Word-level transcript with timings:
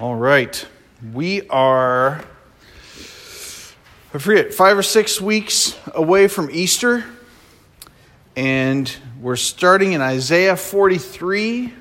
All 0.00 0.14
right. 0.14 0.66
We 1.12 1.46
are, 1.48 2.24
I 4.14 4.18
forget, 4.18 4.54
five 4.54 4.78
or 4.78 4.82
six 4.82 5.20
weeks 5.20 5.78
away 5.92 6.26
from 6.26 6.48
Easter. 6.50 7.04
And 8.34 8.90
we're 9.20 9.36
starting 9.36 9.92
in 9.92 10.00
Isaiah 10.00 10.56
43. 10.56 11.74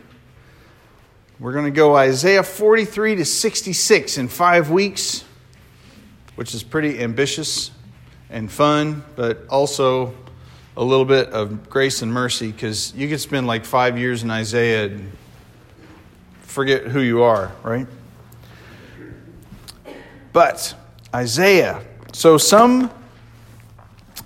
We're 1.40 1.54
going 1.54 1.64
to 1.64 1.72
go 1.72 1.96
Isaiah 1.96 2.44
43 2.44 3.16
to 3.16 3.26
66 3.26 4.18
in 4.18 4.28
five 4.28 4.70
weeks, 4.70 5.24
which 6.36 6.54
is 6.54 6.62
pretty 6.62 7.00
ambitious 7.00 7.72
and 8.30 8.52
fun, 8.52 9.06
but 9.16 9.48
also 9.48 10.14
a 10.76 10.84
little 10.84 11.06
bit 11.06 11.30
of 11.30 11.70
grace 11.70 12.02
and 12.02 12.12
mercy 12.12 12.52
because 12.52 12.94
you 12.96 13.08
could 13.08 13.22
spend 13.22 13.48
like 13.48 13.64
five 13.64 13.98
years 13.98 14.24
in 14.24 14.30
Isaiah 14.30 14.88
and 14.88 15.10
forget 16.42 16.84
who 16.88 17.00
you 17.00 17.24
are, 17.24 17.54
right? 17.64 17.88
But 20.40 20.74
Isaiah. 21.14 21.82
So 22.14 22.38
some, 22.38 22.90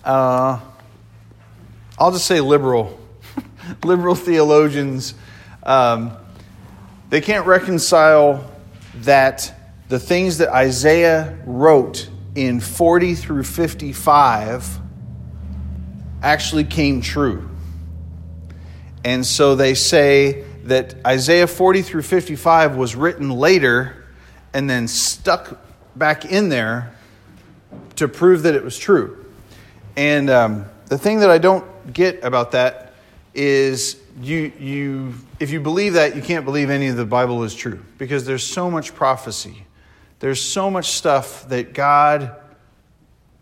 uh, 0.04 0.60
I'll 1.98 2.12
just 2.12 2.28
say 2.28 2.40
liberal, 2.40 3.00
liberal 3.84 4.14
theologians, 4.14 5.16
um, 5.64 6.16
they 7.10 7.20
can't 7.20 7.48
reconcile 7.48 8.48
that 8.98 9.60
the 9.90 9.98
things 9.98 10.38
that 10.38 10.50
Isaiah 10.50 11.36
wrote 11.48 12.08
in 12.36 12.60
40 12.60 13.16
through 13.16 13.46
55 13.46 14.70
actually 16.22 16.66
came 16.66 17.02
true. 17.02 17.50
And 19.04 19.26
so 19.26 19.56
they 19.56 19.74
say 19.74 20.44
that 20.66 20.94
Isaiah 21.08 21.48
40 21.48 21.82
through 21.82 22.04
55 22.04 22.76
was 22.76 22.96
written 22.96 23.32
later 23.32 24.06
and 24.54 24.70
then 24.70 24.88
stuck 24.88 25.63
back 25.96 26.26
in 26.26 26.50
there 26.50 26.96
to 27.96 28.08
prove 28.08 28.44
that 28.44 28.56
it 28.56 28.64
was 28.64 28.78
true. 28.78 29.26
And 29.96 30.30
um, 30.30 30.66
the 30.88 30.98
thing 30.98 31.20
that 31.20 31.30
I 31.30 31.38
don't 31.38 31.94
get 31.94 32.24
about 32.24 32.52
that 32.52 32.94
is 33.34 34.00
you, 34.22 34.52
you, 34.60 35.14
if 35.40 35.52
you 35.52 35.60
believe 35.60 35.94
that, 35.94 36.16
you 36.16 36.22
can't 36.22 36.46
believe 36.46 36.70
any 36.70 36.88
of 36.88 36.98
the 36.98 37.06
Bible 37.06 37.44
is 37.44 37.56
true 37.56 37.84
because 37.98 38.26
there's 38.26 38.44
so 38.44 38.70
much 38.70 38.94
prophecy. 38.94 39.66
There's 40.20 40.42
so 40.42 40.70
much 40.70 40.92
stuff 40.92 41.48
that 41.50 41.74
God 41.74 42.36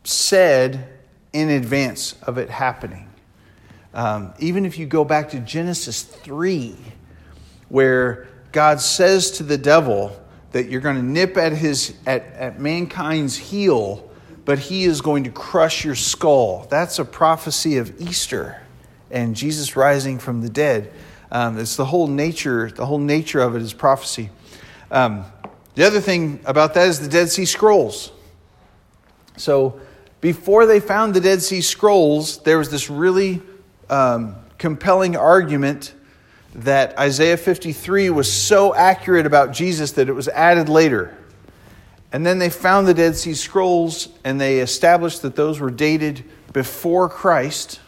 said 0.04 0.90
in 1.34 1.50
advance 1.50 2.14
of 2.24 2.38
it 2.38 2.50
happening. 2.50 3.08
Um, 3.94 4.34
even 4.40 4.66
if 4.66 4.78
you 4.78 4.86
go 4.86 5.04
back 5.04 5.30
to 5.32 5.40
Genesis 5.40 6.04
3, 6.04 6.76
where 7.70 8.28
God 8.52 8.82
says 8.82 9.32
to 9.32 9.44
the 9.44 9.58
devil, 9.58 10.21
that 10.52 10.70
you're 10.70 10.82
going 10.82 10.98
to 10.98 11.04
nip 11.04 11.38
at 11.38 11.54
his 11.54 11.94
at, 12.06 12.24
at 12.34 12.60
mankind's 12.60 13.38
heel 13.38 14.08
but 14.44 14.58
he 14.58 14.86
is 14.86 15.02
going 15.02 15.24
to 15.24 15.30
crush 15.30 15.86
your 15.86 15.96
skull. 15.96 16.66
That's 16.70 16.98
a 17.00 17.06
prophecy 17.06 17.78
of 17.78 18.00
easter 18.02 18.62
and 19.10 19.36
jesus 19.36 19.76
rising 19.76 20.20
from 20.20 20.42
the 20.42 20.50
dead. 20.50 20.92
Um, 21.32 21.58
it's 21.60 21.76
the 21.76 21.86
whole 21.86 22.08
nature 22.08 22.72
the 22.72 22.86
whole 22.86 23.00
nature 23.00 23.40
of 23.40 23.56
it 23.56 23.62
is 23.62 23.74
prophecy. 23.74 24.30
Um, 24.90 25.26
the 25.76 25.86
other 25.86 26.02
thing 26.02 26.42
about 26.46 26.74
that 26.74 26.88
is 26.88 27.00
the 27.00 27.08
dead 27.08 27.30
sea 27.30 27.46
scrolls. 27.46 28.12
So 29.38 29.80
before 30.20 30.66
they 30.66 30.80
found 30.80 31.14
the 31.14 31.22
dead 31.22 31.42
sea 31.42 31.62
scrolls 31.62 32.40
there 32.40 32.58
was 32.58 32.70
this 32.70 32.90
really 32.90 33.42
um, 33.90 34.36
compelling 34.58 35.16
argument 35.16 35.94
that 36.54 36.98
Isaiah 36.98 37.38
53 37.38 38.10
was 38.10 38.32
so 38.32 38.76
accurate 38.76 39.26
about 39.26 39.52
Jesus 39.52 39.94
that 39.94 40.10
it 40.10 40.14
was 40.14 40.28
added 40.30 40.70
later. 40.70 41.18
And 42.12 42.26
then 42.26 42.40
they 42.40 42.50
found 42.50 42.88
the 42.88 42.94
Dead 42.94 43.16
Sea 43.16 43.34
Scrolls 43.34 44.10
and 44.24 44.40
they 44.40 44.60
established 44.60 45.22
that 45.22 45.36
those 45.36 45.60
were 45.60 45.72
dated 45.72 46.26
before 46.52 47.08
Christ, 47.08 47.80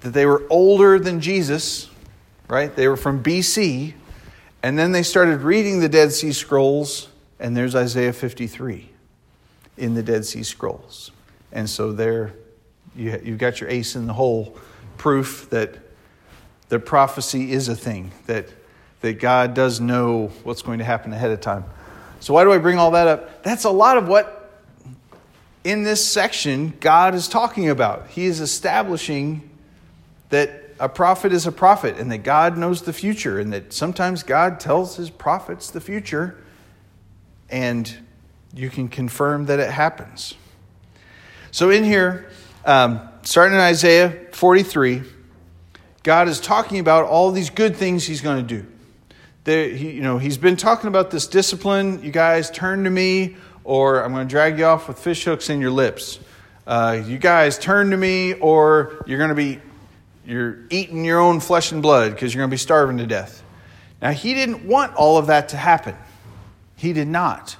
that 0.00 0.10
they 0.10 0.26
were 0.26 0.44
older 0.48 0.98
than 1.00 1.20
Jesus, 1.20 1.90
right? 2.48 2.74
They 2.74 2.86
were 2.86 2.96
from 2.96 3.22
BC. 3.22 3.94
And 4.62 4.78
then 4.78 4.92
they 4.92 5.02
started 5.02 5.42
reading 5.42 5.80
the 5.80 5.88
Dead 5.88 6.12
Sea 6.12 6.32
Scrolls, 6.32 7.08
and 7.38 7.56
there's 7.56 7.74
Isaiah 7.74 8.12
53 8.12 8.88
in 9.76 9.94
the 9.94 10.02
Dead 10.02 10.24
Sea 10.24 10.42
Scrolls. 10.42 11.10
And 11.52 11.68
so 11.68 11.92
there, 11.92 12.34
you, 12.94 13.20
you've 13.22 13.38
got 13.38 13.60
your 13.60 13.68
ace 13.68 13.96
in 13.96 14.06
the 14.06 14.12
hole 14.12 14.56
proof 14.96 15.48
that 15.50 15.76
that 16.68 16.80
prophecy 16.80 17.52
is 17.52 17.68
a 17.68 17.76
thing, 17.76 18.12
that, 18.26 18.48
that 19.00 19.20
God 19.20 19.54
does 19.54 19.80
know 19.80 20.28
what's 20.42 20.62
going 20.62 20.78
to 20.78 20.84
happen 20.84 21.12
ahead 21.12 21.30
of 21.30 21.40
time. 21.40 21.64
So, 22.20 22.34
why 22.34 22.44
do 22.44 22.52
I 22.52 22.58
bring 22.58 22.78
all 22.78 22.92
that 22.92 23.06
up? 23.06 23.42
That's 23.42 23.64
a 23.64 23.70
lot 23.70 23.96
of 23.98 24.08
what 24.08 24.60
in 25.64 25.82
this 25.82 26.06
section 26.06 26.72
God 26.80 27.14
is 27.14 27.28
talking 27.28 27.68
about. 27.68 28.08
He 28.08 28.26
is 28.26 28.40
establishing 28.40 29.48
that 30.30 30.64
a 30.78 30.88
prophet 30.88 31.32
is 31.32 31.46
a 31.46 31.52
prophet 31.52 31.98
and 31.98 32.10
that 32.12 32.18
God 32.18 32.56
knows 32.58 32.82
the 32.82 32.92
future 32.92 33.38
and 33.38 33.52
that 33.52 33.72
sometimes 33.72 34.22
God 34.22 34.60
tells 34.60 34.96
his 34.96 35.10
prophets 35.10 35.70
the 35.70 35.80
future 35.80 36.42
and 37.48 37.96
you 38.54 38.70
can 38.70 38.88
confirm 38.88 39.46
that 39.46 39.58
it 39.58 39.70
happens. 39.70 40.34
So, 41.50 41.70
in 41.70 41.84
here, 41.84 42.28
um, 42.64 43.00
starting 43.22 43.54
in 43.54 43.60
Isaiah 43.60 44.26
43, 44.32 45.02
God 46.06 46.28
is 46.28 46.38
talking 46.38 46.78
about 46.78 47.04
all 47.06 47.32
these 47.32 47.50
good 47.50 47.74
things 47.74 48.04
he's 48.04 48.20
going 48.20 48.46
to 48.46 48.54
do. 48.62 48.64
There, 49.42 49.70
he, 49.70 49.90
you 49.90 50.02
know, 50.02 50.18
he's 50.18 50.38
been 50.38 50.54
talking 50.54 50.86
about 50.86 51.10
this 51.10 51.26
discipline. 51.26 52.00
You 52.04 52.12
guys 52.12 52.48
turn 52.48 52.84
to 52.84 52.90
me, 52.90 53.34
or 53.64 54.04
I'm 54.04 54.12
going 54.12 54.24
to 54.24 54.30
drag 54.30 54.56
you 54.56 54.66
off 54.66 54.86
with 54.86 55.00
fish 55.00 55.24
hooks 55.24 55.50
in 55.50 55.60
your 55.60 55.72
lips. 55.72 56.20
Uh, 56.64 57.02
you 57.04 57.18
guys 57.18 57.58
turn 57.58 57.90
to 57.90 57.96
me, 57.96 58.34
or 58.34 59.04
you're 59.08 59.18
going 59.18 59.30
to 59.30 59.34
be 59.34 59.58
you're 60.24 60.60
eating 60.70 61.04
your 61.04 61.18
own 61.18 61.40
flesh 61.40 61.72
and 61.72 61.82
blood 61.82 62.12
because 62.12 62.32
you're 62.32 62.42
going 62.42 62.50
to 62.50 62.54
be 62.54 62.58
starving 62.58 62.98
to 62.98 63.06
death. 63.06 63.42
Now, 64.00 64.12
he 64.12 64.32
didn't 64.32 64.64
want 64.64 64.94
all 64.94 65.18
of 65.18 65.26
that 65.26 65.48
to 65.48 65.56
happen. 65.56 65.96
He 66.76 66.92
did 66.92 67.08
not. 67.08 67.56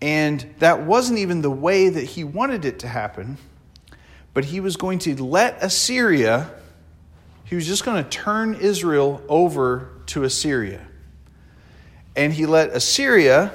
And 0.00 0.52
that 0.58 0.82
wasn't 0.82 1.20
even 1.20 1.42
the 1.42 1.50
way 1.50 1.90
that 1.90 2.02
he 2.02 2.24
wanted 2.24 2.64
it 2.64 2.80
to 2.80 2.88
happen, 2.88 3.38
but 4.34 4.46
he 4.46 4.58
was 4.58 4.76
going 4.76 4.98
to 4.98 5.14
let 5.24 5.62
Assyria 5.62 6.50
he 7.52 7.56
was 7.56 7.66
just 7.66 7.84
going 7.84 8.02
to 8.02 8.08
turn 8.08 8.54
Israel 8.54 9.20
over 9.28 9.90
to 10.06 10.24
Assyria. 10.24 10.80
And 12.16 12.32
he 12.32 12.46
let 12.46 12.70
Assyria 12.70 13.52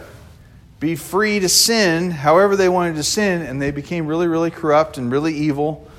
be 0.79 0.95
free 0.95 1.39
to 1.39 1.49
sin 1.49 2.11
however 2.11 2.55
they 2.55 2.69
wanted 2.69 2.97
to 2.97 3.03
sin, 3.03 3.41
and 3.41 3.59
they 3.59 3.71
became 3.71 4.05
really, 4.05 4.27
really 4.27 4.51
corrupt 4.51 4.99
and 4.99 5.11
really 5.11 5.33
evil. 5.33 5.89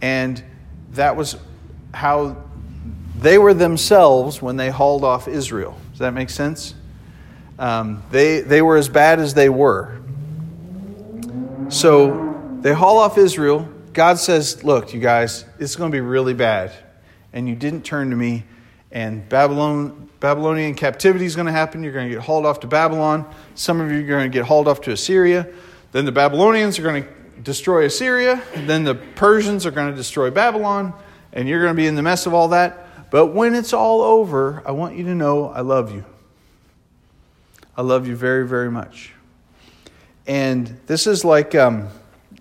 And 0.00 0.40
that 0.92 1.16
was 1.16 1.36
how 1.92 2.36
they 3.18 3.38
were 3.38 3.54
themselves 3.54 4.40
when 4.40 4.56
they 4.56 4.70
hauled 4.70 5.02
off 5.02 5.26
Israel. 5.26 5.76
Does 5.90 5.98
that 5.98 6.14
make 6.14 6.30
sense? 6.30 6.76
Um, 7.58 8.04
they, 8.12 8.38
they 8.40 8.62
were 8.62 8.76
as 8.76 8.88
bad 8.88 9.18
as 9.18 9.34
they 9.34 9.48
were. 9.48 10.00
So 11.70 12.40
they 12.60 12.72
haul 12.72 12.98
off 12.98 13.18
Israel. 13.18 13.68
God 13.94 14.20
says, 14.20 14.62
Look, 14.62 14.94
you 14.94 15.00
guys, 15.00 15.44
it's 15.58 15.74
going 15.74 15.90
to 15.90 15.96
be 15.96 16.00
really 16.00 16.34
bad 16.34 16.72
and 17.38 17.48
you 17.48 17.54
didn't 17.54 17.82
turn 17.82 18.10
to 18.10 18.16
me, 18.16 18.42
and 18.90 19.28
Babylon, 19.28 20.08
Babylonian 20.18 20.74
captivity 20.74 21.24
is 21.24 21.36
going 21.36 21.46
to 21.46 21.52
happen. 21.52 21.84
You're 21.84 21.92
going 21.92 22.08
to 22.08 22.14
get 22.16 22.24
hauled 22.24 22.44
off 22.44 22.58
to 22.60 22.66
Babylon. 22.66 23.32
Some 23.54 23.80
of 23.80 23.92
you 23.92 24.00
are 24.00 24.08
going 24.08 24.28
to 24.28 24.36
get 24.36 24.44
hauled 24.44 24.66
off 24.66 24.80
to 24.82 24.90
Assyria. 24.90 25.48
Then 25.92 26.04
the 26.04 26.10
Babylonians 26.10 26.80
are 26.80 26.82
going 26.82 27.04
to 27.04 27.08
destroy 27.40 27.84
Assyria. 27.84 28.42
Then 28.56 28.82
the 28.82 28.96
Persians 28.96 29.66
are 29.66 29.70
going 29.70 29.88
to 29.88 29.96
destroy 29.96 30.32
Babylon, 30.32 30.92
and 31.32 31.48
you're 31.48 31.62
going 31.62 31.76
to 31.76 31.80
be 31.80 31.86
in 31.86 31.94
the 31.94 32.02
mess 32.02 32.26
of 32.26 32.34
all 32.34 32.48
that. 32.48 33.08
But 33.12 33.26
when 33.26 33.54
it's 33.54 33.72
all 33.72 34.02
over, 34.02 34.60
I 34.66 34.72
want 34.72 34.96
you 34.96 35.04
to 35.04 35.14
know 35.14 35.46
I 35.46 35.60
love 35.60 35.94
you. 35.94 36.04
I 37.76 37.82
love 37.82 38.08
you 38.08 38.16
very, 38.16 38.48
very 38.48 38.68
much. 38.68 39.12
And 40.26 40.80
this 40.88 41.06
is 41.06 41.24
like 41.24 41.54
um, 41.54 41.86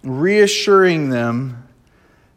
reassuring 0.02 1.12
them 1.12 1.67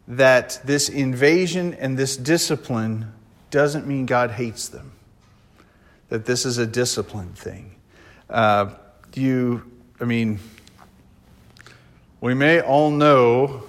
that 0.07 0.59
this 0.63 0.89
invasion 0.89 1.73
and 1.75 1.97
this 1.97 2.17
discipline 2.17 3.11
doesn't 3.49 3.87
mean 3.87 4.05
God 4.05 4.31
hates 4.31 4.69
them, 4.69 4.91
that 6.09 6.25
this 6.25 6.45
is 6.45 6.57
a 6.57 6.65
discipline 6.65 7.33
thing. 7.33 7.75
Uh, 8.29 8.71
you, 9.13 9.69
I 9.99 10.05
mean, 10.05 10.39
we 12.21 12.33
may 12.33 12.61
all 12.61 12.91
know 12.91 13.63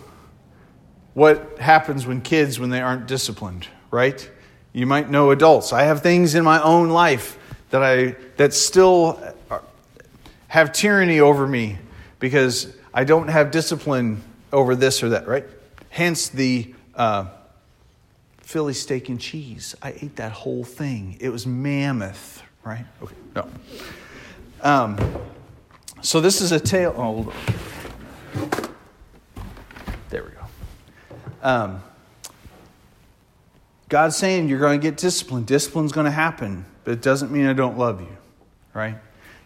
what 1.15 1.59
happens 1.59 2.07
when 2.07 2.21
kids 2.21 2.59
when 2.59 2.71
they 2.71 2.81
aren't 2.81 3.07
disciplined, 3.07 3.67
right? 3.91 4.31
You 4.73 4.87
might 4.87 5.11
know 5.11 5.31
adults. 5.31 5.73
I 5.73 5.83
have 5.83 6.03
things 6.03 6.35
in 6.35 6.45
my 6.45 6.63
own 6.63 6.89
life 6.89 7.39
that 7.71 7.83
I 7.83 8.17
that 8.37 8.55
still 8.55 9.21
have 10.49 10.73
tyranny 10.73 11.21
over 11.21 11.47
me 11.47 11.79
because 12.19 12.75
I 12.93 13.05
don't 13.05 13.29
have 13.29 13.51
discipline 13.51 14.23
over 14.53 14.77
this 14.77 15.03
or 15.03 15.11
that, 15.11 15.27
right? 15.27 15.45
Hence 15.93 16.31
the 16.31 16.75
uh, 16.95 17.27
Philly 18.39 18.73
steak 18.73 19.11
and 19.11 19.21
cheese. 19.21 19.77
I 19.83 19.91
ate 19.91 20.17
that 20.17 20.33
whole 20.33 20.65
thing. 20.65 21.19
It 21.21 21.29
was 21.29 21.47
mammoth, 21.47 22.43
right? 22.65 22.87
Okay, 23.03 23.15
no. 23.37 23.47
Um, 24.63 24.99
so 26.01 26.23
this 26.23 26.41
is 26.41 26.51
a 26.51 26.59
tale. 26.59 26.95
Oh, 26.97 27.31
there 30.09 30.25
we 30.25 30.31
go. 30.31 30.47
Um, 31.43 31.83
God's 33.91 34.17
saying 34.17 34.49
you're 34.49 34.61
going 34.61 34.81
to 34.81 34.83
get 34.83 34.97
disciplined. 34.97 35.47
Discipline's 35.47 35.93
going 35.93 36.07
to 36.07 36.11
happen, 36.11 36.65
but 36.85 36.93
it 36.93 37.03
doesn't 37.03 37.31
mean 37.31 37.45
I 37.45 37.53
don't 37.53 37.77
love 37.77 38.01
you, 38.01 38.17
right? 38.73 38.97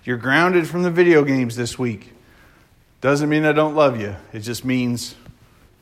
You're 0.04 0.16
grounded 0.16 0.68
from 0.68 0.84
the 0.84 0.92
video 0.92 1.24
games 1.24 1.56
this 1.56 1.76
week. 1.76 2.12
Doesn't 3.00 3.28
mean 3.28 3.44
I 3.44 3.50
don't 3.50 3.74
love 3.74 4.00
you. 4.00 4.14
It 4.32 4.40
just 4.40 4.64
means 4.64 5.16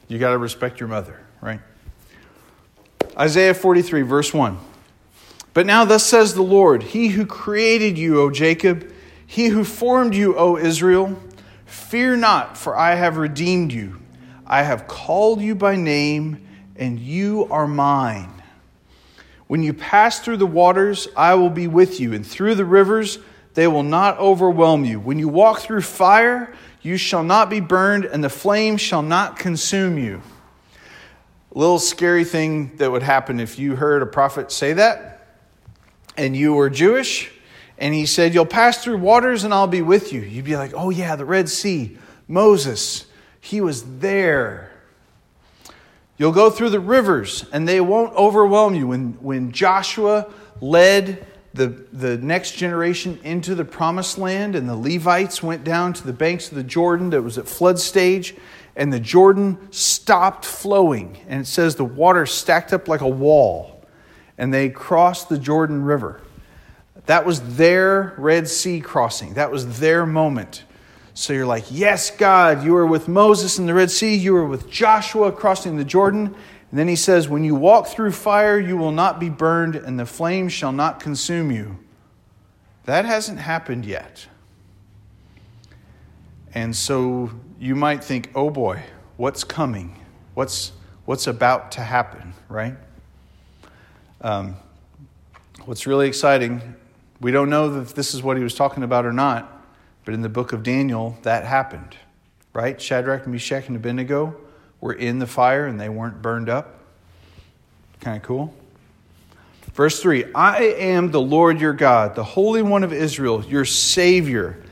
you 0.08 0.18
got 0.18 0.30
to 0.30 0.38
respect 0.38 0.80
your 0.80 0.88
mother, 0.88 1.20
right? 1.40 1.60
Isaiah 3.16 3.54
43, 3.54 4.02
verse 4.02 4.34
1. 4.34 4.58
But 5.52 5.66
now, 5.66 5.84
thus 5.84 6.04
says 6.04 6.34
the 6.34 6.42
Lord 6.42 6.82
He 6.82 7.08
who 7.08 7.26
created 7.26 7.96
you, 7.96 8.20
O 8.20 8.30
Jacob, 8.30 8.92
he 9.26 9.48
who 9.48 9.64
formed 9.64 10.14
you, 10.14 10.36
O 10.36 10.56
Israel, 10.56 11.18
fear 11.64 12.16
not, 12.16 12.58
for 12.58 12.76
I 12.76 12.94
have 12.94 13.16
redeemed 13.16 13.72
you. 13.72 14.00
I 14.46 14.62
have 14.62 14.86
called 14.86 15.40
you 15.40 15.54
by 15.54 15.76
name, 15.76 16.46
and 16.76 16.98
you 16.98 17.46
are 17.50 17.66
mine. 17.66 18.42
When 19.46 19.62
you 19.62 19.72
pass 19.72 20.20
through 20.20 20.38
the 20.38 20.46
waters, 20.46 21.08
I 21.16 21.34
will 21.34 21.50
be 21.50 21.66
with 21.66 22.00
you, 22.00 22.12
and 22.12 22.26
through 22.26 22.56
the 22.56 22.64
rivers, 22.64 23.18
they 23.54 23.66
will 23.66 23.82
not 23.82 24.18
overwhelm 24.18 24.84
you. 24.84 24.98
When 24.98 25.18
you 25.18 25.28
walk 25.28 25.60
through 25.60 25.82
fire, 25.82 26.54
you 26.84 26.98
shall 26.98 27.24
not 27.24 27.48
be 27.48 27.60
burned, 27.60 28.04
and 28.04 28.22
the 28.22 28.28
flame 28.28 28.76
shall 28.76 29.00
not 29.00 29.38
consume 29.38 29.96
you. 29.96 30.20
A 31.54 31.58
little 31.58 31.78
scary 31.78 32.24
thing 32.24 32.76
that 32.76 32.92
would 32.92 33.02
happen 33.02 33.40
if 33.40 33.58
you 33.58 33.74
heard 33.74 34.02
a 34.02 34.06
prophet 34.06 34.52
say 34.52 34.74
that, 34.74 35.38
and 36.14 36.36
you 36.36 36.52
were 36.52 36.68
Jewish, 36.68 37.32
and 37.78 37.94
he 37.94 38.04
said, 38.04 38.34
You'll 38.34 38.44
pass 38.44 38.84
through 38.84 38.98
waters, 38.98 39.44
and 39.44 39.54
I'll 39.54 39.66
be 39.66 39.80
with 39.80 40.12
you. 40.12 40.20
You'd 40.20 40.44
be 40.44 40.56
like, 40.56 40.72
Oh, 40.74 40.90
yeah, 40.90 41.16
the 41.16 41.24
Red 41.24 41.48
Sea, 41.48 41.96
Moses, 42.28 43.06
he 43.40 43.62
was 43.62 43.98
there. 44.00 44.70
You'll 46.18 46.32
go 46.32 46.50
through 46.50 46.70
the 46.70 46.80
rivers, 46.80 47.46
and 47.50 47.66
they 47.66 47.80
won't 47.80 48.14
overwhelm 48.14 48.74
you. 48.74 48.88
When, 48.88 49.12
when 49.22 49.52
Joshua 49.52 50.30
led 50.60 51.26
the, 51.54 51.68
the 51.92 52.18
next 52.18 52.56
generation 52.56 53.18
into 53.22 53.54
the 53.54 53.64
promised 53.64 54.18
land, 54.18 54.56
and 54.56 54.68
the 54.68 54.76
Levites 54.76 55.42
went 55.42 55.62
down 55.62 55.92
to 55.94 56.04
the 56.04 56.12
banks 56.12 56.48
of 56.48 56.56
the 56.56 56.64
Jordan 56.64 57.10
that 57.10 57.22
was 57.22 57.38
at 57.38 57.48
flood 57.48 57.78
stage, 57.78 58.34
and 58.74 58.92
the 58.92 58.98
Jordan 58.98 59.70
stopped 59.70 60.44
flowing. 60.44 61.16
And 61.28 61.42
it 61.42 61.46
says 61.46 61.76
the 61.76 61.84
water 61.84 62.26
stacked 62.26 62.72
up 62.72 62.88
like 62.88 63.02
a 63.02 63.08
wall, 63.08 63.80
and 64.36 64.52
they 64.52 64.68
crossed 64.68 65.28
the 65.28 65.38
Jordan 65.38 65.84
River. 65.84 66.20
That 67.06 67.24
was 67.24 67.56
their 67.56 68.14
Red 68.18 68.48
Sea 68.48 68.80
crossing, 68.80 69.34
that 69.34 69.52
was 69.52 69.78
their 69.78 70.04
moment. 70.04 70.64
So 71.16 71.32
you're 71.32 71.46
like, 71.46 71.66
Yes, 71.70 72.10
God, 72.10 72.64
you 72.64 72.72
were 72.72 72.86
with 72.86 73.06
Moses 73.06 73.60
in 73.60 73.66
the 73.66 73.74
Red 73.74 73.92
Sea, 73.92 74.16
you 74.16 74.32
were 74.32 74.46
with 74.46 74.68
Joshua 74.68 75.30
crossing 75.30 75.76
the 75.76 75.84
Jordan. 75.84 76.34
And 76.74 76.78
then 76.80 76.88
he 76.88 76.96
says, 76.96 77.28
When 77.28 77.44
you 77.44 77.54
walk 77.54 77.86
through 77.86 78.10
fire, 78.10 78.58
you 78.58 78.76
will 78.76 78.90
not 78.90 79.20
be 79.20 79.28
burned, 79.28 79.76
and 79.76 79.96
the 79.96 80.04
flame 80.04 80.48
shall 80.48 80.72
not 80.72 80.98
consume 80.98 81.52
you. 81.52 81.78
That 82.86 83.04
hasn't 83.04 83.38
happened 83.38 83.86
yet. 83.86 84.26
And 86.52 86.74
so 86.74 87.30
you 87.60 87.76
might 87.76 88.02
think, 88.02 88.32
oh 88.34 88.50
boy, 88.50 88.82
what's 89.16 89.44
coming? 89.44 90.00
What's, 90.34 90.72
what's 91.04 91.28
about 91.28 91.70
to 91.70 91.80
happen, 91.80 92.34
right? 92.48 92.74
Um, 94.20 94.56
what's 95.66 95.86
really 95.86 96.08
exciting, 96.08 96.74
we 97.20 97.30
don't 97.30 97.50
know 97.50 97.82
if 97.82 97.94
this 97.94 98.14
is 98.14 98.22
what 98.24 98.36
he 98.36 98.42
was 98.42 98.56
talking 98.56 98.82
about 98.82 99.06
or 99.06 99.12
not, 99.12 99.64
but 100.04 100.12
in 100.12 100.22
the 100.22 100.28
book 100.28 100.52
of 100.52 100.64
Daniel, 100.64 101.16
that 101.22 101.44
happened, 101.44 101.96
right? 102.52 102.82
Shadrach, 102.82 103.28
Meshach, 103.28 103.68
and 103.68 103.76
Abednego 103.76 104.40
were 104.84 104.92
in 104.92 105.18
the 105.18 105.26
fire 105.26 105.64
and 105.64 105.80
they 105.80 105.88
weren't 105.88 106.20
burned 106.20 106.50
up. 106.50 106.78
Kind 108.00 108.18
of 108.18 108.22
cool. 108.22 108.54
Verse 109.72 109.98
3 109.98 110.26
I 110.34 110.58
am 110.62 111.10
the 111.10 111.22
Lord 111.22 111.58
your 111.58 111.72
God, 111.72 112.14
the 112.14 112.22
Holy 112.22 112.60
One 112.60 112.84
of 112.84 112.92
Israel, 112.92 113.42
your 113.46 113.64
Savior. 113.64 114.62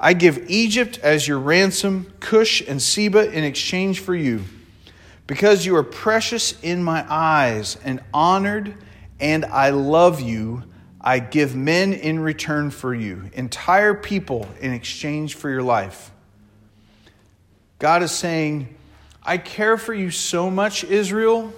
I 0.00 0.14
give 0.14 0.50
Egypt 0.50 0.98
as 1.04 1.28
your 1.28 1.38
ransom, 1.38 2.12
Cush 2.18 2.62
and 2.66 2.82
Seba 2.82 3.30
in 3.30 3.44
exchange 3.44 4.00
for 4.00 4.12
you. 4.12 4.42
Because 5.28 5.64
you 5.64 5.76
are 5.76 5.84
precious 5.84 6.60
in 6.62 6.82
my 6.82 7.06
eyes 7.08 7.76
and 7.84 8.00
honored, 8.12 8.74
and 9.20 9.44
I 9.44 9.70
love 9.70 10.20
you, 10.20 10.64
I 11.00 11.20
give 11.20 11.54
men 11.54 11.92
in 11.92 12.18
return 12.18 12.72
for 12.72 12.92
you, 12.92 13.30
entire 13.34 13.94
people 13.94 14.48
in 14.60 14.72
exchange 14.72 15.36
for 15.36 15.48
your 15.48 15.62
life. 15.62 16.10
God 17.78 18.02
is 18.02 18.10
saying, 18.10 18.74
I 19.30 19.38
care 19.38 19.76
for 19.76 19.94
you 19.94 20.10
so 20.10 20.50
much, 20.50 20.82
Israel, 20.82 21.52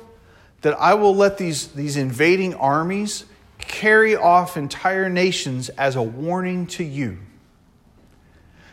that 0.60 0.78
I 0.78 0.92
will 0.92 1.16
let 1.16 1.38
these, 1.38 1.68
these 1.68 1.96
invading 1.96 2.52
armies 2.52 3.24
carry 3.56 4.14
off 4.14 4.58
entire 4.58 5.08
nations 5.08 5.70
as 5.70 5.96
a 5.96 6.02
warning 6.02 6.66
to 6.66 6.84
you. 6.84 7.16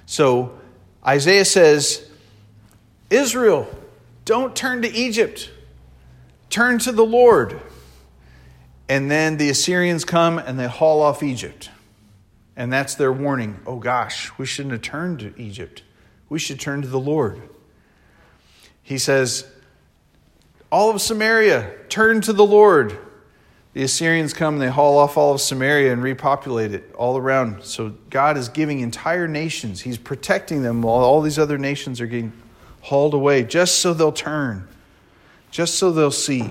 So 0.05 0.59
Isaiah 1.07 1.45
says, 1.45 2.09
Israel, 3.09 3.69
don't 4.25 4.53
turn 4.53 4.81
to 4.81 4.91
Egypt, 4.93 5.49
turn 6.49 6.77
to 6.79 6.91
the 6.91 7.05
Lord. 7.05 7.57
And 8.89 9.09
then 9.09 9.37
the 9.37 9.49
Assyrians 9.49 10.03
come 10.03 10.39
and 10.39 10.59
they 10.59 10.67
haul 10.67 11.01
off 11.01 11.23
Egypt. 11.23 11.69
And 12.57 12.73
that's 12.73 12.95
their 12.95 13.13
warning. 13.13 13.61
Oh 13.65 13.77
gosh, 13.77 14.37
we 14.37 14.45
shouldn't 14.45 14.73
have 14.73 14.81
turned 14.81 15.19
to 15.19 15.33
Egypt. 15.41 15.83
We 16.27 16.37
should 16.37 16.59
turn 16.59 16.81
to 16.81 16.89
the 16.89 16.99
Lord 16.99 17.41
he 18.89 18.97
says, 18.97 19.45
All 20.71 20.89
of 20.89 20.99
Samaria, 20.99 21.71
turn 21.89 22.21
to 22.21 22.33
the 22.33 22.45
Lord. 22.45 22.97
The 23.73 23.83
Assyrians 23.83 24.33
come 24.33 24.55
and 24.55 24.63
they 24.63 24.69
haul 24.69 24.97
off 24.97 25.15
all 25.15 25.31
of 25.31 25.41
Samaria 25.41 25.93
and 25.93 26.01
repopulate 26.01 26.73
it 26.73 26.91
all 26.95 27.15
around. 27.15 27.63
So 27.63 27.93
God 28.09 28.35
is 28.35 28.49
giving 28.49 28.79
entire 28.79 29.27
nations, 29.27 29.81
He's 29.81 29.99
protecting 29.99 30.63
them 30.63 30.81
while 30.81 31.03
all 31.03 31.21
these 31.21 31.37
other 31.37 31.59
nations 31.59 32.01
are 32.01 32.07
getting 32.07 32.33
hauled 32.81 33.13
away, 33.13 33.43
just 33.43 33.75
so 33.75 33.93
they'll 33.93 34.11
turn, 34.11 34.67
just 35.51 35.75
so 35.75 35.91
they'll 35.91 36.09
see. 36.09 36.49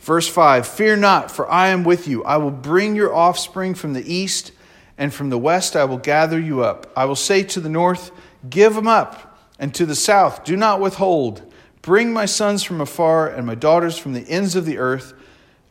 Verse 0.00 0.26
5 0.26 0.66
Fear 0.66 0.96
not, 0.96 1.30
for 1.30 1.50
I 1.50 1.68
am 1.68 1.84
with 1.84 2.08
you. 2.08 2.24
I 2.24 2.38
will 2.38 2.50
bring 2.50 2.96
your 2.96 3.14
offspring 3.14 3.74
from 3.74 3.92
the 3.92 4.10
east, 4.10 4.52
and 4.96 5.12
from 5.12 5.28
the 5.28 5.36
west 5.36 5.76
I 5.76 5.84
will 5.84 5.98
gather 5.98 6.40
you 6.40 6.64
up. 6.64 6.90
I 6.96 7.04
will 7.04 7.14
say 7.14 7.42
to 7.42 7.60
the 7.60 7.68
north, 7.68 8.10
Give 8.48 8.74
them 8.74 8.88
up 8.88 9.31
and 9.62 9.72
to 9.76 9.86
the 9.86 9.94
south, 9.94 10.42
do 10.42 10.56
not 10.56 10.80
withhold. 10.80 11.40
Bring 11.82 12.12
my 12.12 12.26
sons 12.26 12.64
from 12.64 12.80
afar 12.80 13.28
and 13.28 13.46
my 13.46 13.54
daughters 13.54 13.96
from 13.96 14.12
the 14.12 14.28
ends 14.28 14.56
of 14.56 14.66
the 14.66 14.78
earth, 14.78 15.14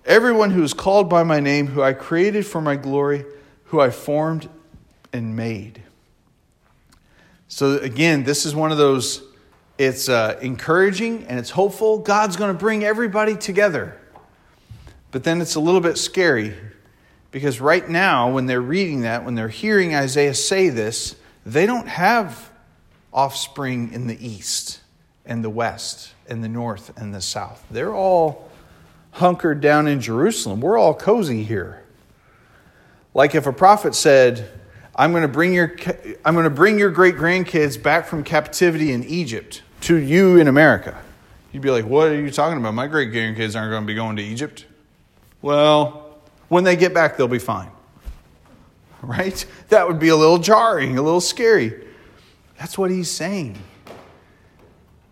everyone 0.06 0.52
who 0.52 0.64
is 0.64 0.74
called 0.74 1.10
by 1.10 1.24
my 1.24 1.42
name, 1.42 1.68
who 1.68 1.84
I 1.84 1.92
created 1.92 2.46
for 2.46 2.62
my 2.62 2.78
glory, 2.78 3.26
who 3.66 3.82
I 3.82 3.90
formed 3.90 4.48
and 5.12 5.36
made. 5.36 5.84
So, 7.50 7.80
again, 7.80 8.24
this 8.24 8.46
is 8.46 8.56
one 8.56 8.72
of 8.72 8.78
those, 8.78 9.24
it's 9.78 10.08
uh, 10.08 10.40
encouraging 10.42 11.26
and 11.26 11.38
it's 11.38 11.50
hopeful. 11.50 11.98
God's 11.98 12.38
going 12.38 12.54
to 12.54 12.58
bring 12.58 12.86
everybody 12.86 13.36
together. 13.36 14.00
But 15.12 15.26
then 15.26 15.42
it's 15.42 15.56
a 15.56 15.60
little 15.60 15.82
bit 15.82 15.98
scary 15.98 16.56
because 17.32 17.60
right 17.60 17.88
now, 17.90 18.32
when 18.32 18.46
they're 18.46 18.62
reading 18.62 19.02
that, 19.02 19.26
when 19.26 19.36
they're 19.36 19.50
hearing 19.50 19.94
Isaiah 19.94 20.34
say 20.34 20.70
this, 20.70 21.18
they 21.46 21.66
don't 21.66 21.90
have 21.90 22.51
offspring 23.14 23.92
in 23.94 24.08
the 24.08 24.26
east 24.26 24.80
and 25.26 25.44
the 25.44 25.50
west 25.50 26.14
and 26.28 26.44
the 26.44 26.50
north 26.50 26.98
and 26.98 27.14
the 27.14 27.22
south. 27.22 27.66
They're 27.70 27.94
all 27.94 28.50
hunkered 29.12 29.62
down 29.62 29.88
in 29.88 30.02
Jerusalem. 30.02 30.62
We're 30.62 30.78
all 30.78 30.94
cozy 30.94 31.44
here. 31.44 31.84
Like 33.14 33.36
if 33.36 33.46
a 33.46 33.54
prophet 33.54 33.94
said, 33.94 34.50
I'm 34.96 35.12
going 35.12 35.24
to 35.24 35.28
bring 35.28 35.54
your, 35.54 35.76
I'm 36.24 36.34
going 36.34 36.46
to 36.46 36.50
bring 36.50 36.80
your 36.80 36.92
great 36.92 37.16
grandkids 37.16 37.82
back 37.82 38.06
from 38.06 38.24
captivity 38.24 38.92
in 38.92 39.04
Egypt 39.04 39.64
to 39.82 39.96
you 39.96 40.38
in 40.38 40.48
America. 40.48 41.02
You'd 41.52 41.64
be 41.64 41.72
like, 41.72 41.86
What 41.86 42.08
are 42.10 42.22
you 42.22 42.32
talking 42.32 42.58
about? 42.58 42.74
My 42.74 42.88
great 42.88 43.12
grandkids 43.12 43.60
aren't 43.60 43.72
going 43.72 43.84
to 43.84 43.88
be 43.88 43.96
going 43.96 44.16
to 44.16 44.24
Egypt. 44.24 44.66
Well, 45.42 46.20
when 46.48 46.64
they 46.64 46.76
get 46.76 46.94
back, 46.94 47.18
they'll 47.18 47.28
be 47.28 47.40
fine. 47.40 47.72
Right? 49.02 49.44
That 49.70 49.88
would 49.88 49.98
be 49.98 50.10
a 50.10 50.16
little 50.16 50.38
jarring, 50.38 50.98
a 50.98 51.02
little 51.02 51.22
scary. 51.22 51.88
That's 52.62 52.78
what 52.78 52.92
he's 52.92 53.10
saying. 53.10 53.58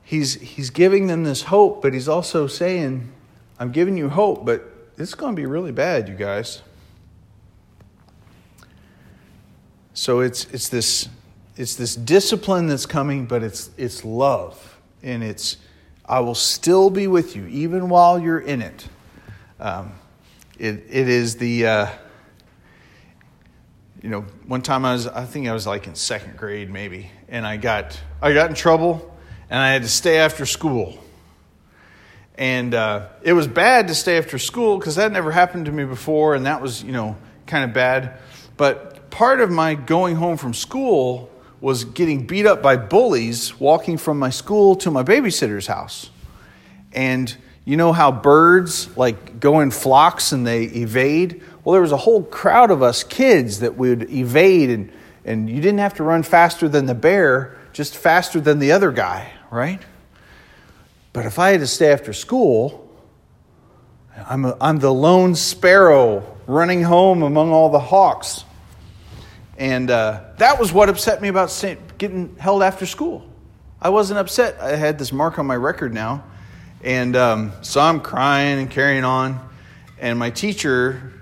He's, 0.04 0.36
he's 0.36 0.70
giving 0.70 1.08
them 1.08 1.24
this 1.24 1.42
hope, 1.42 1.82
but 1.82 1.96
he's 1.96 2.08
also 2.08 2.46
saying, 2.46 3.12
I'm 3.58 3.72
giving 3.72 3.98
you 3.98 4.08
hope, 4.08 4.46
but 4.46 4.72
it's 5.00 5.16
going 5.16 5.36
to 5.36 5.36
be 5.36 5.48
really 5.48 5.72
bad, 5.72 6.08
you 6.08 6.14
guys. 6.14 6.62
So 9.96 10.20
it's, 10.20 10.46
it's, 10.54 10.70
this, 10.70 11.10
it's 11.58 11.74
this 11.74 11.96
discipline 11.96 12.68
that's 12.68 12.86
coming, 12.86 13.26
but 13.26 13.42
it's, 13.42 13.72
it's 13.78 14.06
love. 14.06 14.78
And 15.02 15.24
it's, 15.24 15.58
I 16.06 16.20
will 16.20 16.36
still 16.36 16.92
be 16.92 17.08
with 17.08 17.36
you, 17.36 17.48
even 17.48 17.90
while 17.90 18.20
you're 18.20 18.42
in 18.42 18.62
it. 18.62 18.88
Um, 19.60 19.94
it, 20.60 20.84
it 20.88 21.10
is 21.10 21.38
the, 21.38 21.66
uh, 21.66 21.88
you 24.02 24.10
know, 24.10 24.22
one 24.48 24.62
time 24.62 24.86
I 24.86 24.94
was, 24.94 25.08
I 25.08 25.26
think 25.26 25.48
I 25.48 25.54
was 25.54 25.68
like 25.68 25.88
in 25.88 25.96
second 25.96 26.38
grade 26.38 26.70
maybe, 26.70 27.12
and 27.28 27.46
I 27.46 27.58
got, 27.58 28.00
I 28.22 28.34
got 28.34 28.50
in 28.50 28.56
trouble, 28.56 29.14
and 29.50 29.60
I 29.60 29.72
had 29.72 29.82
to 29.82 29.90
stay 29.90 30.20
after 30.20 30.46
school. 30.46 30.98
And 32.36 32.74
uh, 32.74 33.10
it 33.22 33.34
was 33.34 33.48
bad 33.48 33.90
to 33.90 33.96
stay 33.96 34.18
after 34.18 34.38
school 34.38 34.78
because 34.78 34.96
that 34.96 35.12
never 35.12 35.32
happened 35.32 35.66
to 35.66 35.72
me 35.74 35.84
before, 35.84 36.36
and 36.36 36.46
that 36.46 36.62
was, 36.62 36.82
you 36.82 36.94
know, 36.94 37.18
kind 37.46 37.66
of 37.66 37.74
bad. 37.74 38.20
But 38.56 39.10
part 39.10 39.42
of 39.42 39.52
my 39.52 39.76
going 39.76 40.16
home 40.16 40.38
from 40.38 40.54
school 40.54 41.30
was 41.60 41.84
getting 41.84 42.26
beat 42.26 42.46
up 42.46 42.62
by 42.62 42.78
bullies 42.78 43.60
walking 43.60 43.98
from 43.98 44.18
my 44.18 44.30
school 44.30 44.78
to 44.78 44.92
my 44.92 45.04
babysitter's 45.04 45.68
house. 45.68 46.10
And 46.94 47.36
you 47.66 47.76
know 47.76 47.92
how 47.92 48.12
birds 48.12 48.96
like 48.96 49.42
go 49.42 49.60
in 49.60 49.72
flocks 49.72 50.32
and 50.32 50.48
they 50.48 50.64
evade? 50.64 51.44
Well, 51.70 51.74
there 51.74 51.84
was 51.84 51.92
a 51.92 51.98
whole 51.98 52.24
crowd 52.24 52.72
of 52.72 52.82
us 52.82 53.04
kids 53.04 53.60
that 53.60 53.78
would 53.78 54.10
evade, 54.10 54.72
and, 54.72 54.92
and 55.24 55.48
you 55.48 55.62
didn't 55.62 55.78
have 55.78 55.94
to 55.98 56.04
run 56.04 56.24
faster 56.24 56.68
than 56.68 56.88
the 56.88 56.96
bear, 56.96 57.60
just 57.74 57.96
faster 57.96 58.42
than 58.42 58.58
the 58.58 58.72
other 58.72 58.92
guy, 58.92 59.32
right? 59.52 59.80
But 61.14 61.28
if 61.28 61.38
I 61.38 61.50
had 61.52 61.60
to 61.60 61.68
stay 61.68 61.92
after 61.92 62.12
school, 62.12 62.90
I'm, 64.28 64.46
a, 64.46 64.58
I'm 64.60 64.80
the 64.80 64.92
lone 64.92 65.36
sparrow 65.36 66.36
running 66.48 66.82
home 66.82 67.22
among 67.22 67.52
all 67.52 67.70
the 67.70 67.80
hawks. 67.80 68.46
And 69.60 69.92
uh, 69.92 70.24
that 70.38 70.60
was 70.60 70.74
what 70.74 70.90
upset 70.90 71.22
me 71.22 71.28
about 71.28 71.52
getting 72.00 72.36
held 72.38 72.64
after 72.64 72.88
school. 72.88 73.30
I 73.80 73.90
wasn't 73.90 74.18
upset. 74.18 74.60
I 74.60 74.76
had 74.76 74.98
this 74.98 75.14
mark 75.14 75.38
on 75.38 75.46
my 75.46 75.56
record 75.56 75.94
now. 75.94 76.24
And 76.84 77.16
um, 77.16 77.52
so 77.62 77.80
I'm 77.80 78.00
crying 78.00 78.58
and 78.58 78.72
carrying 78.72 79.04
on. 79.04 79.48
And 80.00 80.18
my 80.18 80.32
teacher 80.32 81.14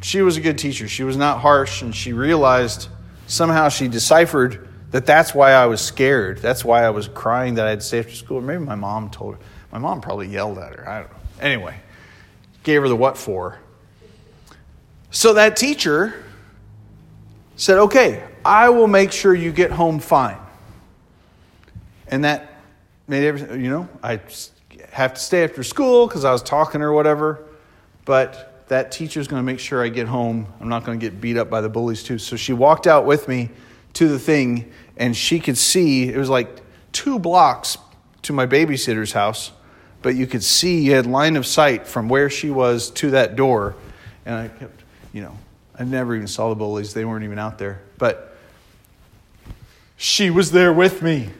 she 0.00 0.22
was 0.22 0.36
a 0.36 0.40
good 0.40 0.58
teacher. 0.58 0.88
She 0.88 1.04
was 1.04 1.16
not 1.16 1.40
harsh, 1.40 1.82
and 1.82 1.94
she 1.94 2.12
realized 2.12 2.88
somehow 3.26 3.68
she 3.68 3.88
deciphered 3.88 4.68
that 4.90 5.06
that's 5.06 5.34
why 5.34 5.52
I 5.52 5.66
was 5.66 5.80
scared. 5.80 6.38
That's 6.38 6.64
why 6.64 6.84
I 6.84 6.90
was 6.90 7.08
crying 7.08 7.54
that 7.54 7.66
I 7.66 7.70
had 7.70 7.80
to 7.80 7.86
stay 7.86 7.98
after 7.98 8.14
school. 8.14 8.40
Maybe 8.40 8.64
my 8.64 8.74
mom 8.74 9.10
told 9.10 9.34
her. 9.34 9.40
My 9.70 9.78
mom 9.78 10.00
probably 10.00 10.28
yelled 10.28 10.58
at 10.58 10.74
her. 10.74 10.88
I 10.88 11.00
don't 11.00 11.10
know. 11.10 11.18
Anyway, 11.40 11.74
gave 12.62 12.82
her 12.82 12.88
the 12.88 12.96
what 12.96 13.18
for. 13.18 13.58
So 15.10 15.34
that 15.34 15.56
teacher 15.56 16.24
said, 17.56 17.78
Okay, 17.78 18.22
I 18.44 18.70
will 18.70 18.86
make 18.86 19.12
sure 19.12 19.34
you 19.34 19.52
get 19.52 19.70
home 19.70 19.98
fine. 19.98 20.38
And 22.06 22.24
that 22.24 22.54
made 23.06 23.26
everything, 23.26 23.62
you 23.62 23.70
know, 23.70 23.88
I 24.02 24.20
have 24.90 25.14
to 25.14 25.20
stay 25.20 25.44
after 25.44 25.62
school 25.62 26.06
because 26.06 26.24
I 26.24 26.32
was 26.32 26.42
talking 26.42 26.80
or 26.80 26.92
whatever. 26.92 27.44
But 28.06 28.47
that 28.68 28.92
teacher's 28.92 29.28
going 29.28 29.40
to 29.40 29.44
make 29.44 29.58
sure 29.58 29.82
I 29.84 29.88
get 29.88 30.06
home. 30.06 30.46
I'm 30.60 30.68
not 30.68 30.84
going 30.84 30.98
to 30.98 31.04
get 31.10 31.20
beat 31.20 31.36
up 31.36 31.50
by 31.50 31.60
the 31.60 31.68
bullies, 31.68 32.02
too. 32.02 32.18
So 32.18 32.36
she 32.36 32.52
walked 32.52 32.86
out 32.86 33.06
with 33.06 33.28
me 33.28 33.50
to 33.94 34.08
the 34.08 34.18
thing, 34.18 34.72
and 34.96 35.16
she 35.16 35.40
could 35.40 35.58
see 35.58 36.08
it 36.08 36.16
was 36.16 36.28
like 36.28 36.60
two 36.92 37.18
blocks 37.18 37.78
to 38.22 38.32
my 38.32 38.46
babysitter's 38.46 39.12
house, 39.12 39.52
but 40.02 40.14
you 40.14 40.26
could 40.26 40.44
see 40.44 40.80
you 40.80 40.92
had 40.92 41.06
line 41.06 41.36
of 41.36 41.46
sight 41.46 41.86
from 41.86 42.08
where 42.08 42.28
she 42.30 42.50
was 42.50 42.90
to 42.90 43.10
that 43.12 43.36
door. 43.36 43.74
And 44.26 44.34
I 44.34 44.48
kept, 44.48 44.82
you 45.12 45.22
know, 45.22 45.36
I 45.78 45.84
never 45.84 46.14
even 46.14 46.26
saw 46.26 46.48
the 46.48 46.54
bullies, 46.54 46.94
they 46.94 47.04
weren't 47.04 47.24
even 47.24 47.38
out 47.38 47.58
there. 47.58 47.80
But 47.96 48.36
she 49.96 50.30
was 50.30 50.50
there 50.50 50.72
with 50.72 51.02
me. 51.02 51.30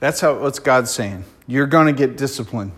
That's 0.00 0.20
how 0.20 0.34
what's 0.34 0.58
God 0.58 0.88
saying. 0.88 1.24
You're 1.46 1.66
going 1.66 1.86
to 1.86 1.92
get 1.92 2.16
disciplined. 2.16 2.72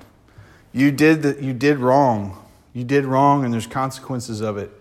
You 0.74 0.90
did, 0.90 1.22
the, 1.22 1.42
you 1.42 1.54
did 1.54 1.78
wrong. 1.78 2.36
You 2.72 2.82
did 2.82 3.04
wrong, 3.04 3.44
and 3.44 3.54
there's 3.54 3.68
consequences 3.68 4.40
of 4.40 4.58
it. 4.58 4.72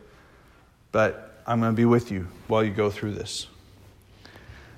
But 0.92 1.42
I'm 1.46 1.60
going 1.60 1.72
to 1.72 1.76
be 1.76 1.86
with 1.86 2.12
you 2.12 2.28
while 2.48 2.64
you 2.64 2.72
go 2.72 2.90
through 2.90 3.14
this. 3.14 3.48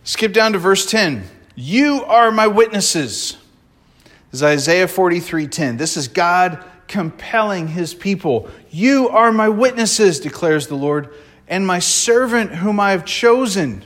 Skip 0.04 0.34
down 0.34 0.52
to 0.52 0.60
verse 0.60 0.86
10. 0.86 1.24
You 1.56 2.04
are 2.04 2.32
my 2.32 2.48
witnesses. 2.48 3.38
This 4.30 4.40
is 4.40 4.44
Isaiah 4.44 4.88
43:10. 4.88 5.78
This 5.78 5.96
is 5.96 6.10
God 6.10 6.64
compelling 6.90 7.70
his 7.70 7.94
people. 7.94 8.50
You 8.70 9.08
are 9.08 9.32
my 9.32 9.48
witnesses, 9.48 10.20
declares 10.20 10.68
the 10.68 10.76
Lord, 10.76 11.14
and 11.48 11.66
my 11.66 11.80
servant 11.80 12.56
whom 12.56 12.80
I 12.80 12.92
have 12.92 13.06
chosen 13.06 13.86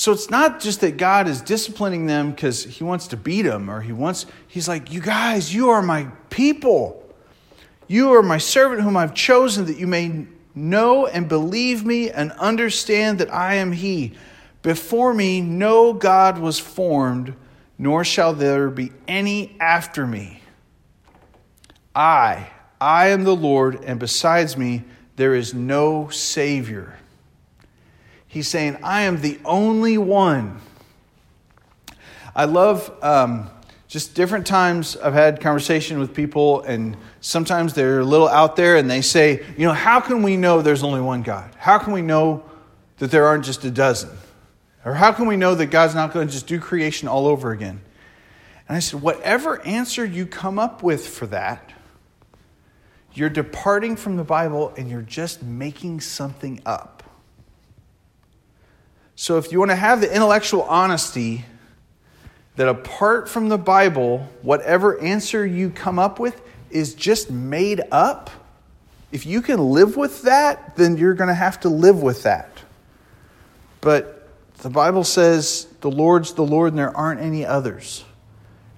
so 0.00 0.12
it's 0.12 0.30
not 0.30 0.60
just 0.60 0.80
that 0.80 0.96
God 0.96 1.28
is 1.28 1.42
disciplining 1.42 2.06
them 2.06 2.30
because 2.30 2.64
he 2.64 2.82
wants 2.82 3.08
to 3.08 3.18
beat 3.18 3.42
them 3.42 3.70
or 3.70 3.82
he 3.82 3.92
wants, 3.92 4.24
he's 4.48 4.66
like, 4.66 4.90
you 4.90 4.98
guys, 4.98 5.54
you 5.54 5.68
are 5.68 5.82
my 5.82 6.04
people. 6.30 7.06
You 7.86 8.14
are 8.14 8.22
my 8.22 8.38
servant 8.38 8.80
whom 8.80 8.96
I've 8.96 9.12
chosen 9.12 9.66
that 9.66 9.76
you 9.76 9.86
may 9.86 10.26
know 10.54 11.06
and 11.06 11.28
believe 11.28 11.84
me 11.84 12.10
and 12.10 12.32
understand 12.32 13.18
that 13.18 13.30
I 13.30 13.56
am 13.56 13.72
he. 13.72 14.14
Before 14.62 15.12
me, 15.12 15.42
no 15.42 15.92
God 15.92 16.38
was 16.38 16.58
formed, 16.58 17.34
nor 17.76 18.02
shall 18.02 18.32
there 18.32 18.70
be 18.70 18.92
any 19.06 19.54
after 19.60 20.06
me. 20.06 20.40
I, 21.94 22.48
I 22.80 23.08
am 23.08 23.24
the 23.24 23.36
Lord, 23.36 23.84
and 23.84 24.00
besides 24.00 24.56
me, 24.56 24.84
there 25.16 25.34
is 25.34 25.52
no 25.52 26.08
Savior. 26.08 26.99
He's 28.30 28.46
saying, 28.46 28.78
I 28.84 29.02
am 29.02 29.20
the 29.20 29.40
only 29.44 29.98
one. 29.98 30.60
I 32.32 32.44
love 32.44 32.96
um, 33.02 33.50
just 33.88 34.14
different 34.14 34.46
times 34.46 34.96
I've 34.96 35.14
had 35.14 35.40
conversation 35.40 35.98
with 35.98 36.14
people, 36.14 36.62
and 36.62 36.96
sometimes 37.20 37.74
they're 37.74 37.98
a 37.98 38.04
little 38.04 38.28
out 38.28 38.54
there 38.54 38.76
and 38.76 38.88
they 38.88 39.00
say, 39.00 39.44
You 39.58 39.66
know, 39.66 39.72
how 39.72 39.98
can 39.98 40.22
we 40.22 40.36
know 40.36 40.62
there's 40.62 40.84
only 40.84 41.00
one 41.00 41.22
God? 41.22 41.50
How 41.58 41.78
can 41.78 41.92
we 41.92 42.02
know 42.02 42.44
that 42.98 43.10
there 43.10 43.26
aren't 43.26 43.44
just 43.44 43.64
a 43.64 43.70
dozen? 43.70 44.10
Or 44.84 44.94
how 44.94 45.10
can 45.10 45.26
we 45.26 45.36
know 45.36 45.56
that 45.56 45.66
God's 45.66 45.96
not 45.96 46.12
going 46.12 46.28
to 46.28 46.32
just 46.32 46.46
do 46.46 46.60
creation 46.60 47.08
all 47.08 47.26
over 47.26 47.50
again? 47.50 47.80
And 48.68 48.76
I 48.76 48.78
said, 48.78 49.02
Whatever 49.02 49.60
answer 49.66 50.04
you 50.04 50.24
come 50.24 50.56
up 50.56 50.84
with 50.84 51.04
for 51.04 51.26
that, 51.26 51.72
you're 53.12 53.28
departing 53.28 53.96
from 53.96 54.16
the 54.16 54.22
Bible 54.22 54.72
and 54.76 54.88
you're 54.88 55.02
just 55.02 55.42
making 55.42 56.00
something 56.00 56.62
up. 56.64 56.99
So, 59.20 59.36
if 59.36 59.52
you 59.52 59.58
want 59.58 59.70
to 59.70 59.76
have 59.76 60.00
the 60.00 60.10
intellectual 60.10 60.62
honesty 60.62 61.44
that 62.56 62.68
apart 62.68 63.28
from 63.28 63.50
the 63.50 63.58
Bible, 63.58 64.26
whatever 64.40 64.98
answer 64.98 65.44
you 65.44 65.68
come 65.68 65.98
up 65.98 66.18
with 66.18 66.40
is 66.70 66.94
just 66.94 67.30
made 67.30 67.82
up, 67.92 68.30
if 69.12 69.26
you 69.26 69.42
can 69.42 69.72
live 69.72 69.98
with 69.98 70.22
that, 70.22 70.74
then 70.76 70.96
you're 70.96 71.12
going 71.12 71.28
to 71.28 71.34
have 71.34 71.60
to 71.60 71.68
live 71.68 72.02
with 72.02 72.22
that. 72.22 72.50
But 73.82 74.26
the 74.62 74.70
Bible 74.70 75.04
says 75.04 75.66
the 75.82 75.90
Lord's 75.90 76.32
the 76.32 76.46
Lord 76.46 76.72
and 76.72 76.78
there 76.78 76.96
aren't 76.96 77.20
any 77.20 77.44
others. 77.44 78.02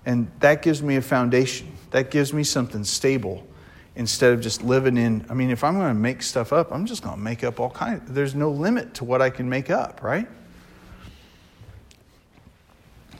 And 0.04 0.28
that 0.40 0.62
gives 0.62 0.82
me 0.82 0.96
a 0.96 1.02
foundation. 1.02 1.70
That 1.92 2.10
gives 2.10 2.32
me 2.32 2.42
something 2.42 2.82
stable 2.82 3.46
instead 3.94 4.32
of 4.32 4.40
just 4.40 4.62
living 4.62 4.96
in 4.96 5.24
i 5.28 5.34
mean 5.34 5.50
if 5.50 5.62
i'm 5.62 5.74
going 5.74 5.88
to 5.88 5.94
make 5.94 6.22
stuff 6.22 6.52
up 6.52 6.72
i'm 6.72 6.86
just 6.86 7.02
going 7.02 7.14
to 7.14 7.20
make 7.20 7.44
up 7.44 7.60
all 7.60 7.70
kinds 7.70 8.02
there's 8.10 8.34
no 8.34 8.50
limit 8.50 8.94
to 8.94 9.04
what 9.04 9.20
i 9.20 9.30
can 9.30 9.48
make 9.48 9.70
up 9.70 10.02
right? 10.02 10.28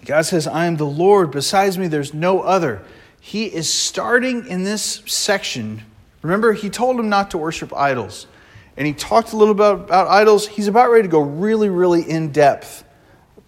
God 0.05 0.23
says 0.23 0.47
i 0.47 0.67
am 0.67 0.77
the 0.77 0.87
lord. 0.87 1.31
Besides 1.31 1.79
me 1.79 1.89
there's 1.89 2.13
no 2.13 2.41
other. 2.41 2.83
He 3.21 3.45
is 3.45 3.73
starting 3.73 4.47
in 4.49 4.65
this 4.65 5.03
section. 5.07 5.83
Remember 6.23 6.53
he 6.53 6.71
told 6.71 6.99
him 6.99 7.09
not 7.09 7.31
to 7.33 7.39
worship 7.39 7.73
idols. 7.73 8.27
And 8.77 8.87
he 8.87 8.95
talked 8.95 9.33
a 9.33 9.37
little 9.37 9.55
bit 9.55 9.71
about 9.71 10.09
idols. 10.09 10.49
He's 10.49 10.67
about 10.67 10.91
ready 10.91 11.03
to 11.03 11.09
go 11.09 11.21
really 11.21 11.69
really 11.69 12.03
in 12.03 12.33
depth 12.33 12.85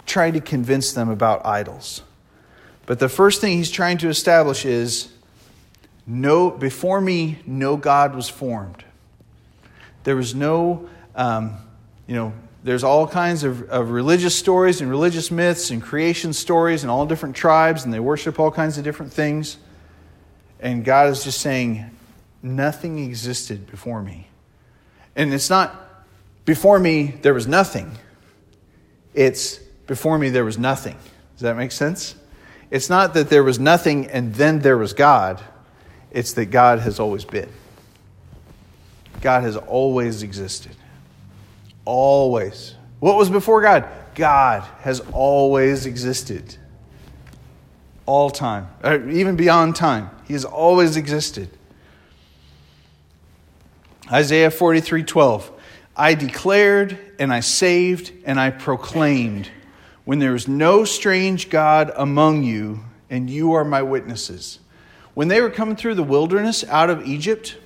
trying 0.06 0.34
to 0.34 0.40
convince 0.40 0.92
them 0.92 1.08
about 1.08 1.44
idols. 1.46 2.02
But 2.86 2.98
the 2.98 3.08
first 3.08 3.40
thing 3.40 3.56
he's 3.56 3.70
trying 3.70 3.98
to 3.98 4.08
establish 4.08 4.64
is 4.66 5.08
no, 6.06 6.50
before 6.50 7.00
me, 7.00 7.38
no 7.46 7.76
God 7.76 8.14
was 8.14 8.28
formed. 8.28 8.84
There 10.04 10.16
was 10.16 10.34
no, 10.34 10.88
um, 11.14 11.56
you 12.06 12.14
know, 12.14 12.32
there's 12.62 12.84
all 12.84 13.06
kinds 13.06 13.44
of, 13.44 13.68
of 13.70 13.90
religious 13.90 14.34
stories 14.34 14.80
and 14.80 14.90
religious 14.90 15.30
myths 15.30 15.70
and 15.70 15.82
creation 15.82 16.32
stories 16.32 16.82
and 16.82 16.90
all 16.90 17.06
different 17.06 17.36
tribes, 17.36 17.84
and 17.84 17.92
they 17.92 18.00
worship 18.00 18.38
all 18.38 18.50
kinds 18.50 18.78
of 18.78 18.84
different 18.84 19.12
things. 19.12 19.58
And 20.60 20.84
God 20.84 21.10
is 21.10 21.24
just 21.24 21.40
saying, 21.40 21.90
nothing 22.42 22.98
existed 22.98 23.66
before 23.70 24.02
me. 24.02 24.28
And 25.16 25.32
it's 25.32 25.50
not 25.50 25.80
before 26.44 26.78
me 26.78 27.14
there 27.22 27.34
was 27.34 27.46
nothing, 27.46 27.98
it's 29.14 29.58
before 29.86 30.18
me 30.18 30.30
there 30.30 30.44
was 30.44 30.58
nothing. 30.58 30.96
Does 31.34 31.42
that 31.42 31.56
make 31.56 31.72
sense? 31.72 32.14
It's 32.70 32.90
not 32.90 33.14
that 33.14 33.28
there 33.28 33.44
was 33.44 33.58
nothing 33.58 34.06
and 34.08 34.34
then 34.34 34.60
there 34.60 34.76
was 34.76 34.92
God. 34.92 35.42
It's 36.14 36.32
that 36.34 36.46
God 36.46 36.78
has 36.78 37.00
always 37.00 37.24
been. 37.24 37.48
God 39.20 39.42
has 39.42 39.56
always 39.56 40.22
existed. 40.22 40.76
Always. 41.84 42.76
What 43.00 43.16
was 43.16 43.28
before 43.28 43.60
God? 43.60 43.88
God 44.14 44.62
has 44.82 45.00
always 45.12 45.86
existed. 45.86 46.56
All 48.06 48.30
time, 48.30 48.68
even 49.10 49.34
beyond 49.34 49.74
time. 49.74 50.08
He 50.28 50.34
has 50.34 50.44
always 50.44 50.96
existed. 50.96 51.50
Isaiah 54.12 54.50
43 54.50 55.02
12. 55.02 55.50
I 55.96 56.14
declared 56.14 56.98
and 57.18 57.32
I 57.32 57.40
saved 57.40 58.12
and 58.24 58.38
I 58.38 58.50
proclaimed 58.50 59.48
when 60.04 60.18
there 60.20 60.34
is 60.34 60.46
no 60.46 60.84
strange 60.84 61.48
God 61.50 61.90
among 61.96 62.44
you, 62.44 62.84
and 63.08 63.28
you 63.30 63.54
are 63.54 63.64
my 63.64 63.82
witnesses. 63.82 64.60
When 65.14 65.28
they 65.28 65.40
were 65.40 65.50
coming 65.50 65.76
through 65.76 65.94
the 65.94 66.02
wilderness 66.02 66.64
out 66.64 66.90
of 66.90 67.06
Egypt, 67.06 67.56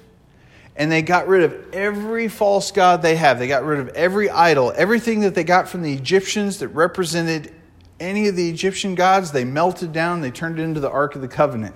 and 0.76 0.93
they 0.93 1.02
got 1.02 1.26
rid 1.26 1.43
of 1.43 1.75
every 1.75 2.28
false 2.28 2.71
god 2.71 3.02
they 3.02 3.17
have, 3.17 3.38
they 3.38 3.49
got 3.49 3.64
rid 3.64 3.81
of 3.81 3.88
every 3.88 4.31
idol, 4.31 4.73
everything 4.76 5.21
that 5.21 5.35
they 5.35 5.45
got 5.45 5.69
from 5.69 5.83
the 5.83 5.93
Egyptians 5.93 6.59
that 6.59 6.69
represented 6.69 7.52
any 7.99 8.28
of 8.28 8.37
the 8.37 8.49
Egyptian 8.49 8.95
gods, 8.95 9.33
they 9.33 9.45
melted 9.45 9.93
down, 9.93 10.21
they 10.21 10.31
turned 10.31 10.59
it 10.61 10.62
into 10.62 10.78
the 10.78 10.90
Ark 10.90 11.17
of 11.17 11.21
the 11.21 11.28
Covenant. 11.28 11.75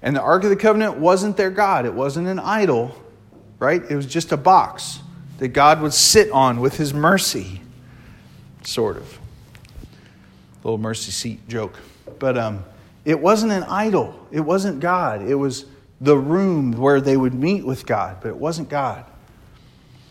And 0.00 0.16
the 0.16 0.22
Ark 0.22 0.44
of 0.44 0.50
the 0.50 0.56
Covenant 0.56 0.96
wasn't 0.96 1.36
their 1.36 1.50
God, 1.50 1.84
it 1.84 1.92
wasn't 1.92 2.28
an 2.28 2.38
idol, 2.38 2.94
right? 3.58 3.82
It 3.90 3.96
was 3.96 4.06
just 4.06 4.32
a 4.32 4.36
box 4.36 5.00
that 5.38 5.48
God 5.48 5.82
would 5.82 5.92
sit 5.92 6.30
on 6.30 6.60
with 6.60 6.76
his 6.76 6.94
mercy, 6.94 7.60
sort 8.62 8.96
of. 8.96 9.18
Little 10.64 10.78
mercy 10.78 11.12
seat 11.12 11.46
joke. 11.48 11.74
But 12.18 12.36
um, 12.36 12.64
it 13.08 13.18
wasn't 13.18 13.52
an 13.52 13.62
idol, 13.62 14.28
it 14.30 14.40
wasn't 14.40 14.80
God. 14.80 15.22
It 15.22 15.34
was 15.34 15.64
the 15.98 16.18
room 16.18 16.72
where 16.72 17.00
they 17.00 17.16
would 17.16 17.32
meet 17.32 17.64
with 17.64 17.86
God, 17.86 18.18
but 18.20 18.28
it 18.28 18.36
wasn't 18.36 18.68
God. 18.68 19.02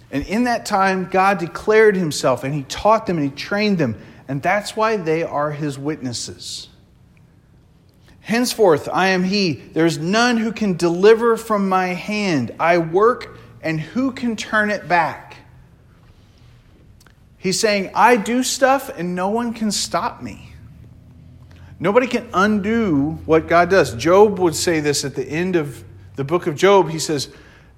And 0.10 0.26
in 0.26 0.46
that 0.46 0.66
time, 0.66 1.08
God 1.12 1.38
declared 1.38 1.96
himself 1.96 2.44
and 2.44 2.56
he 2.56 2.64
taught 2.64 3.06
them 3.06 3.18
and 3.20 3.30
he 3.30 3.36
trained 3.36 3.78
them. 3.78 4.02
And 4.28 4.42
that's 4.42 4.76
why 4.76 4.98
they 4.98 5.22
are 5.22 5.52
his 5.52 5.78
witnesses. 5.78 6.70
Henceforth, 8.22 8.90
I 8.92 9.10
am 9.10 9.24
he. 9.24 9.54
There's 9.54 10.00
none 10.00 10.38
who 10.38 10.52
can 10.52 10.76
deliver 10.76 11.38
from 11.38 11.70
my 11.70 11.90
hand. 11.90 12.56
I 12.60 12.80
work, 12.80 13.38
and 13.62 13.80
who 13.80 14.12
can 14.12 14.36
turn 14.36 14.72
it 14.72 14.88
back? 14.88 15.38
He's 17.38 17.60
saying, 17.60 17.92
I 17.94 18.18
do 18.18 18.42
stuff, 18.42 18.90
and 18.98 19.14
no 19.14 19.30
one 19.30 19.54
can 19.54 19.72
stop 19.72 20.24
me. 20.24 20.56
Nobody 21.80 22.08
can 22.08 22.28
undo 22.34 23.20
what 23.26 23.48
God 23.48 23.70
does. 23.70 23.94
Job 23.96 24.40
would 24.40 24.56
say 24.56 24.80
this 24.80 25.06
at 25.06 25.16
the 25.16 25.24
end 25.24 25.56
of 25.56 25.84
the 26.16 26.24
book 26.24 26.48
of 26.48 26.56
Job. 26.56 26.90
He 26.90 27.00
says, 27.00 27.30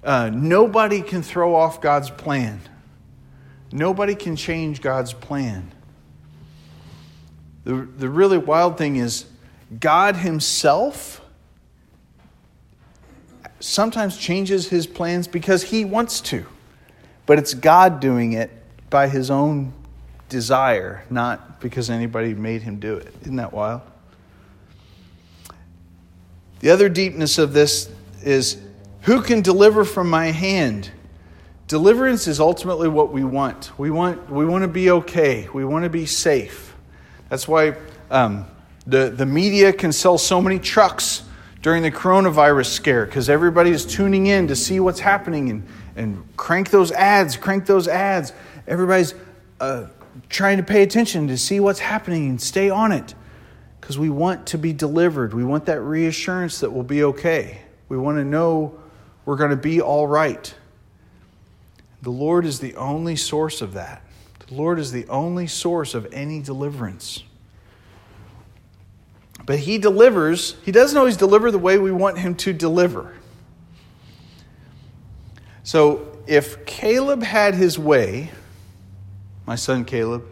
uh, 0.02 0.30
Nobody 0.32 1.02
can 1.02 1.22
throw 1.22 1.54
off 1.54 1.80
God's 1.80 2.10
plan, 2.10 2.60
nobody 3.72 4.14
can 4.14 4.36
change 4.36 4.80
God's 4.80 5.12
plan. 5.12 5.72
The, 7.64 7.86
the 7.98 8.08
really 8.08 8.38
wild 8.38 8.78
thing 8.78 8.96
is, 8.96 9.26
God 9.78 10.16
Himself 10.16 11.20
sometimes 13.60 14.16
changes 14.16 14.68
His 14.68 14.86
plans 14.86 15.28
because 15.28 15.64
He 15.64 15.84
wants 15.84 16.22
to, 16.22 16.46
but 17.26 17.38
it's 17.38 17.52
God 17.52 18.00
doing 18.00 18.32
it 18.32 18.50
by 18.88 19.08
His 19.08 19.30
own 19.30 19.74
desire, 20.30 21.04
not 21.10 21.60
because 21.60 21.90
anybody 21.90 22.32
made 22.32 22.62
Him 22.62 22.80
do 22.80 22.94
it. 22.94 23.14
Isn't 23.20 23.36
that 23.36 23.52
wild? 23.52 23.82
The 26.60 26.70
other 26.70 26.88
deepness 26.88 27.38
of 27.38 27.52
this 27.52 27.90
is 28.22 28.58
who 29.02 29.22
can 29.22 29.40
deliver 29.40 29.84
from 29.84 30.08
my 30.08 30.26
hand? 30.26 30.90
Deliverance 31.66 32.26
is 32.26 32.38
ultimately 32.38 32.88
what 32.88 33.12
we 33.12 33.24
want. 33.24 33.76
We 33.78 33.90
want, 33.90 34.30
we 34.30 34.44
want 34.44 34.62
to 34.62 34.68
be 34.68 34.90
okay. 34.90 35.48
We 35.54 35.64
want 35.64 35.84
to 35.84 35.90
be 35.90 36.04
safe. 36.04 36.74
That's 37.30 37.48
why 37.48 37.76
um, 38.10 38.46
the, 38.86 39.08
the 39.08 39.24
media 39.24 39.72
can 39.72 39.92
sell 39.92 40.18
so 40.18 40.42
many 40.42 40.58
trucks 40.58 41.22
during 41.62 41.82
the 41.82 41.90
coronavirus 41.90 42.66
scare 42.66 43.06
because 43.06 43.30
everybody 43.30 43.70
is 43.70 43.86
tuning 43.86 44.26
in 44.26 44.48
to 44.48 44.56
see 44.56 44.80
what's 44.80 45.00
happening 45.00 45.48
and, 45.48 45.66
and 45.96 46.36
crank 46.36 46.70
those 46.70 46.92
ads, 46.92 47.36
crank 47.36 47.64
those 47.66 47.88
ads. 47.88 48.32
Everybody's 48.66 49.14
uh, 49.60 49.86
trying 50.28 50.58
to 50.58 50.62
pay 50.62 50.82
attention 50.82 51.28
to 51.28 51.38
see 51.38 51.60
what's 51.60 51.78
happening 51.78 52.28
and 52.28 52.40
stay 52.40 52.68
on 52.68 52.92
it 52.92 53.14
because 53.90 53.98
we 53.98 54.08
want 54.08 54.46
to 54.46 54.56
be 54.56 54.72
delivered. 54.72 55.34
We 55.34 55.42
want 55.42 55.66
that 55.66 55.80
reassurance 55.80 56.60
that 56.60 56.70
we'll 56.70 56.84
be 56.84 57.02
okay. 57.02 57.62
We 57.88 57.98
want 57.98 58.18
to 58.18 58.24
know 58.24 58.78
we're 59.24 59.34
going 59.34 59.50
to 59.50 59.56
be 59.56 59.80
all 59.80 60.06
right. 60.06 60.54
The 62.00 62.10
Lord 62.10 62.46
is 62.46 62.60
the 62.60 62.76
only 62.76 63.16
source 63.16 63.60
of 63.60 63.72
that. 63.72 64.04
The 64.46 64.54
Lord 64.54 64.78
is 64.78 64.92
the 64.92 65.08
only 65.08 65.48
source 65.48 65.94
of 65.94 66.06
any 66.12 66.40
deliverance. 66.40 67.24
But 69.44 69.58
he 69.58 69.76
delivers, 69.76 70.54
he 70.64 70.70
doesn't 70.70 70.96
always 70.96 71.16
deliver 71.16 71.50
the 71.50 71.58
way 71.58 71.76
we 71.76 71.90
want 71.90 72.16
him 72.16 72.36
to 72.36 72.52
deliver. 72.52 73.16
So 75.64 76.16
if 76.28 76.64
Caleb 76.64 77.24
had 77.24 77.56
his 77.56 77.76
way, 77.76 78.30
my 79.46 79.56
son 79.56 79.84
Caleb, 79.84 80.24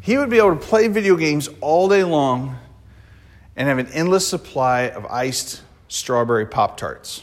he 0.00 0.18
would 0.18 0.30
be 0.30 0.38
able 0.38 0.56
to 0.56 0.60
play 0.60 0.88
video 0.88 1.14
games 1.14 1.48
all 1.60 1.88
day 1.88 2.02
long 2.02 2.58
and 3.56 3.68
have 3.68 3.78
an 3.78 3.88
endless 3.88 4.26
supply 4.26 4.88
of 4.88 5.06
iced 5.06 5.62
strawberry 5.88 6.46
Pop 6.46 6.76
Tarts. 6.76 7.22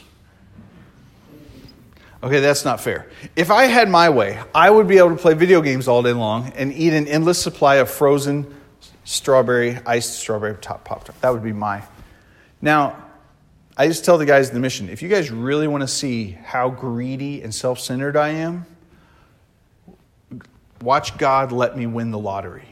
Okay, 2.22 2.40
that's 2.40 2.64
not 2.64 2.80
fair. 2.80 3.10
If 3.34 3.50
I 3.50 3.64
had 3.64 3.88
my 3.88 4.10
way, 4.10 4.38
I 4.54 4.68
would 4.68 4.86
be 4.86 4.98
able 4.98 5.10
to 5.10 5.16
play 5.16 5.32
video 5.32 5.62
games 5.62 5.88
all 5.88 6.02
day 6.02 6.12
long 6.12 6.52
and 6.54 6.72
eat 6.72 6.92
an 6.92 7.08
endless 7.08 7.42
supply 7.42 7.76
of 7.76 7.90
frozen 7.90 8.54
strawberry, 9.04 9.78
iced 9.86 10.18
strawberry 10.18 10.56
top 10.60 10.84
pop 10.84 11.04
tart. 11.04 11.20
That 11.22 11.30
would 11.32 11.42
be 11.42 11.52
my. 11.52 11.82
Now, 12.60 13.02
I 13.76 13.88
just 13.88 14.04
tell 14.04 14.18
the 14.18 14.26
guys 14.26 14.48
in 14.48 14.54
the 14.54 14.60
mission 14.60 14.90
if 14.90 15.00
you 15.00 15.08
guys 15.08 15.30
really 15.30 15.66
want 15.66 15.82
to 15.82 15.88
see 15.88 16.32
how 16.44 16.68
greedy 16.68 17.40
and 17.42 17.54
self 17.54 17.80
centered 17.80 18.16
I 18.16 18.28
am, 18.28 18.66
watch 20.82 21.16
God 21.16 21.52
let 21.52 21.76
me 21.76 21.86
win 21.86 22.10
the 22.10 22.18
lottery. 22.18 22.69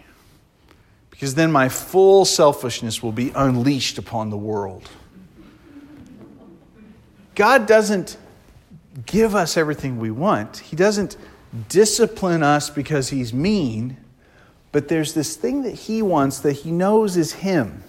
Because 1.18 1.34
then 1.34 1.50
my 1.50 1.68
full 1.68 2.24
selfishness 2.24 3.02
will 3.02 3.10
be 3.10 3.32
unleashed 3.34 3.98
upon 3.98 4.30
the 4.30 4.36
world. 4.36 4.88
God 7.34 7.66
doesn't 7.66 8.16
give 9.04 9.34
us 9.34 9.56
everything 9.56 9.98
we 9.98 10.12
want, 10.12 10.58
He 10.58 10.76
doesn't 10.76 11.16
discipline 11.68 12.44
us 12.44 12.70
because 12.70 13.08
He's 13.08 13.32
mean. 13.32 13.96
But 14.70 14.86
there's 14.86 15.14
this 15.14 15.34
thing 15.34 15.62
that 15.62 15.74
he 15.74 16.02
wants 16.02 16.40
that 16.40 16.52
he 16.52 16.70
knows 16.70 17.16
is 17.16 17.32
him. 17.32 17.82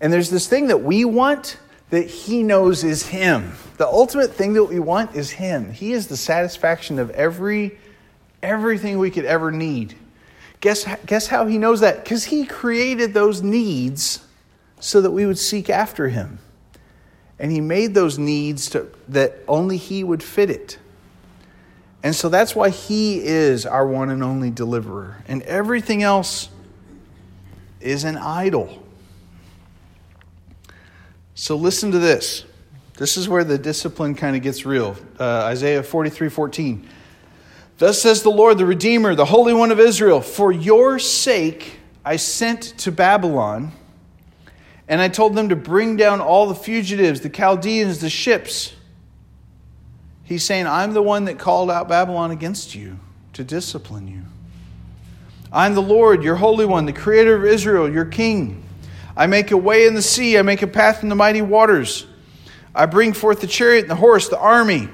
And 0.00 0.12
there's 0.12 0.30
this 0.30 0.48
thing 0.48 0.68
that 0.68 0.82
we 0.82 1.04
want 1.04 1.58
that 1.90 2.06
he 2.06 2.42
knows 2.42 2.82
is 2.82 3.06
him. 3.06 3.52
The 3.76 3.86
ultimate 3.86 4.32
thing 4.32 4.54
that 4.54 4.64
we 4.64 4.80
want 4.80 5.14
is 5.14 5.30
him. 5.30 5.70
He 5.70 5.92
is 5.92 6.06
the 6.08 6.16
satisfaction 6.16 6.98
of 6.98 7.10
every 7.10 7.78
everything 8.42 8.98
we 8.98 9.10
could 9.10 9.24
ever 9.24 9.50
need. 9.50 9.94
Guess, 10.66 10.84
guess 11.06 11.28
how 11.28 11.46
he 11.46 11.58
knows 11.58 11.78
that? 11.78 12.02
Because 12.02 12.24
he 12.24 12.44
created 12.44 13.14
those 13.14 13.40
needs 13.40 14.26
so 14.80 15.00
that 15.00 15.12
we 15.12 15.24
would 15.24 15.38
seek 15.38 15.70
after 15.70 16.08
him. 16.08 16.40
And 17.38 17.52
he 17.52 17.60
made 17.60 17.94
those 17.94 18.18
needs 18.18 18.68
to, 18.70 18.88
that 19.06 19.36
only 19.46 19.76
he 19.76 20.02
would 20.02 20.24
fit 20.24 20.50
it. 20.50 20.78
And 22.02 22.16
so 22.16 22.28
that's 22.28 22.56
why 22.56 22.70
He 22.70 23.20
is 23.20 23.64
our 23.64 23.86
one 23.86 24.10
and 24.10 24.24
only 24.24 24.50
deliverer. 24.50 25.22
And 25.28 25.40
everything 25.42 26.02
else 26.02 26.48
is 27.80 28.02
an 28.02 28.16
idol. 28.16 28.82
So 31.36 31.54
listen 31.54 31.92
to 31.92 32.00
this. 32.00 32.44
This 32.96 33.16
is 33.16 33.28
where 33.28 33.44
the 33.44 33.56
discipline 33.56 34.16
kind 34.16 34.34
of 34.34 34.42
gets 34.42 34.66
real. 34.66 34.96
Uh, 35.16 35.44
Isaiah 35.44 35.84
43 35.84 36.28
14. 36.28 36.88
Thus 37.78 38.00
says 38.00 38.22
the 38.22 38.30
Lord, 38.30 38.58
the 38.58 38.66
Redeemer, 38.66 39.14
the 39.14 39.26
Holy 39.26 39.52
One 39.52 39.70
of 39.70 39.78
Israel, 39.78 40.20
For 40.20 40.50
your 40.50 40.98
sake 40.98 41.78
I 42.04 42.16
sent 42.16 42.62
to 42.78 42.92
Babylon, 42.92 43.72
and 44.88 45.00
I 45.00 45.08
told 45.08 45.34
them 45.34 45.50
to 45.50 45.56
bring 45.56 45.96
down 45.96 46.20
all 46.20 46.46
the 46.46 46.54
fugitives, 46.54 47.20
the 47.20 47.28
Chaldeans, 47.28 48.00
the 48.00 48.10
ships 48.10 48.76
He's 50.26 50.42
saying, 50.42 50.66
I'm 50.66 50.92
the 50.92 51.02
one 51.02 51.26
that 51.26 51.38
called 51.38 51.70
out 51.70 51.88
Babylon 51.88 52.32
against 52.32 52.74
you 52.74 52.98
to 53.34 53.44
discipline 53.44 54.08
you. 54.08 54.22
I'm 55.52 55.76
the 55.76 55.82
Lord, 55.82 56.24
your 56.24 56.34
Holy 56.34 56.66
One, 56.66 56.84
the 56.84 56.92
Creator 56.92 57.36
of 57.36 57.44
Israel, 57.44 57.90
your 57.90 58.04
King. 58.04 58.64
I 59.16 59.28
make 59.28 59.52
a 59.52 59.56
way 59.56 59.86
in 59.86 59.94
the 59.94 60.02
sea, 60.02 60.36
I 60.36 60.42
make 60.42 60.62
a 60.62 60.66
path 60.66 61.04
in 61.04 61.08
the 61.08 61.14
mighty 61.14 61.42
waters. 61.42 62.06
I 62.74 62.86
bring 62.86 63.12
forth 63.12 63.40
the 63.40 63.46
chariot 63.46 63.82
and 63.82 63.90
the 63.90 63.94
horse, 63.94 64.28
the 64.28 64.38
army. 64.38 64.88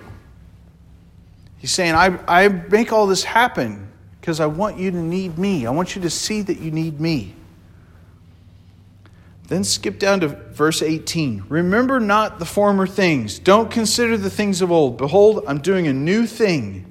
He's 1.63 1.71
saying, 1.71 1.95
I, 1.95 2.19
I 2.27 2.49
make 2.49 2.93
all 2.93 3.07
this 3.07 3.23
happen 3.23 3.89
because 4.21 4.41
I 4.41 4.47
want 4.47 4.79
you 4.79 4.91
to 4.91 4.97
need 4.97 5.39
me. 5.39 5.65
I 5.65 5.71
want 5.71 5.95
you 5.95 6.03
to 6.03 6.11
see 6.11 6.43
that 6.43 6.59
you 6.59 6.73
need 6.73 6.99
me. 6.99 7.37
Then 9.47 9.63
skip 9.63 10.01
down 10.01 10.19
to 10.21 10.29
verse 10.29 10.83
18. 10.83 11.45
Remember 11.49 12.01
not 12.01 12.41
the 12.41 12.45
former 12.45 12.89
things. 12.89 13.39
Don't 13.39 13.71
consider 13.71 14.17
the 14.17 14.29
things 14.29 14.61
of 14.61 14.73
old. 14.73 14.97
Behold, 14.97 15.45
I'm 15.47 15.61
doing 15.61 15.87
a 15.87 15.93
new 15.93 16.27
thing. 16.27 16.85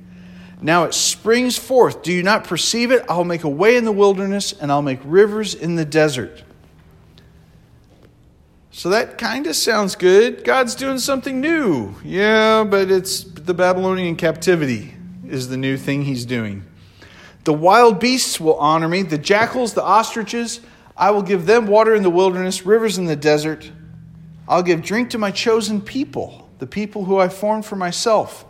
Now 0.62 0.86
it 0.86 0.94
springs 0.94 1.58
forth. 1.58 2.02
Do 2.02 2.14
you 2.14 2.24
not 2.24 2.46
perceive 2.46 2.92
it? 2.92 3.04
I'll 3.10 3.26
make 3.26 3.44
a 3.44 3.50
way 3.50 3.76
in 3.76 3.84
the 3.84 3.92
wilderness 3.92 4.54
and 4.54 4.72
I'll 4.72 4.82
make 4.82 5.02
rivers 5.04 5.54
in 5.54 5.76
the 5.76 5.84
desert. 5.84 6.44
So 8.74 8.88
that 8.90 9.18
kind 9.18 9.48
of 9.48 9.56
sounds 9.58 9.96
good. 9.96 10.46
God's 10.46 10.76
doing 10.76 10.98
something 10.98 11.42
new. 11.42 11.94
Yeah, 12.06 12.64
but 12.64 12.90
it's 12.90 13.24
the 13.24 13.54
Babylonian 13.54 14.16
captivity 14.16 14.94
is 15.28 15.50
the 15.50 15.58
new 15.58 15.76
thing 15.76 16.04
he's 16.04 16.26
doing. 16.26 16.66
The 17.44 17.54
wild 17.54 18.00
beasts 18.00 18.40
will 18.40 18.56
honor 18.56 18.88
me, 18.88 19.02
the 19.02 19.18
jackals, 19.18 19.74
the 19.74 19.84
ostriches. 19.84 20.62
I 20.96 21.12
will 21.12 21.22
give 21.22 21.46
them 21.46 21.68
water 21.68 21.94
in 21.96 22.04
the 22.04 22.10
wilderness, 22.10 22.66
rivers 22.66 22.98
in 22.98 23.06
the 23.06 23.16
desert. 23.16 23.70
I'll 24.48 24.64
give 24.64 24.82
drink 24.82 25.10
to 25.12 25.18
my 25.18 25.32
chosen 25.32 25.82
people, 25.82 26.50
the 26.60 26.68
people 26.68 27.06
who 27.06 27.18
I 27.18 27.28
formed 27.28 27.66
for 27.66 27.76
myself. 27.76 28.46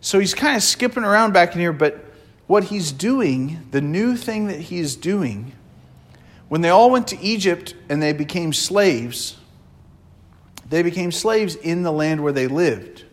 So 0.00 0.18
he's 0.18 0.34
kind 0.34 0.56
of 0.56 0.62
skipping 0.64 1.04
around 1.04 1.32
back 1.32 1.54
in 1.54 1.60
here, 1.60 1.72
but 1.72 2.04
what 2.48 2.64
he's 2.64 2.90
doing, 2.90 3.66
the 3.70 3.80
new 3.80 4.16
thing 4.16 4.48
that 4.48 4.60
he 4.60 4.78
is 4.78 4.96
doing, 4.96 5.52
when 6.48 6.60
they 6.60 6.70
all 6.70 6.90
went 6.90 7.08
to 7.08 7.20
Egypt 7.20 7.74
and 7.88 8.02
they 8.02 8.12
became 8.12 8.52
slaves, 8.52 9.36
they 10.68 10.82
became 10.82 11.12
slaves 11.12 11.54
in 11.56 11.82
the 11.82 11.92
land 11.92 12.22
where 12.22 12.32
they 12.32 12.46
lived. 12.46 13.04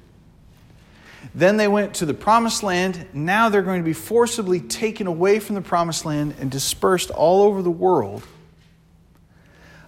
Then 1.34 1.58
they 1.58 1.67
went 1.67 1.95
to 1.95 2.06
the 2.06 2.13
promised 2.13 2.63
land. 2.63 3.08
Now 3.13 3.50
they're 3.50 3.62
going 3.62 3.82
to 3.82 3.86
be 3.86 3.93
forcibly 3.93 4.62
taken 4.62 5.06
away 5.06 5.39
from 5.39 5.56
the 5.56 5.62
promised 5.62 6.06
land 6.06 6.36
and 6.39 6.50
dispersed 6.50 7.12
all 7.12 7.43
over 7.43 7.62
the 7.62 7.71
world. 7.71 8.24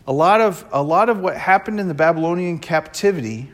A 0.08 0.12
lot 0.12 0.42
of, 0.42 0.66
a 0.72 0.82
lot 0.82 1.10
of 1.10 1.20
what 1.20 1.38
happened 1.38 1.80
in 1.80 1.88
the 1.88 1.94
Babylonian 1.94 2.60
captivity 2.60 3.52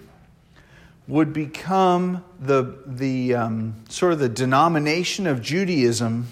would 1.07 1.33
become 1.33 2.23
the, 2.39 2.79
the 2.85 3.35
um, 3.35 3.75
sort 3.89 4.13
of 4.13 4.19
the 4.19 4.29
denomination 4.29 5.27
of 5.27 5.41
Judaism 5.41 6.27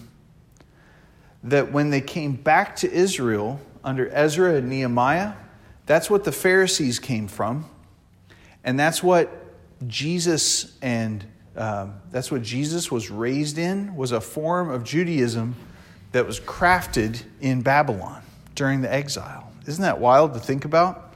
that 1.44 1.72
when 1.72 1.90
they 1.90 2.02
came 2.02 2.34
back 2.34 2.76
to 2.78 2.92
Israel 2.92 3.60
under 3.84 4.10
Ezra 4.10 4.56
and 4.56 4.70
Nehemiah, 4.70 5.34
that's 5.86 6.10
what 6.10 6.24
the 6.24 6.32
Pharisees 6.32 7.00
came 7.00 7.28
from. 7.28 7.66
And 8.64 8.80
that's 8.80 9.02
what 9.02 9.30
Jesus 9.88 10.78
and 10.82 11.26
um, 11.56 11.96
that's 12.12 12.32
what 12.32 12.44
Jesus 12.44 12.90
was 12.90 13.12
raised 13.12 13.58
in 13.58 13.96
was 13.96 14.14
a 14.14 14.22
form 14.22 14.70
of 14.70 14.84
Judaism 14.84 15.56
that 16.14 16.26
was 16.26 16.40
crafted 16.40 17.24
in 17.42 17.62
Babylon 17.62 18.22
during 18.56 18.82
the 18.82 18.94
exile. 18.94 19.52
Isn't 19.68 19.82
that 19.82 20.00
wild 20.00 20.34
to 20.34 20.40
think 20.40 20.64
about? 20.64 21.14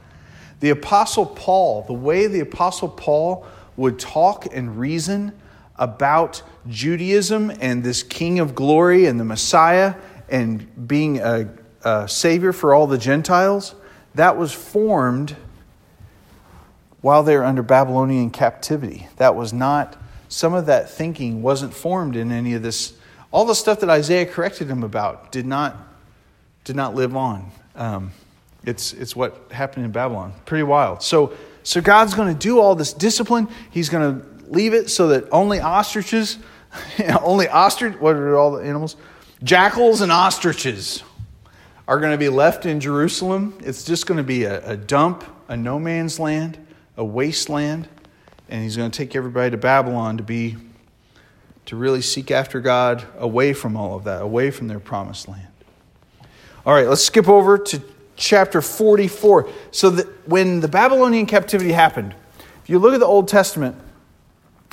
The 0.60 0.70
Apostle 0.70 1.26
Paul, 1.26 1.82
the 1.82 1.94
way 1.94 2.26
the 2.26 2.40
Apostle 2.40 2.88
Paul 2.88 3.46
would 3.76 3.98
talk 3.98 4.46
and 4.52 4.78
reason 4.78 5.32
about 5.76 6.42
Judaism 6.68 7.52
and 7.60 7.82
this 7.82 8.02
King 8.02 8.38
of 8.38 8.54
glory 8.54 9.06
and 9.06 9.20
the 9.20 9.24
Messiah 9.24 9.94
and 10.28 10.88
being 10.88 11.18
a, 11.18 11.48
a 11.84 12.08
Savior 12.08 12.52
for 12.52 12.74
all 12.74 12.86
the 12.86 12.98
Gentiles, 12.98 13.74
that 14.14 14.36
was 14.36 14.52
formed 14.52 15.36
while 17.00 17.22
they 17.22 17.36
were 17.36 17.44
under 17.44 17.62
Babylonian 17.62 18.30
captivity. 18.30 19.08
That 19.16 19.36
was 19.36 19.52
not, 19.52 19.96
some 20.28 20.54
of 20.54 20.66
that 20.66 20.90
thinking 20.90 21.42
wasn't 21.42 21.72
formed 21.72 22.16
in 22.16 22.32
any 22.32 22.54
of 22.54 22.62
this. 22.62 22.94
All 23.30 23.44
the 23.44 23.54
stuff 23.54 23.80
that 23.80 23.90
Isaiah 23.90 24.26
corrected 24.26 24.68
him 24.68 24.82
about 24.82 25.30
did 25.30 25.46
not, 25.46 25.76
did 26.64 26.74
not 26.74 26.94
live 26.94 27.14
on. 27.14 27.50
Um, 27.76 28.12
it's, 28.64 28.92
it's 28.92 29.14
what 29.14 29.40
happened 29.52 29.84
in 29.84 29.92
Babylon. 29.92 30.32
Pretty 30.46 30.64
wild. 30.64 31.02
So, 31.02 31.34
so 31.62 31.80
God's 31.80 32.14
going 32.14 32.32
to 32.32 32.38
do 32.38 32.58
all 32.58 32.74
this 32.74 32.92
discipline. 32.92 33.48
He's 33.70 33.88
going 33.88 34.20
to 34.20 34.26
leave 34.50 34.74
it 34.74 34.90
so 34.90 35.08
that 35.08 35.28
only 35.30 35.60
ostriches, 35.60 36.38
only 37.22 37.48
ostrich, 37.48 37.94
what 38.00 38.16
are 38.16 38.36
all 38.36 38.52
the 38.52 38.64
animals? 38.64 38.96
Jackals 39.42 40.00
and 40.00 40.10
ostriches 40.10 41.02
are 41.86 42.00
going 42.00 42.12
to 42.12 42.18
be 42.18 42.30
left 42.30 42.64
in 42.64 42.80
Jerusalem. 42.80 43.58
It's 43.62 43.84
just 43.84 44.06
going 44.06 44.16
to 44.16 44.24
be 44.24 44.44
a, 44.44 44.66
a 44.66 44.76
dump, 44.76 45.24
a 45.48 45.56
no 45.56 45.78
man's 45.78 46.18
land, 46.18 46.58
a 46.96 47.04
wasteland. 47.04 47.86
And 48.48 48.62
he's 48.62 48.76
going 48.76 48.90
to 48.90 48.96
take 48.96 49.14
everybody 49.14 49.50
to 49.50 49.58
Babylon 49.58 50.16
to 50.16 50.22
be, 50.22 50.56
to 51.66 51.76
really 51.76 52.00
seek 52.00 52.30
after 52.30 52.60
God 52.60 53.04
away 53.18 53.52
from 53.52 53.76
all 53.76 53.94
of 53.94 54.04
that, 54.04 54.22
away 54.22 54.50
from 54.50 54.68
their 54.68 54.80
promised 54.80 55.28
land. 55.28 55.48
All 56.64 56.72
right, 56.72 56.88
let's 56.88 57.04
skip 57.04 57.28
over 57.28 57.58
to 57.58 57.82
chapter 58.16 58.62
44. 58.62 59.50
So 59.70 59.90
that 59.90 60.28
when 60.28 60.60
the 60.60 60.68
Babylonian 60.68 61.26
captivity 61.26 61.72
happened, 61.72 62.14
if 62.62 62.70
you 62.70 62.78
look 62.78 62.94
at 62.94 63.00
the 63.00 63.06
Old 63.06 63.28
Testament 63.28 63.76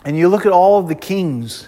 and 0.06 0.18
you 0.18 0.30
look 0.30 0.46
at 0.46 0.54
all 0.54 0.80
of 0.80 0.88
the 0.88 0.96
kings, 0.96 1.68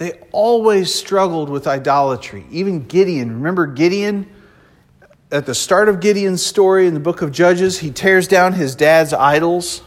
they 0.00 0.12
always 0.32 0.94
struggled 0.94 1.50
with 1.50 1.66
idolatry. 1.66 2.46
Even 2.50 2.86
Gideon, 2.86 3.34
remember 3.34 3.66
Gideon? 3.66 4.26
At 5.30 5.44
the 5.44 5.54
start 5.54 5.90
of 5.90 6.00
Gideon's 6.00 6.42
story 6.42 6.86
in 6.86 6.94
the 6.94 7.00
book 7.00 7.20
of 7.20 7.32
Judges, 7.32 7.80
he 7.80 7.90
tears 7.90 8.26
down 8.26 8.54
his 8.54 8.74
dad's 8.74 9.12
idols. 9.12 9.82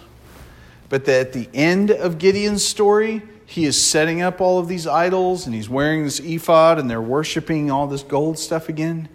But 0.88 1.10
at 1.10 1.34
the 1.34 1.50
end 1.52 1.90
of 1.90 2.20
Gideon's 2.20 2.64
story, 2.64 3.24
he 3.48 3.66
is 3.66 3.84
setting 3.84 4.22
up 4.22 4.40
all 4.40 4.60
of 4.60 4.68
these 4.68 4.86
idols 4.86 5.48
and 5.48 5.56
he's 5.56 5.68
wearing 5.68 6.04
this 6.04 6.20
ephod 6.20 6.78
and 6.78 6.88
they're 6.88 7.02
worshiping 7.02 7.72
all 7.72 7.88
this 7.88 8.04
gold 8.04 8.38
stuff 8.38 8.70
again. 8.70 9.10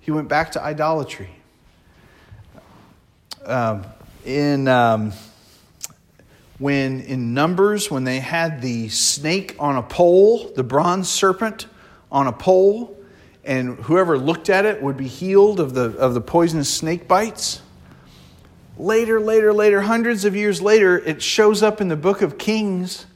He 0.00 0.10
went 0.10 0.28
back 0.28 0.52
to 0.52 0.62
idolatry 0.62 1.30
um, 3.46 3.86
in 4.26 4.68
um, 4.68 5.14
when 6.62 7.00
in 7.00 7.34
Numbers 7.34 7.90
when 7.90 8.04
they 8.04 8.20
had 8.20 8.62
the 8.62 8.88
snake 8.88 9.56
on 9.58 9.76
a 9.76 9.82
pole, 9.82 10.52
the 10.54 10.62
bronze 10.62 11.08
serpent 11.08 11.66
on 12.10 12.28
a 12.28 12.32
pole, 12.32 12.96
and 13.42 13.76
whoever 13.80 14.16
looked 14.16 14.48
at 14.48 14.64
it 14.64 14.80
would 14.80 14.96
be 14.96 15.08
healed 15.08 15.58
of 15.58 15.74
the 15.74 15.96
of 15.98 16.14
the 16.14 16.20
poisonous 16.20 16.72
snake 16.72 17.08
bites. 17.08 17.60
Later, 18.78 19.20
later, 19.20 19.52
later, 19.52 19.80
hundreds 19.80 20.24
of 20.24 20.36
years 20.36 20.62
later, 20.62 21.00
it 21.00 21.20
shows 21.20 21.64
up 21.64 21.80
in 21.80 21.88
the 21.88 21.96
book 21.96 22.22
of 22.22 22.38
Kings, 22.38 23.06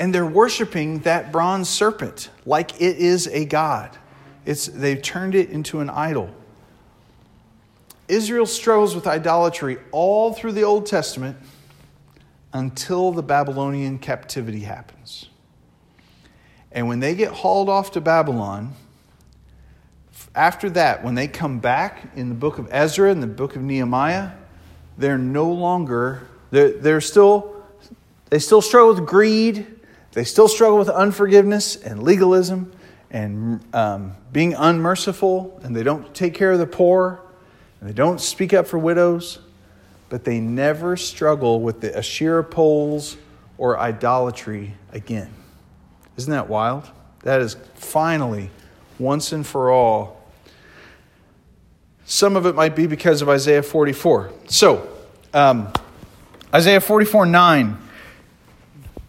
and 0.00 0.12
they're 0.12 0.26
worshiping 0.26 0.98
that 1.00 1.30
bronze 1.30 1.68
serpent 1.68 2.28
like 2.44 2.80
it 2.80 2.96
is 2.96 3.28
a 3.28 3.44
god. 3.44 3.96
It's, 4.44 4.66
they've 4.66 5.00
turned 5.00 5.36
it 5.36 5.50
into 5.50 5.78
an 5.78 5.90
idol. 5.90 6.34
Israel 8.08 8.46
struggles 8.46 8.96
with 8.96 9.06
idolatry 9.06 9.78
all 9.92 10.32
through 10.32 10.52
the 10.52 10.64
Old 10.64 10.86
Testament 10.86 11.36
until 12.52 13.12
the 13.12 13.22
Babylonian 13.22 13.98
captivity 13.98 14.60
happens. 14.60 15.28
And 16.72 16.88
when 16.88 17.00
they 17.00 17.14
get 17.14 17.32
hauled 17.32 17.68
off 17.68 17.92
to 17.92 18.00
Babylon, 18.00 18.74
after 20.34 20.70
that, 20.70 21.02
when 21.02 21.14
they 21.14 21.26
come 21.26 21.58
back 21.58 22.08
in 22.14 22.28
the 22.28 22.34
book 22.34 22.58
of 22.58 22.68
Ezra 22.70 23.10
and 23.10 23.22
the 23.22 23.26
book 23.26 23.56
of 23.56 23.62
Nehemiah, 23.62 24.32
they're 24.96 25.18
no 25.18 25.50
longer, 25.50 26.28
they're, 26.50 26.72
they're 26.72 27.00
still, 27.00 27.64
they 28.28 28.38
still 28.38 28.62
struggle 28.62 28.94
with 28.94 29.06
greed, 29.06 29.66
they 30.12 30.24
still 30.24 30.48
struggle 30.48 30.78
with 30.78 30.88
unforgiveness 30.88 31.76
and 31.76 32.02
legalism 32.02 32.72
and 33.10 33.60
um, 33.74 34.14
being 34.32 34.54
unmerciful, 34.54 35.58
and 35.64 35.74
they 35.74 35.82
don't 35.82 36.14
take 36.14 36.34
care 36.34 36.52
of 36.52 36.58
the 36.58 36.66
poor 36.66 37.20
and 37.80 37.88
they 37.88 37.94
don't 37.94 38.20
speak 38.20 38.52
up 38.52 38.66
for 38.66 38.78
widows, 38.78 39.38
but 40.10 40.24
they 40.24 40.40
never 40.40 40.96
struggle 40.96 41.60
with 41.60 41.80
the 41.80 41.96
Asherah 41.96 42.44
poles 42.44 43.16
or 43.56 43.78
idolatry 43.78 44.74
again. 44.92 45.32
Isn't 46.16 46.32
that 46.32 46.48
wild? 46.48 46.90
That 47.22 47.40
is 47.40 47.56
finally, 47.74 48.50
once 48.98 49.32
and 49.32 49.46
for 49.46 49.70
all. 49.70 50.20
Some 52.04 52.36
of 52.36 52.44
it 52.44 52.54
might 52.54 52.74
be 52.74 52.86
because 52.86 53.22
of 53.22 53.28
Isaiah 53.28 53.62
44. 53.62 54.32
So, 54.48 54.86
um, 55.32 55.72
Isaiah 56.52 56.80
44 56.80 57.24
9. 57.26 57.78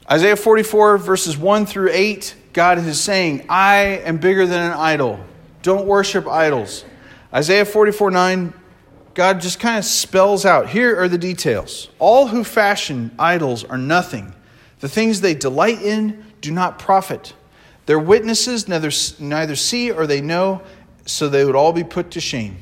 Isaiah 0.09 0.35
44, 0.35 0.97
verses 0.97 1.37
1 1.37 1.65
through 1.65 1.89
8, 1.93 2.35
God 2.51 2.77
is 2.79 2.99
saying, 2.99 3.45
I 3.47 4.01
am 4.03 4.17
bigger 4.17 4.45
than 4.45 4.71
an 4.71 4.77
idol. 4.77 5.19
Don't 5.63 5.87
worship 5.87 6.27
idols. 6.27 6.83
Isaiah 7.33 7.65
44 7.65 8.11
9 8.11 8.53
God 9.13 9.41
just 9.41 9.59
kind 9.59 9.77
of 9.77 9.85
spells 9.85 10.45
out 10.45 10.69
here 10.69 10.97
are 10.97 11.07
the 11.07 11.17
details. 11.17 11.89
All 11.99 12.27
who 12.27 12.43
fashion 12.43 13.11
idols 13.19 13.63
are 13.63 13.77
nothing. 13.77 14.33
The 14.79 14.89
things 14.89 15.21
they 15.21 15.33
delight 15.33 15.81
in 15.81 16.25
do 16.39 16.51
not 16.51 16.79
profit. 16.79 17.33
Their 17.85 17.99
witnesses 17.99 18.67
neither, 18.67 18.91
neither 19.19 19.55
see 19.55 19.91
or 19.91 20.07
they 20.07 20.21
know, 20.21 20.61
so 21.05 21.27
they 21.27 21.43
would 21.43 21.55
all 21.55 21.73
be 21.73 21.83
put 21.83 22.11
to 22.11 22.21
shame. 22.21 22.57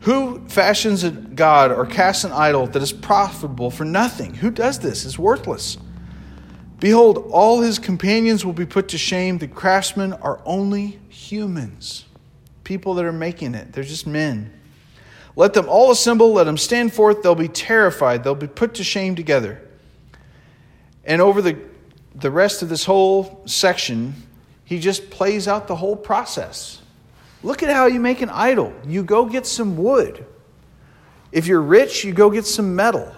Who 0.00 0.46
fashions 0.48 1.02
a 1.02 1.10
god 1.10 1.72
or 1.72 1.86
casts 1.86 2.24
an 2.24 2.32
idol 2.32 2.66
that 2.66 2.82
is 2.82 2.92
profitable 2.92 3.70
for 3.70 3.84
nothing? 3.84 4.34
Who 4.34 4.50
does 4.50 4.80
this? 4.80 5.06
Is 5.06 5.18
worthless. 5.18 5.78
Behold, 6.78 7.30
all 7.30 7.62
his 7.62 7.78
companions 7.78 8.44
will 8.44 8.52
be 8.52 8.66
put 8.66 8.88
to 8.88 8.98
shame. 8.98 9.38
The 9.38 9.48
craftsmen 9.48 10.12
are 10.12 10.42
only 10.44 10.98
humans, 11.08 12.04
people 12.64 12.92
that 12.94 13.06
are 13.06 13.12
making 13.12 13.54
it. 13.54 13.72
They're 13.72 13.82
just 13.82 14.06
men. 14.06 14.52
Let 15.36 15.54
them 15.54 15.68
all 15.68 15.90
assemble, 15.90 16.32
let 16.32 16.44
them 16.44 16.58
stand 16.58 16.92
forth. 16.92 17.22
They'll 17.22 17.34
be 17.34 17.48
terrified, 17.48 18.22
they'll 18.22 18.34
be 18.34 18.46
put 18.46 18.74
to 18.74 18.84
shame 18.84 19.16
together. 19.16 19.60
And 21.04 21.20
over 21.20 21.42
the, 21.42 21.58
the 22.14 22.30
rest 22.30 22.62
of 22.62 22.68
this 22.68 22.84
whole 22.84 23.42
section, 23.46 24.14
he 24.64 24.78
just 24.78 25.10
plays 25.10 25.48
out 25.48 25.66
the 25.68 25.76
whole 25.76 25.96
process. 25.96 26.80
Look 27.42 27.62
at 27.62 27.68
how 27.68 27.86
you 27.86 28.00
make 28.00 28.22
an 28.22 28.30
idol. 28.30 28.72
You 28.86 29.02
go 29.02 29.26
get 29.26 29.46
some 29.46 29.76
wood. 29.76 30.24
If 31.30 31.46
you're 31.46 31.60
rich, 31.60 32.04
you 32.04 32.12
go 32.12 32.30
get 32.30 32.46
some 32.46 32.74
metal 32.74 33.12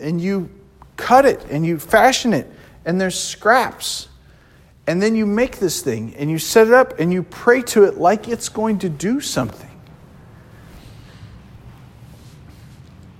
and 0.00 0.20
you 0.20 0.50
cut 0.96 1.24
it 1.24 1.44
and 1.50 1.64
you 1.64 1.78
fashion 1.78 2.32
it, 2.32 2.50
and 2.84 3.00
there's 3.00 3.18
scraps. 3.18 4.08
And 4.86 5.00
then 5.00 5.14
you 5.14 5.24
make 5.24 5.58
this 5.58 5.80
thing 5.80 6.14
and 6.16 6.30
you 6.30 6.38
set 6.38 6.66
it 6.66 6.72
up 6.72 6.98
and 6.98 7.12
you 7.12 7.22
pray 7.22 7.62
to 7.62 7.84
it 7.84 7.96
like 7.96 8.28
it's 8.28 8.48
going 8.48 8.80
to 8.80 8.88
do 8.88 9.20
something. 9.20 9.70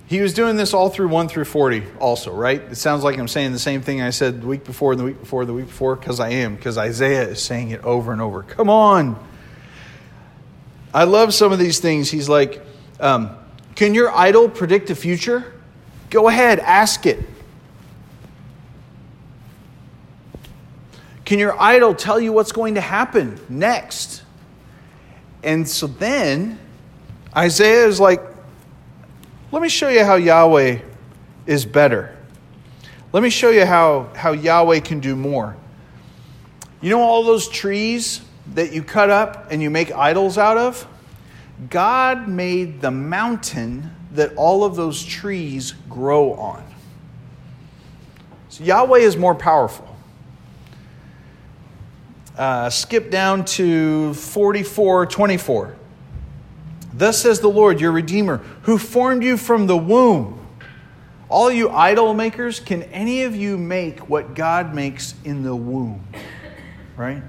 He 0.07 0.21
was 0.21 0.33
doing 0.35 0.55
this 0.55 0.73
all 0.73 0.89
through 0.89 1.07
1 1.07 1.29
through 1.29 1.45
40, 1.45 1.83
also, 1.99 2.31
right? 2.31 2.61
It 2.61 2.75
sounds 2.75 3.03
like 3.03 3.17
I'm 3.17 3.27
saying 3.27 3.53
the 3.53 3.59
same 3.59 3.81
thing 3.81 4.01
I 4.01 4.11
said 4.11 4.41
the 4.41 4.47
week 4.47 4.63
before, 4.63 4.91
and 4.91 4.99
the 4.99 5.05
week 5.05 5.19
before, 5.19 5.45
the 5.45 5.53
week 5.53 5.65
before, 5.65 5.95
because 5.95 6.19
I 6.19 6.29
am, 6.29 6.55
because 6.55 6.77
Isaiah 6.77 7.27
is 7.29 7.41
saying 7.41 7.71
it 7.71 7.83
over 7.83 8.11
and 8.11 8.21
over. 8.21 8.43
Come 8.43 8.69
on. 8.69 9.17
I 10.93 11.05
love 11.05 11.33
some 11.33 11.51
of 11.51 11.57
these 11.57 11.79
things. 11.79 12.11
He's 12.11 12.29
like, 12.29 12.61
um, 12.99 13.35
Can 13.75 13.95
your 13.95 14.15
idol 14.15 14.47
predict 14.47 14.87
the 14.87 14.95
future? 14.95 15.53
Go 16.11 16.27
ahead, 16.27 16.59
ask 16.59 17.07
it. 17.07 17.19
Can 21.25 21.39
your 21.39 21.59
idol 21.59 21.95
tell 21.95 22.19
you 22.19 22.31
what's 22.31 22.51
going 22.51 22.75
to 22.75 22.81
happen 22.81 23.39
next? 23.49 24.21
And 25.43 25.67
so 25.67 25.87
then 25.87 26.59
Isaiah 27.35 27.87
is 27.87 27.99
like, 27.99 28.21
let 29.55 29.61
me 29.61 29.69
show 29.69 29.87
you 29.87 30.03
how 30.03 30.15
Yahweh 30.15 30.79
is 31.45 31.65
better. 31.65 32.13
Let 33.13 33.23
me 33.23 33.29
show 33.29 33.51
you 33.51 33.65
how, 33.65 34.09
how 34.13 34.33
Yahweh 34.33 34.81
can 34.81 34.99
do 34.99 35.15
more. 35.15 35.55
You 36.81 36.89
know 36.89 36.99
all 36.99 37.23
those 37.23 37.47
trees 37.47 38.19
that 38.53 38.73
you 38.73 38.83
cut 38.83 39.09
up 39.09 39.47
and 39.51 39.61
you 39.61 39.69
make 39.69 39.93
idols 39.93 40.37
out 40.37 40.57
of? 40.57 40.85
God 41.69 42.27
made 42.27 42.81
the 42.81 42.91
mountain 42.91 43.95
that 44.11 44.35
all 44.35 44.65
of 44.65 44.75
those 44.75 45.01
trees 45.01 45.71
grow 45.89 46.33
on. 46.33 46.61
So 48.49 48.65
Yahweh 48.65 48.99
is 48.99 49.15
more 49.15 49.35
powerful. 49.35 49.87
Uh, 52.37 52.69
skip 52.69 53.09
down 53.09 53.45
to 53.45 54.13
44 54.15 55.05
24. 55.05 55.77
Thus 56.97 57.21
says 57.21 57.41
the 57.41 57.49
Lord, 57.49 57.81
your 57.81 57.91
Redeemer, 57.91 58.37
who 58.63 58.77
formed 58.77 59.23
you 59.23 59.35
from 59.37 59.67
the 59.67 59.77
womb. 59.77 60.39
All 61.27 61.51
you 61.51 61.69
idol 61.69 62.13
makers, 62.13 62.59
can 62.59 62.83
any 62.83 63.23
of 63.23 63.35
you 63.35 63.57
make 63.57 64.09
what 64.09 64.33
God 64.33 64.73
makes 64.73 65.15
in 65.25 65.43
the 65.43 65.55
womb? 65.55 66.05
Right? 66.95 67.21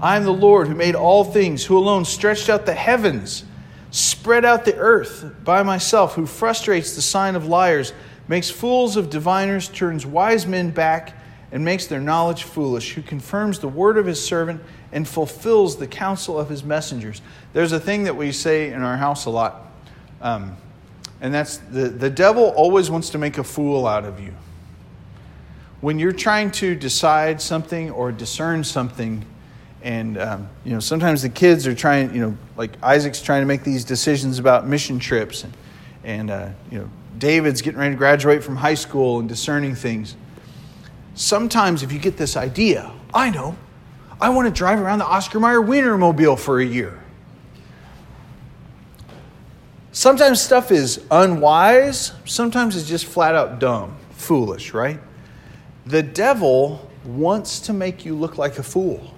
I 0.00 0.16
am 0.16 0.24
the 0.24 0.32
Lord 0.32 0.68
who 0.68 0.74
made 0.74 0.94
all 0.94 1.24
things, 1.24 1.64
who 1.64 1.76
alone 1.76 2.06
stretched 2.06 2.48
out 2.48 2.64
the 2.64 2.74
heavens, 2.74 3.44
spread 3.90 4.44
out 4.46 4.64
the 4.64 4.76
earth 4.76 5.34
by 5.44 5.62
myself, 5.62 6.14
who 6.14 6.24
frustrates 6.24 6.94
the 6.94 7.02
sign 7.02 7.36
of 7.36 7.46
liars, 7.46 7.92
makes 8.28 8.48
fools 8.48 8.96
of 8.96 9.10
diviners, 9.10 9.68
turns 9.68 10.06
wise 10.06 10.46
men 10.46 10.70
back, 10.70 11.20
and 11.52 11.64
makes 11.64 11.86
their 11.86 12.00
knowledge 12.00 12.44
foolish, 12.44 12.94
who 12.94 13.02
confirms 13.02 13.58
the 13.58 13.68
word 13.68 13.98
of 13.98 14.06
his 14.06 14.24
servant 14.24 14.62
and 14.92 15.06
fulfills 15.06 15.76
the 15.76 15.86
counsel 15.86 16.38
of 16.38 16.48
his 16.48 16.62
messengers. 16.62 17.20
There's 17.52 17.72
a 17.72 17.80
thing 17.80 18.04
that 18.04 18.14
we 18.14 18.30
say 18.30 18.72
in 18.72 18.82
our 18.82 18.96
house 18.96 19.24
a 19.24 19.30
lot, 19.30 19.66
um, 20.22 20.56
and 21.20 21.34
that's 21.34 21.56
the, 21.56 21.88
the 21.88 22.08
devil 22.08 22.50
always 22.50 22.90
wants 22.90 23.10
to 23.10 23.18
make 23.18 23.38
a 23.38 23.44
fool 23.44 23.88
out 23.88 24.04
of 24.04 24.20
you. 24.20 24.32
When 25.80 25.98
you're 25.98 26.12
trying 26.12 26.52
to 26.52 26.76
decide 26.76 27.42
something 27.42 27.90
or 27.90 28.12
discern 28.12 28.62
something, 28.62 29.24
and 29.82 30.16
um, 30.18 30.48
you 30.64 30.72
know 30.72 30.78
sometimes 30.78 31.22
the 31.22 31.28
kids 31.28 31.66
are 31.66 31.74
trying, 31.74 32.14
you 32.14 32.20
know, 32.20 32.36
like 32.56 32.70
Isaac's 32.84 33.20
trying 33.20 33.42
to 33.42 33.46
make 33.46 33.64
these 33.64 33.84
decisions 33.84 34.38
about 34.38 34.68
mission 34.68 35.00
trips, 35.00 35.42
and, 35.42 35.52
and 36.04 36.30
uh, 36.30 36.48
you 36.70 36.78
know 36.78 36.90
David's 37.18 37.62
getting 37.62 37.80
ready 37.80 37.94
to 37.94 37.98
graduate 37.98 38.44
from 38.44 38.54
high 38.54 38.74
school 38.74 39.18
and 39.18 39.28
discerning 39.28 39.74
things. 39.74 40.14
Sometimes, 41.16 41.82
if 41.82 41.90
you 41.92 41.98
get 41.98 42.16
this 42.16 42.36
idea, 42.36 42.92
I 43.12 43.30
know, 43.30 43.56
I 44.20 44.28
want 44.28 44.46
to 44.46 44.54
drive 44.54 44.78
around 44.80 45.00
the 45.00 45.06
Oscar 45.06 45.40
Mayer 45.40 45.60
Wienermobile 45.60 46.38
for 46.38 46.60
a 46.60 46.64
year. 46.64 47.00
Sometimes 49.92 50.40
stuff 50.40 50.70
is 50.70 51.04
unwise, 51.10 52.12
sometimes 52.24 52.76
it's 52.76 52.88
just 52.88 53.06
flat 53.06 53.34
out 53.34 53.58
dumb, 53.58 53.96
foolish, 54.12 54.72
right? 54.72 55.00
The 55.86 56.02
devil 56.02 56.88
wants 57.04 57.60
to 57.60 57.72
make 57.72 58.04
you 58.04 58.14
look 58.14 58.38
like 58.38 58.58
a 58.58 58.62
fool. 58.62 59.14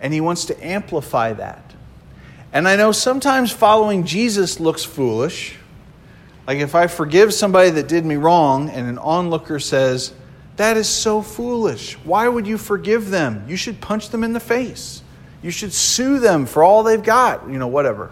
And 0.00 0.12
he 0.12 0.20
wants 0.20 0.46
to 0.46 0.66
amplify 0.66 1.32
that. 1.34 1.74
And 2.52 2.66
I 2.66 2.76
know 2.76 2.90
sometimes 2.90 3.52
following 3.52 4.04
Jesus 4.04 4.58
looks 4.58 4.82
foolish. 4.82 5.56
Like 6.46 6.58
if 6.58 6.74
I 6.74 6.86
forgive 6.86 7.32
somebody 7.32 7.70
that 7.70 7.88
did 7.88 8.04
me 8.04 8.16
wrong 8.16 8.70
and 8.70 8.88
an 8.88 8.98
onlooker 8.98 9.58
says, 9.58 10.12
that 10.56 10.76
is 10.76 10.88
so 10.88 11.22
foolish. 11.22 11.94
Why 11.98 12.28
would 12.28 12.46
you 12.46 12.58
forgive 12.58 13.10
them? 13.10 13.44
You 13.46 13.56
should 13.56 13.80
punch 13.80 14.08
them 14.08 14.24
in 14.24 14.32
the 14.32 14.40
face. 14.40 15.02
You 15.42 15.50
should 15.50 15.72
sue 15.72 16.18
them 16.18 16.46
for 16.46 16.62
all 16.62 16.82
they've 16.82 17.02
got, 17.02 17.48
you 17.48 17.58
know, 17.58 17.68
whatever. 17.68 18.10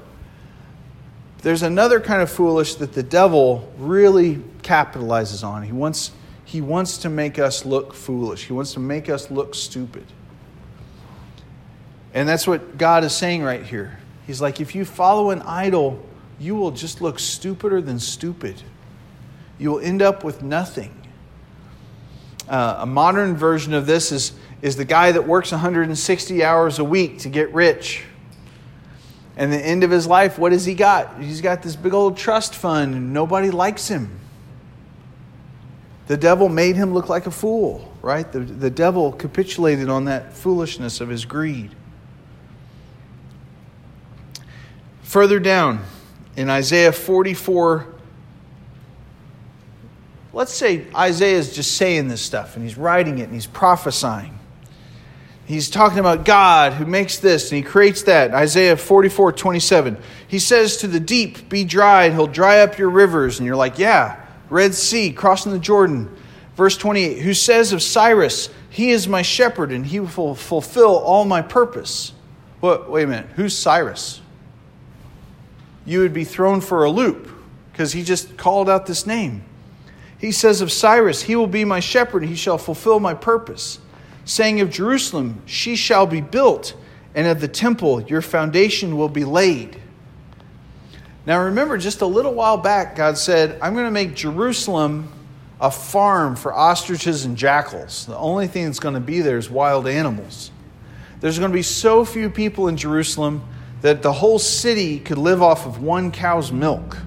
There's 1.45 1.63
another 1.63 2.01
kind 2.01 2.23
of 2.23 2.31
foolish 2.31 2.77
that 2.77 2.95
the 2.95 3.03
devil 3.03 3.71
really 3.77 4.37
capitalizes 4.63 5.47
on. 5.47 5.63
He 5.63 5.73
wants, 5.73 6.11
he 6.47 6.63
wants 6.63 6.97
to 6.99 7.11
make 7.11 7.39
us 7.39 7.67
look 7.67 7.93
foolish, 7.93 8.47
he 8.47 8.55
wants 8.55 8.73
to 8.73 8.81
make 8.81 9.11
us 9.11 9.31
look 9.31 9.55
stupid. 9.55 10.07
And 12.15 12.27
that's 12.27 12.47
what 12.47 12.79
God 12.79 13.05
is 13.05 13.13
saying 13.13 13.43
right 13.43 13.63
here. 13.63 13.99
He's 14.27 14.41
like, 14.41 14.59
if 14.59 14.75
you 14.75 14.87
follow 14.87 15.29
an 15.33 15.43
idol, 15.43 16.03
you 16.41 16.55
will 16.55 16.71
just 16.71 17.03
look 17.03 17.19
stupider 17.19 17.83
than 17.83 17.99
stupid. 17.99 18.63
You 19.59 19.73
will 19.73 19.81
end 19.81 20.01
up 20.01 20.25
with 20.25 20.43
nothing. 20.43 20.99
Uh, 22.49 22.77
a 22.79 22.87
modern 22.87 23.37
version 23.37 23.75
of 23.75 23.85
this 23.85 24.13
is, 24.13 24.33
is 24.63 24.77
the 24.77 24.87
guy 24.87 25.13
that 25.13 25.27
works 25.27 25.53
160 25.53 26.43
hours 26.43 26.79
a 26.79 26.85
week 26.85 27.19
to 27.19 27.29
get 27.29 27.53
rich. 27.53 28.05
And 29.37 29.53
the 29.53 29.59
end 29.59 29.83
of 29.83 29.91
his 29.91 30.07
life, 30.07 30.39
what 30.39 30.53
has 30.53 30.65
he 30.65 30.75
got? 30.75 31.21
He's 31.21 31.41
got 31.41 31.63
this 31.63 31.77
big 31.77 31.93
old 31.93 32.17
trust 32.17 32.55
fund, 32.55 32.95
and 32.95 33.13
nobody 33.13 33.51
likes 33.51 33.89
him. 33.89 34.21
The 36.07 36.17
devil 36.17 36.49
made 36.49 36.77
him 36.77 36.93
look 36.93 37.09
like 37.09 37.27
a 37.27 37.31
fool, 37.31 37.93
right? 38.03 38.31
The, 38.31 38.41
the 38.41 38.71
devil 38.71 39.13
capitulated 39.13 39.89
on 39.89 40.05
that 40.05 40.35
foolishness 40.35 41.01
of 41.01 41.09
his 41.09 41.25
greed. 41.25 41.75
Further 45.03 45.41
down 45.41 45.83
in 46.37 46.51
Isaiah 46.51 46.93
44 46.93 47.95
let's 50.35 50.53
say 50.53 50.87
Isaiah 50.95 51.39
is 51.39 51.55
just 51.55 51.77
saying 51.77 52.09
this 52.09 52.21
stuff 52.21 52.57
and 52.57 52.65
he's 52.65 52.77
writing 52.77 53.19
it 53.19 53.25
and 53.25 53.33
he's 53.33 53.47
prophesying. 53.47 54.39
He's 55.47 55.69
talking 55.69 55.99
about 55.99 56.25
God 56.25 56.73
who 56.73 56.87
makes 56.87 57.19
this 57.19 57.51
and 57.51 57.59
he 57.59 57.63
creates 57.63 58.05
that. 58.05 58.33
Isaiah 58.33 58.77
44 58.77 59.33
27. 59.33 59.99
He 60.27 60.39
says 60.39 60.79
to 60.79 60.89
the 60.89 61.01
deep, 61.01 61.49
Be 61.49 61.65
dried, 61.65 62.13
he'll 62.13 62.27
dry 62.27 62.61
up 62.61 62.79
your 62.79 62.89
rivers. 62.89 63.39
And 63.39 63.47
you're 63.47 63.57
like, 63.57 63.79
Yeah, 63.79 64.25
Red 64.49 64.75
Sea, 64.75 65.13
crossing 65.13 65.53
the 65.53 65.59
Jordan. 65.59 66.15
Verse 66.57 66.77
28 66.77 67.19
Who 67.19 67.35
says 67.35 67.73
of 67.73 67.83
Cyrus, 67.83 68.49
He 68.71 68.91
is 68.91 69.07
my 69.07 69.23
shepherd 69.23 69.71
and 69.71 69.85
he 69.85 70.01
will 70.01 70.35
fulfill 70.35 70.97
all 70.97 71.25
my 71.25 71.43
purpose. 71.43 72.13
What, 72.61 72.91
wait 72.91 73.03
a 73.03 73.07
minute, 73.07 73.27
who's 73.37 73.57
Cyrus? 73.57 74.23
You 75.85 76.01
would 76.01 76.15
be 76.15 76.25
thrown 76.25 76.63
for 76.63 76.85
a 76.85 76.91
loop 76.91 77.29
because 77.71 77.93
he 77.93 78.03
just 78.03 78.39
called 78.39 78.71
out 78.71 78.87
this 78.87 79.07
name. 79.07 79.45
He 80.17 80.33
says 80.33 80.63
of 80.63 80.73
Cyrus, 80.73 81.23
He 81.23 81.37
will 81.37 81.47
be 81.47 81.67
my 81.67 81.81
shepherd, 81.81 82.23
and 82.23 82.31
he 82.31 82.37
shall 82.37 82.57
fulfill 82.57 83.01
my 83.01 83.13
purpose. 83.13 83.79
Saying 84.25 84.61
of 84.61 84.71
Jerusalem, 84.71 85.43
She 85.47 85.77
shall 85.77 86.07
be 86.07 86.21
built, 86.21 86.75
and 87.15 87.27
of 87.27 87.41
the 87.41 87.49
temple, 87.49 88.03
your 88.03 88.23
foundation 88.23 88.97
will 88.97 89.09
be 89.09 89.25
laid. 89.25 89.81
Now 91.27 91.45
remember, 91.45 91.79
just 91.79 92.01
a 92.01 92.07
little 92.07 92.35
while 92.35 92.57
back, 92.57 92.97
God 92.97 93.17
said, 93.17 93.59
I'm 93.63 93.73
going 93.75 93.87
to 93.87 93.91
make 93.91 94.15
Jerusalem 94.15 95.11
a 95.61 95.71
farm 95.71 96.37
for 96.37 96.53
ostriches 96.53 97.25
and 97.25 97.37
jackals. 97.37 98.07
The 98.07 98.17
only 98.17 98.47
thing 98.47 98.67
that's 98.67 98.81
going 98.81 98.95
to 98.95 99.01
be 99.01 99.21
there 99.21 99.39
is 99.39 99.49
wild 99.49 99.87
animals. 99.87 100.51
There's 101.21 101.39
going 101.39 101.51
to 101.51 101.57
be 101.57 101.63
so 101.63 102.05
few 102.05 102.29
people 102.29 102.69
in 102.69 102.77
Jerusalem 102.77 103.43
that 103.81 104.03
the 104.03 104.13
whole 104.13 104.39
city 104.39 104.99
could 104.99 105.19
live 105.19 105.43
off 105.43 105.67
of 105.67 105.83
one 105.83 106.11
cow's 106.11 106.53
milk. 106.53 106.99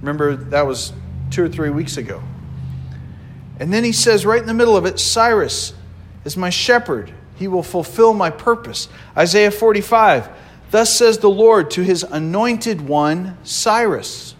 Remember, 0.00 0.36
that 0.36 0.66
was 0.66 0.92
two 1.30 1.44
or 1.44 1.48
three 1.48 1.70
weeks 1.70 1.96
ago. 1.96 2.22
And 3.58 3.72
then 3.72 3.84
he 3.84 3.92
says, 3.92 4.24
right 4.24 4.40
in 4.40 4.46
the 4.46 4.54
middle 4.54 4.76
of 4.76 4.86
it, 4.86 4.98
Cyrus 4.98 5.74
is 6.24 6.36
my 6.36 6.50
shepherd. 6.50 7.12
He 7.36 7.48
will 7.48 7.62
fulfill 7.62 8.12
my 8.12 8.30
purpose. 8.30 8.88
Isaiah 9.16 9.50
45, 9.50 10.28
thus 10.70 10.94
says 10.94 11.18
the 11.18 11.30
Lord 11.30 11.70
to 11.72 11.82
his 11.82 12.02
anointed 12.02 12.82
one, 12.82 13.38
Cyrus, 13.42 14.34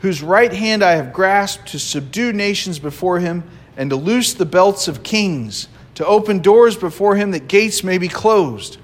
whose 0.00 0.22
right 0.22 0.52
hand 0.52 0.84
I 0.84 0.92
have 0.92 1.12
grasped 1.12 1.68
to 1.68 1.78
subdue 1.78 2.32
nations 2.32 2.78
before 2.78 3.18
him 3.18 3.42
and 3.76 3.90
to 3.90 3.96
loose 3.96 4.34
the 4.34 4.46
belts 4.46 4.88
of 4.88 5.02
kings, 5.02 5.68
to 5.96 6.06
open 6.06 6.40
doors 6.40 6.76
before 6.76 7.16
him 7.16 7.32
that 7.32 7.48
gates 7.48 7.82
may 7.82 7.98
be 7.98 8.08
closed. 8.08 8.78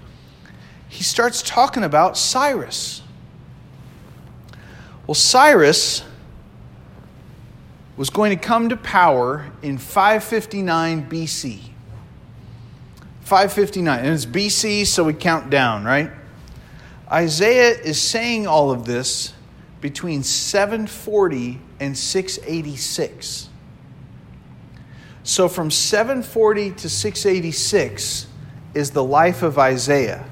He 0.89 1.05
starts 1.05 1.43
talking 1.43 1.85
about 1.85 2.19
Cyrus. 2.19 3.03
Well, 5.07 5.15
Cyrus 5.15 6.05
was 7.97 8.11
going 8.11 8.37
to 8.37 8.43
come 8.43 8.69
to 8.69 8.77
power 8.77 9.51
in 9.63 9.79
559 9.79 11.09
BC. 11.09 11.72
559. 13.23 13.99
And 14.01 14.09
it's 14.09 14.27
BC, 14.27 14.87
so 14.87 15.05
we 15.05 15.15
count 15.15 15.51
down, 15.51 15.85
right? 15.85 16.11
Isaiah 17.11 17.79
is 17.79 18.01
saying 18.01 18.47
all 18.47 18.71
of 18.71 18.85
this 18.85 19.33
between 19.81 20.23
740 20.23 21.61
and 21.81 21.97
686. 21.97 23.49
So 25.25 25.49
from 25.49 25.71
740 25.71 26.73
to 26.73 26.89
686 26.89 28.27
is 28.75 28.91
the 28.91 29.05
life 29.05 29.43
of 29.43 29.59
Isaiah. 29.59 30.25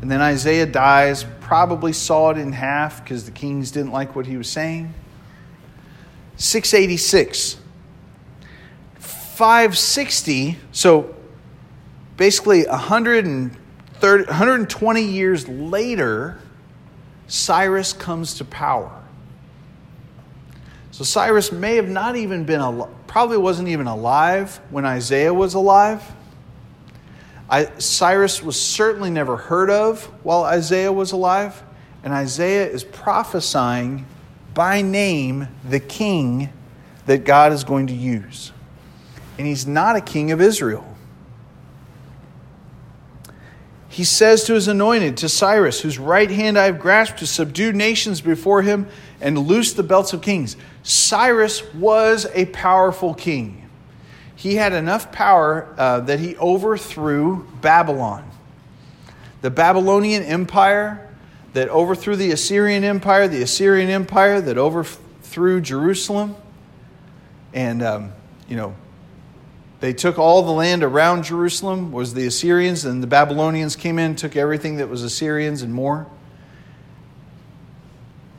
And 0.00 0.10
then 0.10 0.20
Isaiah 0.20 0.66
dies, 0.66 1.24
probably 1.40 1.92
saw 1.92 2.30
it 2.30 2.38
in 2.38 2.52
half 2.52 3.04
because 3.04 3.24
the 3.24 3.30
kings 3.30 3.70
didn't 3.70 3.92
like 3.92 4.16
what 4.16 4.26
he 4.26 4.36
was 4.36 4.48
saying. 4.48 4.94
686. 6.36 7.58
560, 8.98 10.58
so 10.72 11.14
basically 12.16 12.66
130, 12.66 14.24
120 14.24 15.02
years 15.02 15.48
later, 15.48 16.38
Cyrus 17.26 17.92
comes 17.92 18.34
to 18.34 18.44
power. 18.44 19.02
So 20.90 21.04
Cyrus 21.04 21.50
may 21.50 21.76
have 21.76 21.88
not 21.88 22.16
even 22.16 22.44
been, 22.44 22.60
al- 22.60 22.90
probably 23.06 23.38
wasn't 23.38 23.68
even 23.68 23.86
alive 23.86 24.60
when 24.70 24.84
Isaiah 24.84 25.32
was 25.32 25.54
alive. 25.54 26.02
I, 27.48 27.66
Cyrus 27.78 28.42
was 28.42 28.60
certainly 28.60 29.10
never 29.10 29.36
heard 29.36 29.70
of 29.70 30.04
while 30.22 30.44
Isaiah 30.44 30.92
was 30.92 31.12
alive, 31.12 31.62
and 32.04 32.12
Isaiah 32.12 32.66
is 32.66 32.84
prophesying 32.84 34.06
by 34.54 34.82
name 34.82 35.48
the 35.68 35.80
king 35.80 36.52
that 37.06 37.24
God 37.24 37.52
is 37.52 37.64
going 37.64 37.86
to 37.88 37.94
use. 37.94 38.52
And 39.38 39.46
he's 39.46 39.66
not 39.66 39.96
a 39.96 40.00
king 40.00 40.30
of 40.30 40.40
Israel. 40.40 40.91
He 43.92 44.04
says 44.04 44.44
to 44.44 44.54
his 44.54 44.68
anointed, 44.68 45.18
to 45.18 45.28
Cyrus, 45.28 45.82
whose 45.82 45.98
right 45.98 46.30
hand 46.30 46.58
I 46.58 46.64
have 46.64 46.80
grasped 46.80 47.18
to 47.18 47.26
subdue 47.26 47.74
nations 47.74 48.22
before 48.22 48.62
him 48.62 48.86
and 49.20 49.38
loose 49.38 49.74
the 49.74 49.82
belts 49.82 50.14
of 50.14 50.22
kings. 50.22 50.56
Cyrus 50.82 51.62
was 51.74 52.26
a 52.32 52.46
powerful 52.46 53.12
king. 53.12 53.68
He 54.34 54.54
had 54.54 54.72
enough 54.72 55.12
power 55.12 55.74
uh, 55.76 56.00
that 56.00 56.20
he 56.20 56.38
overthrew 56.38 57.46
Babylon. 57.60 58.24
The 59.42 59.50
Babylonian 59.50 60.22
Empire 60.22 61.06
that 61.52 61.68
overthrew 61.68 62.16
the 62.16 62.30
Assyrian 62.30 62.84
Empire, 62.84 63.28
the 63.28 63.42
Assyrian 63.42 63.90
Empire 63.90 64.40
that 64.40 64.56
overthrew 64.56 65.60
Jerusalem. 65.60 66.34
And, 67.52 67.82
um, 67.82 68.12
you 68.48 68.56
know, 68.56 68.74
they 69.82 69.92
took 69.92 70.16
all 70.16 70.44
the 70.44 70.52
land 70.52 70.84
around 70.84 71.24
Jerusalem, 71.24 71.90
was 71.90 72.14
the 72.14 72.24
Assyrians, 72.24 72.84
and 72.84 73.02
the 73.02 73.08
Babylonians 73.08 73.74
came 73.74 73.98
in, 73.98 74.14
took 74.14 74.36
everything 74.36 74.76
that 74.76 74.88
was 74.88 75.02
Assyrians 75.02 75.62
and 75.62 75.74
more. 75.74 76.06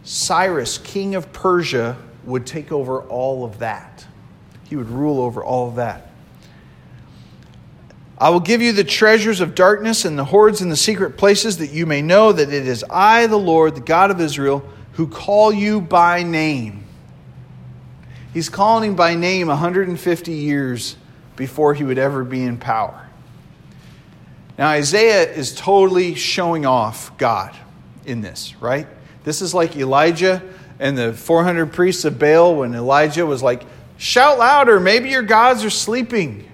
Cyrus, 0.05 0.77
king 0.77 1.15
of 1.15 1.33
Persia, 1.33 1.97
would 2.23 2.45
take 2.45 2.71
over 2.71 3.01
all 3.01 3.43
of 3.43 3.59
that. 3.59 4.05
He 4.69 4.77
would 4.77 4.87
rule 4.87 5.19
over 5.19 5.43
all 5.43 5.67
of 5.67 5.75
that. 5.75 6.11
I 8.17 8.29
will 8.29 8.39
give 8.39 8.61
you 8.61 8.71
the 8.71 8.85
treasures 8.85 9.41
of 9.41 9.53
darkness 9.53 10.05
and 10.05 10.17
the 10.17 10.23
hoards 10.23 10.61
in 10.61 10.69
the 10.69 10.77
secret 10.77 11.17
places, 11.17 11.57
that 11.57 11.71
you 11.71 11.85
may 11.85 12.01
know 12.01 12.31
that 12.31 12.53
it 12.53 12.65
is 12.65 12.85
I, 12.89 13.27
the 13.27 13.35
Lord, 13.35 13.75
the 13.75 13.81
God 13.81 14.11
of 14.11 14.21
Israel, 14.21 14.63
who 14.93 15.09
call 15.09 15.51
you 15.51 15.81
by 15.81 16.23
name. 16.23 16.85
He's 18.33 18.47
calling 18.47 18.91
him 18.91 18.95
by 18.95 19.15
name 19.15 19.47
150 19.47 20.31
years 20.31 20.95
before 21.35 21.73
he 21.73 21.83
would 21.83 21.97
ever 21.97 22.23
be 22.23 22.43
in 22.43 22.57
power. 22.57 23.07
Now, 24.57 24.69
Isaiah 24.69 25.31
is 25.31 25.55
totally 25.55 26.15
showing 26.15 26.65
off 26.65 27.17
God 27.17 27.55
in 28.05 28.21
this, 28.21 28.55
right? 28.61 28.87
This 29.23 29.41
is 29.41 29.53
like 29.53 29.75
Elijah 29.75 30.41
and 30.79 30.97
the 30.97 31.13
400 31.13 31.73
priests 31.73 32.05
of 32.05 32.19
Baal 32.19 32.55
when 32.55 32.73
Elijah 32.75 33.25
was 33.25 33.41
like, 33.41 33.63
Shout 33.97 34.37
louder, 34.37 34.79
maybe 34.79 35.09
your 35.09 35.21
gods 35.21 35.63
are 35.63 35.69
sleeping. 35.69 36.51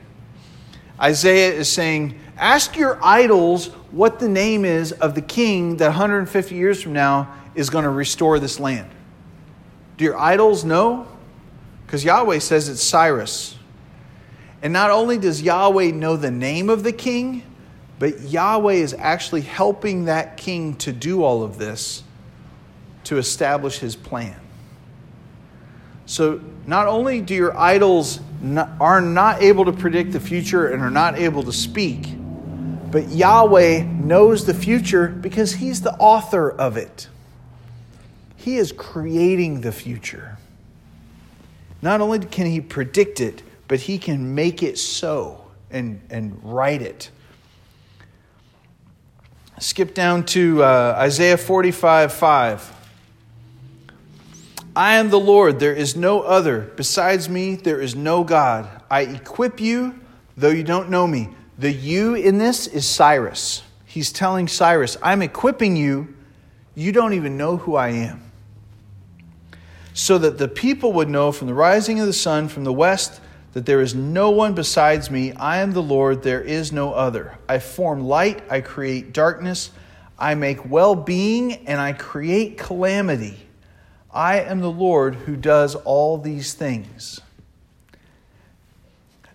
Isaiah 0.99 1.53
is 1.53 1.71
saying, 1.71 2.19
Ask 2.37 2.77
your 2.77 2.99
idols 3.03 3.67
what 3.91 4.19
the 4.19 4.29
name 4.29 4.65
is 4.65 4.91
of 4.91 5.15
the 5.15 5.21
king 5.21 5.77
that 5.77 5.87
150 5.87 6.55
years 6.55 6.81
from 6.81 6.93
now 6.93 7.33
is 7.55 7.69
going 7.69 7.83
to 7.83 7.89
restore 7.89 8.39
this 8.39 8.59
land. 8.59 8.89
Do 9.97 10.05
your 10.05 10.17
idols 10.17 10.63
know? 10.63 11.07
Because 11.85 12.05
Yahweh 12.05 12.39
says 12.39 12.69
it's 12.69 12.83
Cyrus. 12.83 13.58
And 14.61 14.73
not 14.73 14.91
only 14.91 15.17
does 15.17 15.41
Yahweh 15.41 15.91
know 15.91 16.17
the 16.17 16.31
name 16.31 16.69
of 16.69 16.83
the 16.83 16.91
king, 16.91 17.43
but 17.97 18.21
Yahweh 18.21 18.73
is 18.73 18.93
actually 18.93 19.41
helping 19.41 20.05
that 20.05 20.37
king 20.37 20.75
to 20.77 20.91
do 20.91 21.23
all 21.23 21.43
of 21.43 21.57
this 21.57 22.03
to 23.05 23.17
establish 23.17 23.79
his 23.79 23.95
plan. 23.95 24.39
So, 26.05 26.41
not 26.65 26.87
only 26.87 27.21
do 27.21 27.35
your 27.35 27.57
idols 27.57 28.19
not, 28.41 28.69
are 28.79 29.01
not 29.01 29.41
able 29.43 29.65
to 29.65 29.71
predict 29.71 30.11
the 30.11 30.19
future 30.19 30.67
and 30.67 30.81
are 30.81 30.89
not 30.89 31.17
able 31.19 31.43
to 31.43 31.53
speak, 31.53 32.15
but 32.91 33.09
Yahweh 33.09 33.83
knows 33.83 34.45
the 34.45 34.53
future 34.53 35.07
because 35.07 35.53
he's 35.53 35.81
the 35.81 35.93
author 35.93 36.49
of 36.49 36.77
it. 36.77 37.07
He 38.35 38.57
is 38.57 38.71
creating 38.71 39.61
the 39.61 39.71
future. 39.71 40.37
Not 41.81 42.01
only 42.01 42.19
can 42.19 42.47
he 42.47 42.61
predict 42.61 43.19
it, 43.19 43.43
but 43.69 43.79
he 43.79 43.99
can 43.99 44.35
make 44.35 44.61
it 44.61 44.77
so 44.77 45.45
and, 45.71 46.01
and 46.09 46.37
write 46.43 46.81
it. 46.81 47.11
Skip 49.59 49.93
down 49.93 50.25
to 50.25 50.63
uh, 50.63 50.95
Isaiah 50.97 51.37
45 51.37 52.11
5. 52.11 52.75
I 54.75 54.95
am 54.95 55.09
the 55.09 55.19
Lord, 55.19 55.59
there 55.59 55.73
is 55.73 55.95
no 55.95 56.21
other. 56.21 56.61
Besides 56.75 57.29
me, 57.29 57.55
there 57.55 57.79
is 57.79 57.95
no 57.95 58.23
God. 58.23 58.67
I 58.89 59.01
equip 59.01 59.59
you, 59.59 59.99
though 60.35 60.49
you 60.49 60.63
don't 60.63 60.89
know 60.89 61.05
me. 61.05 61.29
The 61.57 61.71
you 61.71 62.15
in 62.15 62.37
this 62.37 62.65
is 62.65 62.87
Cyrus. 62.87 63.63
He's 63.85 64.11
telling 64.11 64.47
Cyrus, 64.47 64.97
I'm 65.03 65.21
equipping 65.21 65.75
you, 65.75 66.15
you 66.73 66.91
don't 66.91 67.13
even 67.13 67.37
know 67.37 67.57
who 67.57 67.75
I 67.75 67.89
am. 67.89 68.31
So 69.93 70.17
that 70.17 70.37
the 70.37 70.47
people 70.47 70.93
would 70.93 71.09
know 71.09 71.31
from 71.31 71.47
the 71.47 71.53
rising 71.53 71.99
of 71.99 72.07
the 72.07 72.13
sun 72.13 72.47
from 72.47 72.63
the 72.63 72.73
west 72.73 73.19
that 73.53 73.65
there 73.65 73.81
is 73.81 73.95
no 73.95 74.29
one 74.29 74.53
besides 74.53 75.09
me. 75.09 75.33
I 75.33 75.57
am 75.57 75.73
the 75.73 75.81
Lord, 75.81 76.23
there 76.23 76.41
is 76.41 76.71
no 76.71 76.93
other. 76.93 77.37
I 77.47 77.59
form 77.59 78.01
light, 78.01 78.43
I 78.49 78.61
create 78.61 79.13
darkness, 79.13 79.71
I 80.17 80.35
make 80.35 80.69
well 80.69 80.95
being, 80.95 81.67
and 81.67 81.79
I 81.79 81.93
create 81.93 82.57
calamity. 82.57 83.47
I 84.11 84.41
am 84.41 84.59
the 84.59 84.71
Lord 84.71 85.15
who 85.15 85.35
does 85.35 85.75
all 85.75 86.17
these 86.17 86.53
things. 86.53 87.21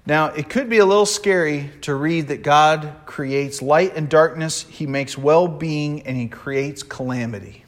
Now, 0.06 0.26
it 0.26 0.50
could 0.50 0.68
be 0.68 0.78
a 0.78 0.84
little 0.84 1.06
scary 1.06 1.70
to 1.82 1.94
read 1.94 2.28
that 2.28 2.42
God 2.42 2.92
creates 3.06 3.62
light 3.62 3.96
and 3.96 4.08
darkness, 4.08 4.62
He 4.62 4.86
makes 4.86 5.16
well 5.16 5.48
being, 5.48 6.02
and 6.02 6.16
He 6.16 6.28
creates 6.28 6.82
calamity. 6.82 7.64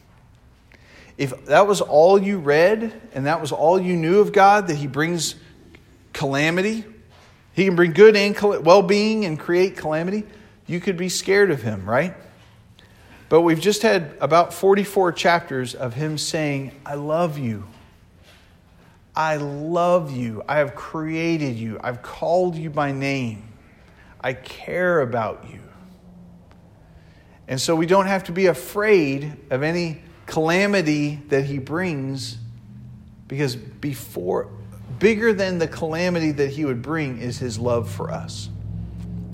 If 1.16 1.46
that 1.46 1.66
was 1.66 1.80
all 1.80 2.20
you 2.20 2.38
read 2.38 3.00
and 3.14 3.24
that 3.24 3.40
was 3.40 3.52
all 3.52 3.80
you 3.80 3.96
knew 3.96 4.20
of 4.20 4.32
God, 4.32 4.66
that 4.66 4.76
He 4.76 4.86
brings 4.86 5.36
calamity, 6.16 6.84
He 7.52 7.64
can 7.64 7.76
bring 7.76 7.92
good 7.92 8.16
and 8.16 8.36
well 8.64 8.82
being 8.82 9.24
and 9.24 9.38
create 9.38 9.76
calamity, 9.76 10.24
you 10.66 10.80
could 10.80 10.96
be 10.96 11.08
scared 11.08 11.50
of 11.50 11.62
Him, 11.62 11.88
right? 11.88 12.14
But 13.28 13.40
we've 13.42 13.60
just 13.60 13.82
had 13.82 14.16
about 14.20 14.54
44 14.54 15.12
chapters 15.12 15.74
of 15.74 15.94
him 15.94 16.16
saying, 16.16 16.72
I 16.84 16.94
love 16.94 17.38
you. 17.38 17.66
I 19.14 19.36
love 19.36 20.12
you. 20.12 20.44
I 20.48 20.58
have 20.58 20.74
created 20.74 21.56
you. 21.56 21.80
I've 21.82 22.02
called 22.02 22.54
you 22.54 22.70
by 22.70 22.92
name. 22.92 23.48
I 24.20 24.32
care 24.34 25.00
about 25.00 25.46
you. 25.50 25.60
And 27.48 27.60
so 27.60 27.74
we 27.74 27.86
don't 27.86 28.06
have 28.06 28.24
to 28.24 28.32
be 28.32 28.46
afraid 28.46 29.36
of 29.50 29.62
any 29.62 30.02
calamity 30.26 31.16
that 31.28 31.44
he 31.44 31.58
brings 31.58 32.38
because 33.28 33.56
before 33.56 34.48
bigger 34.98 35.32
than 35.32 35.58
the 35.58 35.68
calamity 35.68 36.32
that 36.32 36.50
he 36.50 36.64
would 36.64 36.82
bring 36.82 37.18
is 37.18 37.38
his 37.38 37.58
love 37.58 37.90
for 37.90 38.10
us 38.10 38.48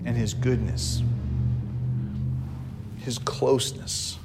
and 0.05 0.17
his 0.17 0.35
goodness 0.35 1.03
his 3.03 3.19
closeness. 3.19 4.19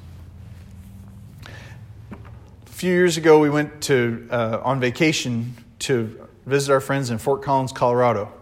A 1.42 2.70
few 2.70 2.92
years 2.92 3.16
ago, 3.16 3.40
we 3.40 3.50
went 3.50 3.82
to, 3.82 4.26
uh, 4.30 4.60
on 4.62 4.80
vacation 4.80 5.54
to 5.80 6.28
visit 6.46 6.72
our 6.72 6.80
friends 6.80 7.10
in 7.10 7.18
Fort 7.18 7.42
Collins, 7.42 7.72
Colorado. 7.72 8.32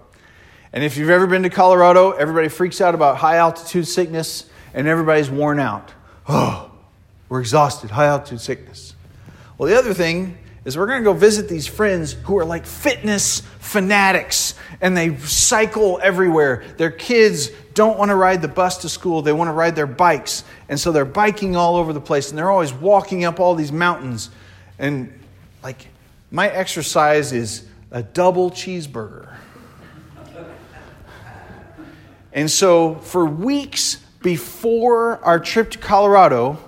And 0.72 0.84
if 0.84 0.96
you've 0.96 1.10
ever 1.10 1.26
been 1.26 1.42
to 1.42 1.50
Colorado, 1.50 2.10
everybody 2.12 2.48
freaks 2.48 2.80
out 2.80 2.94
about 2.94 3.16
high 3.16 3.36
altitude 3.36 3.88
sickness 3.88 4.44
and 4.74 4.86
everybody's 4.86 5.30
worn 5.30 5.58
out. 5.58 5.92
Oh, 6.28 6.70
we're 7.28 7.40
exhausted, 7.40 7.90
high 7.90 8.06
altitude 8.06 8.40
sickness. 8.40 8.94
Well, 9.56 9.68
the 9.68 9.78
other 9.78 9.94
thing 9.94 10.36
is 10.66 10.76
we're 10.76 10.88
going 10.88 10.98
to 10.98 11.04
go 11.04 11.12
visit 11.12 11.48
these 11.48 11.68
friends 11.68 12.12
who 12.24 12.36
are 12.38 12.44
like 12.44 12.66
fitness 12.66 13.40
fanatics 13.60 14.54
and 14.80 14.96
they 14.96 15.16
cycle 15.18 16.00
everywhere. 16.02 16.64
Their 16.76 16.90
kids 16.90 17.50
don't 17.72 17.96
want 17.96 18.10
to 18.10 18.16
ride 18.16 18.42
the 18.42 18.48
bus 18.48 18.78
to 18.78 18.88
school, 18.88 19.22
they 19.22 19.32
want 19.32 19.46
to 19.46 19.52
ride 19.52 19.76
their 19.76 19.86
bikes. 19.86 20.42
And 20.68 20.78
so 20.78 20.90
they're 20.90 21.04
biking 21.04 21.54
all 21.54 21.76
over 21.76 21.92
the 21.92 22.00
place 22.00 22.30
and 22.30 22.36
they're 22.36 22.50
always 22.50 22.72
walking 22.72 23.24
up 23.24 23.38
all 23.38 23.54
these 23.54 23.70
mountains. 23.70 24.28
And 24.76 25.16
like, 25.62 25.86
my 26.32 26.48
exercise 26.48 27.32
is 27.32 27.64
a 27.92 28.02
double 28.02 28.50
cheeseburger. 28.50 29.36
And 32.32 32.50
so 32.50 32.96
for 32.96 33.24
weeks 33.24 33.98
before 34.20 35.24
our 35.24 35.38
trip 35.38 35.70
to 35.70 35.78
Colorado, 35.78 36.58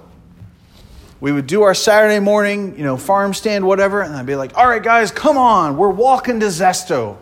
we 1.20 1.32
would 1.32 1.46
do 1.46 1.62
our 1.62 1.74
Saturday 1.74 2.20
morning, 2.20 2.76
you 2.78 2.84
know, 2.84 2.96
farm 2.96 3.34
stand, 3.34 3.66
whatever, 3.66 4.02
and 4.02 4.14
I'd 4.14 4.26
be 4.26 4.36
like, 4.36 4.56
all 4.56 4.68
right, 4.68 4.82
guys, 4.82 5.10
come 5.10 5.36
on, 5.36 5.76
we're 5.76 5.90
walking 5.90 6.40
to 6.40 6.46
Zesto. 6.46 7.16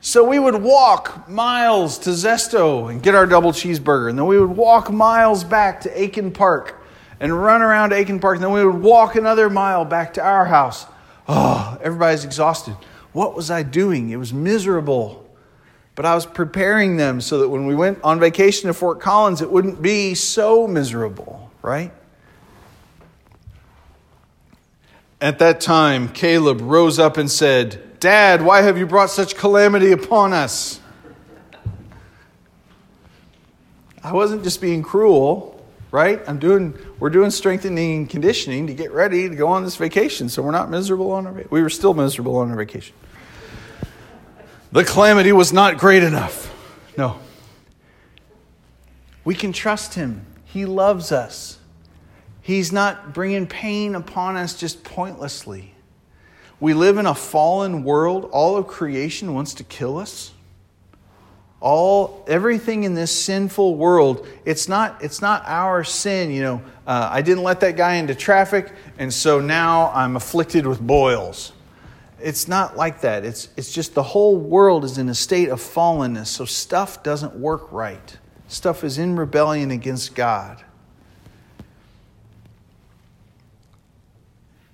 So 0.00 0.22
we 0.22 0.38
would 0.38 0.56
walk 0.56 1.28
miles 1.28 1.98
to 2.00 2.10
Zesto 2.10 2.90
and 2.90 3.02
get 3.02 3.14
our 3.14 3.26
double 3.26 3.52
cheeseburger, 3.52 4.10
and 4.10 4.18
then 4.18 4.26
we 4.26 4.38
would 4.38 4.56
walk 4.56 4.92
miles 4.92 5.42
back 5.42 5.80
to 5.82 6.00
Aiken 6.00 6.30
Park 6.30 6.80
and 7.20 7.42
run 7.42 7.62
around 7.62 7.92
Aiken 7.92 8.20
Park, 8.20 8.36
and 8.36 8.44
then 8.44 8.52
we 8.52 8.64
would 8.64 8.82
walk 8.82 9.16
another 9.16 9.48
mile 9.48 9.84
back 9.84 10.14
to 10.14 10.22
our 10.22 10.44
house. 10.44 10.86
Oh, 11.26 11.78
everybody's 11.82 12.24
exhausted. 12.24 12.76
What 13.12 13.34
was 13.34 13.50
I 13.50 13.62
doing? 13.62 14.10
It 14.10 14.16
was 14.16 14.32
miserable. 14.32 15.24
But 15.94 16.04
I 16.04 16.14
was 16.14 16.26
preparing 16.26 16.96
them 16.96 17.20
so 17.20 17.38
that 17.38 17.48
when 17.48 17.66
we 17.66 17.74
went 17.74 18.00
on 18.02 18.18
vacation 18.18 18.66
to 18.66 18.74
Fort 18.74 19.00
Collins, 19.00 19.40
it 19.40 19.50
wouldn't 19.50 19.80
be 19.80 20.14
so 20.14 20.66
miserable, 20.66 21.50
right? 21.62 21.92
At 25.20 25.38
that 25.38 25.60
time, 25.60 26.08
Caleb 26.08 26.60
rose 26.60 26.98
up 26.98 27.16
and 27.16 27.30
said, 27.30 27.98
Dad, 28.00 28.42
why 28.42 28.62
have 28.62 28.76
you 28.76 28.86
brought 28.86 29.10
such 29.10 29.36
calamity 29.36 29.92
upon 29.92 30.32
us? 30.32 30.80
I 34.02 34.12
wasn't 34.12 34.44
just 34.44 34.60
being 34.60 34.82
cruel, 34.82 35.64
right? 35.90 36.20
I'm 36.26 36.38
doing, 36.38 36.76
we're 36.98 37.08
doing 37.08 37.30
strengthening 37.30 37.98
and 37.98 38.10
conditioning 38.10 38.66
to 38.66 38.74
get 38.74 38.92
ready 38.92 39.30
to 39.30 39.34
go 39.34 39.48
on 39.48 39.64
this 39.64 39.76
vacation, 39.76 40.28
so 40.28 40.42
we're 40.42 40.50
not 40.50 40.68
miserable 40.68 41.10
on 41.12 41.26
our 41.26 41.32
vacation. 41.32 41.50
We 41.50 41.62
were 41.62 41.70
still 41.70 41.94
miserable 41.94 42.36
on 42.36 42.50
our 42.50 42.56
vacation. 42.56 42.94
The 44.72 44.84
calamity 44.84 45.32
was 45.32 45.52
not 45.52 45.78
great 45.78 46.02
enough. 46.02 46.52
No. 46.98 47.18
We 49.24 49.34
can 49.34 49.52
trust 49.52 49.94
him. 49.94 50.26
He 50.44 50.66
loves 50.66 51.10
us. 51.12 51.58
He's 52.44 52.72
not 52.72 53.14
bringing 53.14 53.46
pain 53.46 53.94
upon 53.94 54.36
us 54.36 54.52
just 54.52 54.84
pointlessly. 54.84 55.72
We 56.60 56.74
live 56.74 56.98
in 56.98 57.06
a 57.06 57.14
fallen 57.14 57.84
world. 57.84 58.28
All 58.32 58.58
of 58.58 58.66
creation 58.66 59.32
wants 59.32 59.54
to 59.54 59.64
kill 59.64 59.96
us. 59.96 60.30
All 61.62 62.22
everything 62.28 62.84
in 62.84 62.92
this 62.92 63.10
sinful 63.10 63.76
world, 63.76 64.28
it's 64.44 64.68
not 64.68 65.02
it's 65.02 65.22
not 65.22 65.42
our 65.46 65.84
sin. 65.84 66.30
You 66.32 66.42
know, 66.42 66.62
uh, 66.86 67.08
I 67.10 67.22
didn't 67.22 67.44
let 67.44 67.60
that 67.60 67.78
guy 67.78 67.94
into 67.94 68.14
traffic, 68.14 68.70
and 68.98 69.10
so 69.10 69.40
now 69.40 69.90
I'm 69.94 70.14
afflicted 70.14 70.66
with 70.66 70.86
boils. 70.86 71.52
It's 72.20 72.46
not 72.46 72.76
like 72.76 73.00
that. 73.00 73.24
It's 73.24 73.48
it's 73.56 73.72
just 73.72 73.94
the 73.94 74.02
whole 74.02 74.36
world 74.36 74.84
is 74.84 74.98
in 74.98 75.08
a 75.08 75.14
state 75.14 75.48
of 75.48 75.62
fallenness. 75.62 76.26
So 76.26 76.44
stuff 76.44 77.02
doesn't 77.02 77.34
work 77.36 77.72
right. 77.72 78.18
Stuff 78.48 78.84
is 78.84 78.98
in 78.98 79.16
rebellion 79.16 79.70
against 79.70 80.14
God. 80.14 80.62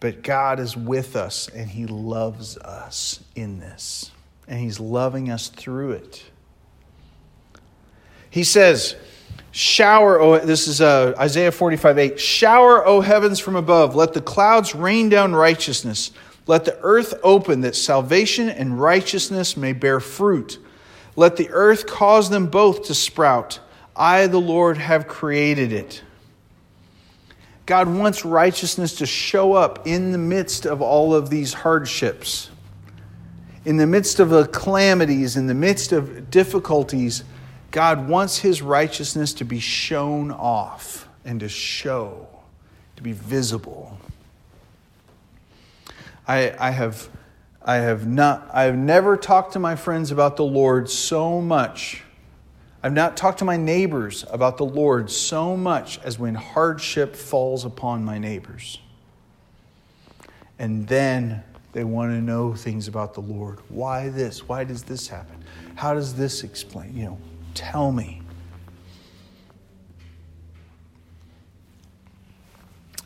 But 0.00 0.22
God 0.22 0.58
is 0.58 0.76
with 0.76 1.14
us 1.14 1.48
and 1.48 1.68
He 1.68 1.86
loves 1.86 2.56
us 2.58 3.22
in 3.34 3.60
this. 3.60 4.10
And 4.48 4.58
He's 4.58 4.80
loving 4.80 5.30
us 5.30 5.48
through 5.48 5.92
it. 5.92 6.24
He 8.30 8.44
says, 8.44 8.96
Shower, 9.52 10.20
oh, 10.20 10.38
this 10.38 10.68
is 10.68 10.80
uh, 10.80 11.12
Isaiah 11.18 11.52
45 11.52 11.98
8. 11.98 12.20
Shower, 12.20 12.86
O 12.86 13.00
heavens 13.00 13.40
from 13.40 13.56
above. 13.56 13.94
Let 13.94 14.12
the 14.12 14.20
clouds 14.20 14.74
rain 14.74 15.08
down 15.08 15.34
righteousness. 15.34 16.12
Let 16.46 16.64
the 16.64 16.78
earth 16.82 17.14
open 17.22 17.60
that 17.62 17.76
salvation 17.76 18.48
and 18.48 18.80
righteousness 18.80 19.56
may 19.56 19.72
bear 19.72 20.00
fruit. 20.00 20.58
Let 21.16 21.36
the 21.36 21.50
earth 21.50 21.86
cause 21.86 22.30
them 22.30 22.46
both 22.46 22.84
to 22.84 22.94
sprout. 22.94 23.60
I, 23.94 24.26
the 24.28 24.40
Lord, 24.40 24.78
have 24.78 25.08
created 25.08 25.72
it. 25.72 26.02
God 27.66 27.88
wants 27.88 28.24
righteousness 28.24 28.96
to 28.96 29.06
show 29.06 29.52
up 29.52 29.86
in 29.86 30.12
the 30.12 30.18
midst 30.18 30.66
of 30.66 30.82
all 30.82 31.14
of 31.14 31.30
these 31.30 31.52
hardships, 31.52 32.50
in 33.64 33.76
the 33.76 33.86
midst 33.86 34.18
of 34.18 34.30
the 34.30 34.46
calamities, 34.46 35.36
in 35.36 35.46
the 35.46 35.54
midst 35.54 35.92
of 35.92 36.30
difficulties. 36.30 37.24
God 37.70 38.08
wants 38.08 38.38
his 38.38 38.62
righteousness 38.62 39.32
to 39.34 39.44
be 39.44 39.60
shown 39.60 40.32
off 40.32 41.08
and 41.24 41.40
to 41.40 41.48
show, 41.48 42.26
to 42.96 43.02
be 43.02 43.12
visible. 43.12 43.98
I, 46.26 46.54
I, 46.58 46.70
have, 46.70 47.08
I, 47.62 47.76
have 47.76 48.06
not, 48.06 48.48
I 48.52 48.64
have 48.64 48.76
never 48.76 49.16
talked 49.16 49.52
to 49.52 49.58
my 49.58 49.76
friends 49.76 50.10
about 50.10 50.36
the 50.36 50.44
Lord 50.44 50.90
so 50.90 51.40
much 51.40 52.02
I've 52.82 52.92
not 52.94 53.16
talked 53.16 53.40
to 53.40 53.44
my 53.44 53.58
neighbors 53.58 54.24
about 54.30 54.56
the 54.56 54.64
Lord 54.64 55.10
so 55.10 55.56
much 55.56 55.98
as 56.02 56.18
when 56.18 56.34
hardship 56.34 57.14
falls 57.14 57.64
upon 57.64 58.04
my 58.04 58.18
neighbors. 58.18 58.78
And 60.58 60.86
then 60.86 61.42
they 61.72 61.84
want 61.84 62.12
to 62.12 62.20
know 62.20 62.54
things 62.54 62.88
about 62.88 63.14
the 63.14 63.20
Lord. 63.20 63.58
Why 63.68 64.08
this? 64.08 64.48
Why 64.48 64.64
does 64.64 64.82
this 64.82 65.08
happen? 65.08 65.44
How 65.74 65.94
does 65.94 66.14
this 66.14 66.42
explain? 66.42 66.96
You 66.96 67.04
know, 67.04 67.18
tell 67.54 67.92
me. 67.92 68.22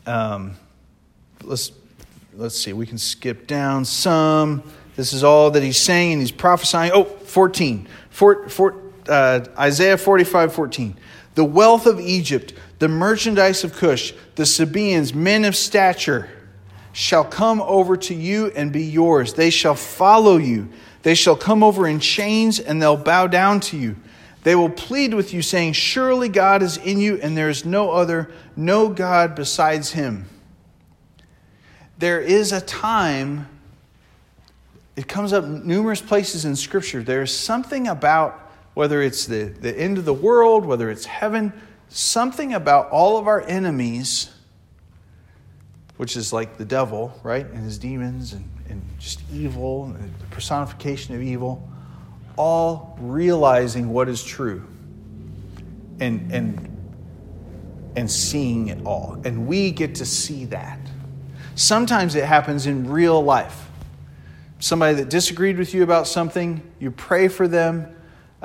Um, 0.05 0.55
let's 1.43 1.71
let's 2.33 2.57
see. 2.57 2.73
We 2.73 2.85
can 2.85 2.97
skip 2.97 3.47
down 3.47 3.85
some. 3.85 4.63
This 4.95 5.11
is 5.11 5.23
all 5.23 5.51
that 5.51 5.63
he's 5.63 5.77
saying, 5.77 6.13
and 6.13 6.21
he's 6.21 6.31
prophesying. 6.31 6.91
Oh, 6.93 7.03
14. 7.03 7.87
Four, 8.09 8.47
four, 8.47 8.84
uh, 9.07 9.45
Isaiah 9.57 9.97
45 9.97 10.53
14. 10.53 10.97
The 11.35 11.43
wealth 11.43 11.85
of 11.85 11.99
Egypt, 11.99 12.53
the 12.79 12.87
merchandise 12.87 13.63
of 13.63 13.73
Cush, 13.73 14.13
the 14.35 14.45
Sabaeans, 14.45 15.13
men 15.13 15.43
of 15.43 15.55
stature, 15.55 16.29
shall 16.93 17.25
come 17.25 17.61
over 17.61 17.97
to 17.97 18.15
you 18.15 18.47
and 18.55 18.71
be 18.71 18.83
yours. 18.83 19.33
They 19.33 19.49
shall 19.49 19.75
follow 19.75 20.37
you. 20.37 20.69
They 21.03 21.13
shall 21.13 21.35
come 21.35 21.61
over 21.61 21.87
in 21.87 21.99
chains 21.99 22.59
and 22.59 22.81
they'll 22.81 22.95
bow 22.95 23.27
down 23.27 23.59
to 23.61 23.77
you. 23.77 23.97
They 24.43 24.55
will 24.55 24.69
plead 24.69 25.13
with 25.13 25.33
you, 25.33 25.41
saying, 25.41 25.73
Surely 25.73 26.29
God 26.29 26.61
is 26.61 26.77
in 26.77 26.99
you, 26.99 27.19
and 27.19 27.35
there 27.35 27.49
is 27.49 27.65
no 27.65 27.89
other, 27.89 28.31
no 28.55 28.89
God 28.89 29.33
besides 29.33 29.91
him. 29.91 30.27
There 31.97 32.21
is 32.21 32.51
a 32.51 32.61
time, 32.61 33.47
it 34.95 35.07
comes 35.07 35.33
up 35.33 35.45
numerous 35.45 35.99
places 35.99 36.45
in 36.45 36.55
Scripture. 36.55 37.01
There 37.01 37.23
is 37.23 37.35
something 37.35 37.87
about 37.87 38.44
whether 38.75 39.01
it's 39.01 39.25
the, 39.25 39.45
the 39.45 39.75
end 39.75 39.97
of 39.97 40.05
the 40.05 40.13
world, 40.13 40.65
whether 40.65 40.91
it's 40.91 41.05
heaven, 41.05 41.51
something 41.89 42.53
about 42.53 42.89
all 42.91 43.17
of 43.17 43.25
our 43.25 43.41
enemies, 43.41 44.29
which 45.97 46.15
is 46.15 46.31
like 46.31 46.57
the 46.57 46.65
devil, 46.65 47.17
right? 47.23 47.45
And 47.45 47.63
his 47.63 47.79
demons 47.79 48.33
and, 48.33 48.47
and 48.69 48.83
just 48.99 49.21
evil, 49.33 49.85
and 49.85 50.13
the 50.19 50.25
personification 50.25 51.15
of 51.15 51.21
evil, 51.21 51.67
all 52.37 52.97
realizing 52.99 53.89
what 53.89 54.09
is 54.09 54.23
true 54.23 54.67
and, 56.01 56.29
and, 56.33 57.93
and 57.95 58.11
seeing 58.11 58.67
it 58.67 58.85
all. 58.85 59.21
And 59.23 59.47
we 59.47 59.71
get 59.71 59.95
to 59.95 60.05
see 60.05 60.45
that. 60.45 60.79
Sometimes 61.55 62.15
it 62.15 62.25
happens 62.25 62.67
in 62.67 62.89
real 62.89 63.23
life. 63.23 63.69
Somebody 64.59 64.95
that 64.95 65.09
disagreed 65.09 65.57
with 65.57 65.73
you 65.73 65.83
about 65.83 66.07
something, 66.07 66.61
you 66.77 66.91
pray 66.91 67.29
for 67.29 67.47
them, 67.47 67.94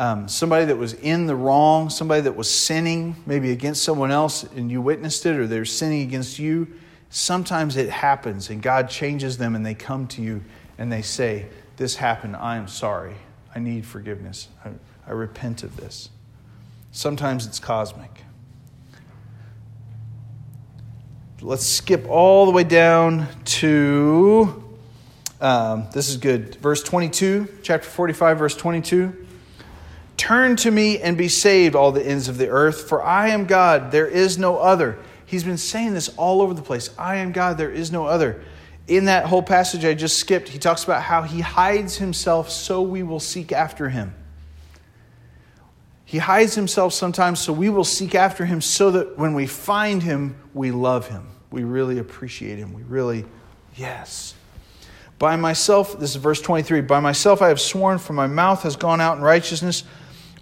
um, 0.01 0.29
somebody 0.29 0.65
that 0.65 0.79
was 0.79 0.95
in 0.95 1.27
the 1.27 1.37
wrong, 1.37 1.91
somebody 1.91 2.23
that 2.23 2.35
was 2.35 2.49
sinning, 2.51 3.15
maybe 3.27 3.51
against 3.51 3.83
someone 3.83 4.11
else, 4.11 4.45
and 4.45 4.71
you 4.71 4.81
witnessed 4.81 5.27
it, 5.27 5.37
or 5.37 5.47
they're 5.47 5.67
sinning 5.67 6.01
against 6.01 6.39
you, 6.39 6.67
sometimes 7.11 7.77
it 7.77 7.91
happens 7.91 8.49
and 8.49 8.63
God 8.63 8.89
changes 8.89 9.37
them 9.37 9.55
and 9.55 9.65
they 9.65 9.75
come 9.75 10.07
to 10.09 10.23
you 10.23 10.43
and 10.79 10.91
they 10.91 11.03
say, 11.03 11.49
This 11.77 11.97
happened. 11.97 12.35
I 12.37 12.57
am 12.57 12.67
sorry. 12.67 13.15
I 13.55 13.59
need 13.59 13.85
forgiveness. 13.85 14.49
I, 14.65 14.71
I 15.07 15.13
repent 15.13 15.65
of 15.65 15.77
this. 15.77 16.09
Sometimes 16.93 17.47
it's 17.47 17.59
cosmic. 17.61 18.25
Let's 21.43 21.67
skip 21.67 22.09
all 22.09 22.47
the 22.47 22.53
way 22.53 22.65
down 22.65 23.29
to 23.45 24.65
um, 25.43 25.89
this 25.93 26.09
is 26.09 26.17
good. 26.17 26.55
Verse 26.57 26.83
22, 26.83 27.49
chapter 27.63 27.89
45, 27.89 28.39
verse 28.39 28.57
22. 28.57 29.20
Turn 30.21 30.55
to 30.57 30.71
me 30.71 30.99
and 30.99 31.17
be 31.17 31.29
saved, 31.29 31.75
all 31.75 31.93
the 31.93 32.07
ends 32.07 32.29
of 32.29 32.37
the 32.37 32.51
earth, 32.51 32.87
for 32.87 33.03
I 33.03 33.29
am 33.29 33.47
God, 33.47 33.91
there 33.91 34.07
is 34.07 34.37
no 34.37 34.59
other. 34.59 34.99
He's 35.25 35.45
been 35.45 35.57
saying 35.57 35.95
this 35.95 36.11
all 36.19 36.43
over 36.43 36.53
the 36.53 36.61
place 36.61 36.91
I 36.99 37.17
am 37.17 37.33
God, 37.33 37.57
there 37.57 37.71
is 37.71 37.91
no 37.91 38.05
other. 38.05 38.45
In 38.87 39.07
that 39.07 39.25
whole 39.25 39.43
passage 39.43 39.83
I 39.83 39.95
just 39.95 40.19
skipped, 40.19 40.51
he 40.51 40.59
talks 40.59 40.85
about 40.85 41.01
how 41.01 41.23
he 41.23 41.41
hides 41.41 41.97
himself 41.97 42.51
so 42.51 42.83
we 42.83 43.03
will 43.03 43.19
seek 43.19 43.51
after 43.51 43.89
him. 43.89 44.15
He 46.05 46.19
hides 46.19 46.55
himself 46.55 46.93
sometimes 46.93 47.41
so 47.41 47.55
we 47.55 47.71
will 47.71 47.83
seek 47.83 48.15
after 48.15 48.45
him 48.45 48.61
so 48.61 48.91
that 48.91 49.17
when 49.17 49.33
we 49.33 49.47
find 49.47 50.03
him, 50.03 50.37
we 50.53 50.71
love 50.71 51.09
him. 51.09 51.29
We 51.51 51.65
really 51.65 51.97
appreciate 51.97 52.59
him. 52.59 52.75
We 52.75 52.83
really, 52.83 53.25
yes. 53.75 54.35
By 55.19 55.37
myself, 55.37 55.99
this 55.99 56.11
is 56.11 56.17
verse 56.17 56.43
23 56.43 56.83
By 56.83 57.01
myself 57.01 57.41
I 57.41 57.49
have 57.49 57.61
sworn, 57.61 57.97
for 57.97 58.13
my 58.13 58.27
mouth 58.27 58.65
has 58.65 58.77
gone 58.77 59.01
out 59.01 59.17
in 59.17 59.23
righteousness, 59.23 59.85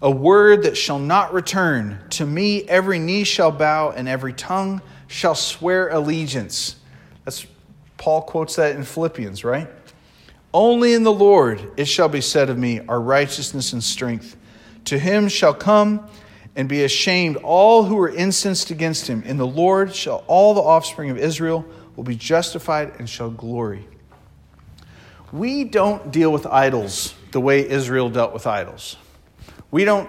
a 0.00 0.10
word 0.10 0.62
that 0.62 0.76
shall 0.76 0.98
not 0.98 1.32
return. 1.32 1.98
To 2.10 2.26
me 2.26 2.62
every 2.64 2.98
knee 2.98 3.24
shall 3.24 3.50
bow, 3.50 3.90
and 3.90 4.08
every 4.08 4.32
tongue 4.32 4.80
shall 5.06 5.34
swear 5.34 5.88
allegiance. 5.88 6.76
That's 7.24 7.46
Paul 7.96 8.22
quotes 8.22 8.56
that 8.56 8.76
in 8.76 8.84
Philippians, 8.84 9.44
right? 9.44 9.68
Only 10.54 10.94
in 10.94 11.02
the 11.02 11.12
Lord 11.12 11.72
it 11.76 11.86
shall 11.86 12.08
be 12.08 12.20
said 12.20 12.48
of 12.48 12.56
me 12.56 12.80
our 12.88 13.00
righteousness 13.00 13.72
and 13.72 13.82
strength. 13.82 14.36
To 14.86 14.98
him 14.98 15.28
shall 15.28 15.52
come 15.52 16.08
and 16.56 16.68
be 16.68 16.84
ashamed 16.84 17.36
all 17.36 17.84
who 17.84 17.98
are 17.98 18.08
incensed 18.08 18.70
against 18.70 19.06
him. 19.06 19.22
In 19.22 19.36
the 19.36 19.46
Lord 19.46 19.94
shall 19.94 20.24
all 20.26 20.54
the 20.54 20.60
offspring 20.60 21.10
of 21.10 21.18
Israel 21.18 21.64
will 21.96 22.04
be 22.04 22.16
justified 22.16 22.94
and 22.98 23.08
shall 23.08 23.30
glory. 23.30 23.86
We 25.32 25.64
don't 25.64 26.10
deal 26.10 26.32
with 26.32 26.46
idols 26.46 27.14
the 27.32 27.40
way 27.40 27.68
Israel 27.68 28.08
dealt 28.08 28.32
with 28.32 28.46
idols. 28.46 28.96
We 29.70 29.84
don't, 29.84 30.08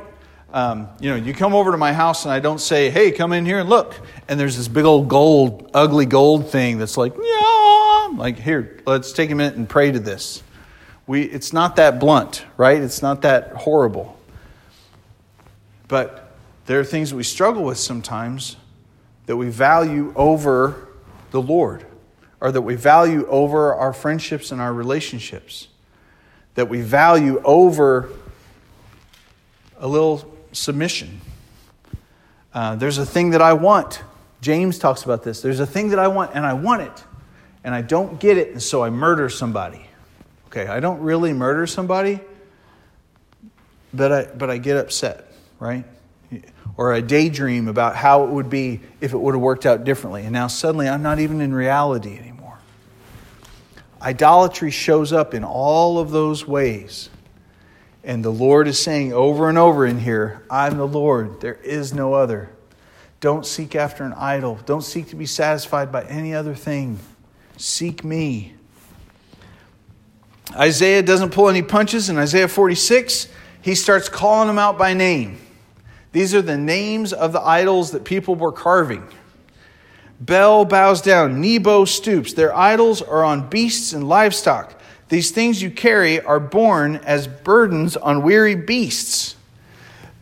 um, 0.53 0.89
you 0.99 1.10
know, 1.10 1.16
you 1.16 1.34
come 1.34 1.53
over 1.53 1.72
to 1.72 1.78
my 1.78 1.93
house 1.93 2.26
and 2.26 2.32
I 2.32 2.39
don't 2.39 2.60
say, 2.60 2.89
hey, 2.89 3.12
come 3.12 3.34
in 3.34 3.45
here 3.45 3.60
and 3.60 3.70
look. 3.70 3.95
And 4.28 4.39
there's 4.39 4.57
this 4.57 4.68
big 4.68 4.86
old 4.86 5.07
gold, 5.07 5.70
ugly 5.74 6.05
gold 6.05 6.49
thing 6.49 6.78
that's 6.78 6.97
like, 6.97 7.14
yeah, 7.16 8.10
like, 8.16 8.39
here, 8.39 8.82
let's 8.86 9.12
take 9.12 9.32
a 9.32 9.36
minute 9.36 9.55
and 9.55 9.68
pray 9.68 9.91
to 9.91 9.99
this. 9.99 10.41
We, 11.07 11.24
it's 11.24 11.53
not 11.53 11.76
that 11.78 11.99
blunt, 11.99 12.45
right? 12.55 12.82
It's 12.82 13.01
not 13.01 13.24
that 13.24 13.53
horrible. 13.53 14.18
But 15.88 16.32
there 16.68 16.80
are 16.80 16.86
things 16.86 17.10
that 17.10 17.16
we 17.16 17.24
struggle 17.24 17.64
with 17.64 17.80
sometimes 17.80 18.55
that 19.26 19.36
we 19.36 19.49
value 19.49 20.14
over 20.16 20.88
the 21.32 21.41
Lord, 21.41 21.86
or 22.41 22.51
that 22.51 22.62
we 22.62 22.76
value 22.76 23.28
over 23.28 23.74
our 23.74 23.93
friendships 23.93 24.51
and 24.51 24.62
our 24.62 24.74
relationships, 24.74 25.68
that 26.55 26.70
we 26.70 26.82
value 26.82 27.41
over 27.43 28.10
a 29.80 29.88
little 29.88 30.32
submission. 30.51 31.21
Uh, 32.53 32.75
there's 32.75 32.97
a 32.97 33.05
thing 33.05 33.32
that 33.32 33.41
I 33.41 33.53
want. 33.53 34.01
James 34.41 34.80
talks 34.80 35.03
about 35.03 35.23
this. 35.23 35.41
There's 35.41 35.59
a 35.59 35.65
thing 35.65 35.89
that 35.89 35.99
I 35.99 36.07
want, 36.07 36.32
and 36.34 36.45
I 36.45 36.53
want 36.53 36.82
it, 36.82 37.03
and 37.63 37.73
I 37.73 37.82
don't 37.82 38.19
get 38.19 38.38
it, 38.38 38.51
and 38.51 38.61
so 38.61 38.84
I 38.84 38.89
murder 38.89 39.30
somebody. 39.30 39.86
Okay, 40.47 40.67
I 40.67 40.80
don't 40.80 41.01
really 41.01 41.34
murder 41.34 41.67
somebody, 41.67 42.19
but 43.93 44.11
I, 44.11 44.23
but 44.25 44.49
I 44.49 44.57
get 44.57 44.77
upset, 44.77 45.32
right? 45.59 45.86
Or 46.75 46.93
I 46.93 47.01
daydream 47.01 47.67
about 47.67 47.95
how 47.95 48.23
it 48.23 48.30
would 48.30 48.49
be 48.49 48.80
if 49.01 49.13
it 49.13 49.17
would 49.17 49.36
have 49.36 49.41
worked 49.41 49.65
out 49.65 49.84
differently. 49.84 50.23
And 50.23 50.32
now 50.32 50.47
suddenly 50.47 50.88
I'm 50.88 51.03
not 51.03 51.19
even 51.19 51.41
in 51.41 51.53
reality 51.53 52.17
anymore. 52.17 52.57
Idolatry 54.01 54.71
shows 54.71 55.11
up 55.11 55.34
in 55.34 55.43
all 55.43 55.99
of 55.99 56.11
those 56.11 56.47
ways. 56.47 57.09
And 58.04 58.24
the 58.24 58.32
Lord 58.32 58.68
is 58.68 58.80
saying 58.80 59.14
over 59.14 59.50
and 59.50 59.58
over 59.58 59.86
in 59.86 60.00
here, 60.00 60.45
I'm 60.50 60.78
the 60.78 60.88
Lord, 60.88 61.41
there 61.41 61.56
is 61.56 61.93
no 61.93 62.14
other. 62.14 62.50
Don't 63.20 63.45
seek 63.45 63.76
after 63.76 64.04
an 64.06 64.14
idol. 64.14 64.60
Don't 64.66 64.84
seek 64.84 65.10
to 65.10 65.16
be 65.16 65.26
satisfied 65.26 65.91
by 65.91 66.04
any 66.06 66.34
other 66.34 66.56
thing. 66.56 67.00
Seek 67.58 68.04
me. 68.04 68.54
Isaiah 70.56 71.04
doesn't 71.04 71.32
pull 71.32 71.50
any 71.50 71.62
punches. 71.62 72.10
In 72.10 72.18
Isaiah 72.18 72.47
46, 72.47 73.28
he 73.62 73.76
starts 73.76 74.08
calling 74.08 74.47
them 74.47 74.58
out 74.58 74.78
by 74.78 74.93
name. 74.93 75.38
These 76.12 76.34
are 76.34 76.41
the 76.41 76.58
names 76.58 77.12
of 77.14 77.34
the 77.34 77.41
idols 77.41 77.91
that 77.91 78.06
people 78.06 78.36
were 78.36 78.54
carving. 78.54 79.08
Bel 80.20 80.66
bows 80.66 81.02
down, 81.02 81.39
Nebo 81.39 81.86
stoops. 81.86 82.34
Their 82.34 82.56
idols 82.56 83.02
are 83.02 83.24
on 83.24 83.50
beasts 83.50 83.93
and 83.93 84.08
livestock. 84.08 84.78
These 85.10 85.32
things 85.32 85.62
you 85.62 85.72
carry 85.72 86.22
are 86.22 86.39
borne 86.39 86.97
as 86.97 87.28
burdens 87.28 87.97
on 87.97 88.22
weary 88.22 88.55
beasts. 88.55 89.36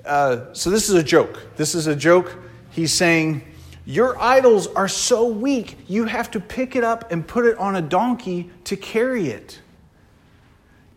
Uh, 0.06 0.54
so, 0.54 0.70
this 0.70 0.88
is 0.88 0.96
a 0.96 1.04
joke. 1.04 1.56
This 1.58 1.76
is 1.76 1.88
a 1.88 1.96
joke. 1.96 2.38
He's 2.72 2.94
saying, 2.94 3.44
Your 3.86 4.18
idols 4.18 4.68
are 4.68 4.88
so 4.88 5.28
weak, 5.28 5.78
you 5.88 6.06
have 6.06 6.32
to 6.32 6.40
pick 6.40 6.78
it 6.78 6.86
up 6.86 7.12
and 7.12 7.28
put 7.28 7.46
it 7.46 7.58
on 7.58 7.76
a 7.76 7.82
donkey 7.82 8.50
to 8.64 8.78
carry 8.78 9.28
it. 9.28 9.60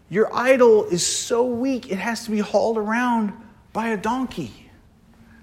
Your 0.09 0.32
idol 0.34 0.84
is 0.84 1.05
so 1.05 1.45
weak, 1.45 1.91
it 1.91 1.99
has 1.99 2.24
to 2.24 2.30
be 2.30 2.38
hauled 2.38 2.78
around 2.78 3.32
by 3.72 3.88
a 3.88 3.97
donkey. 3.97 4.53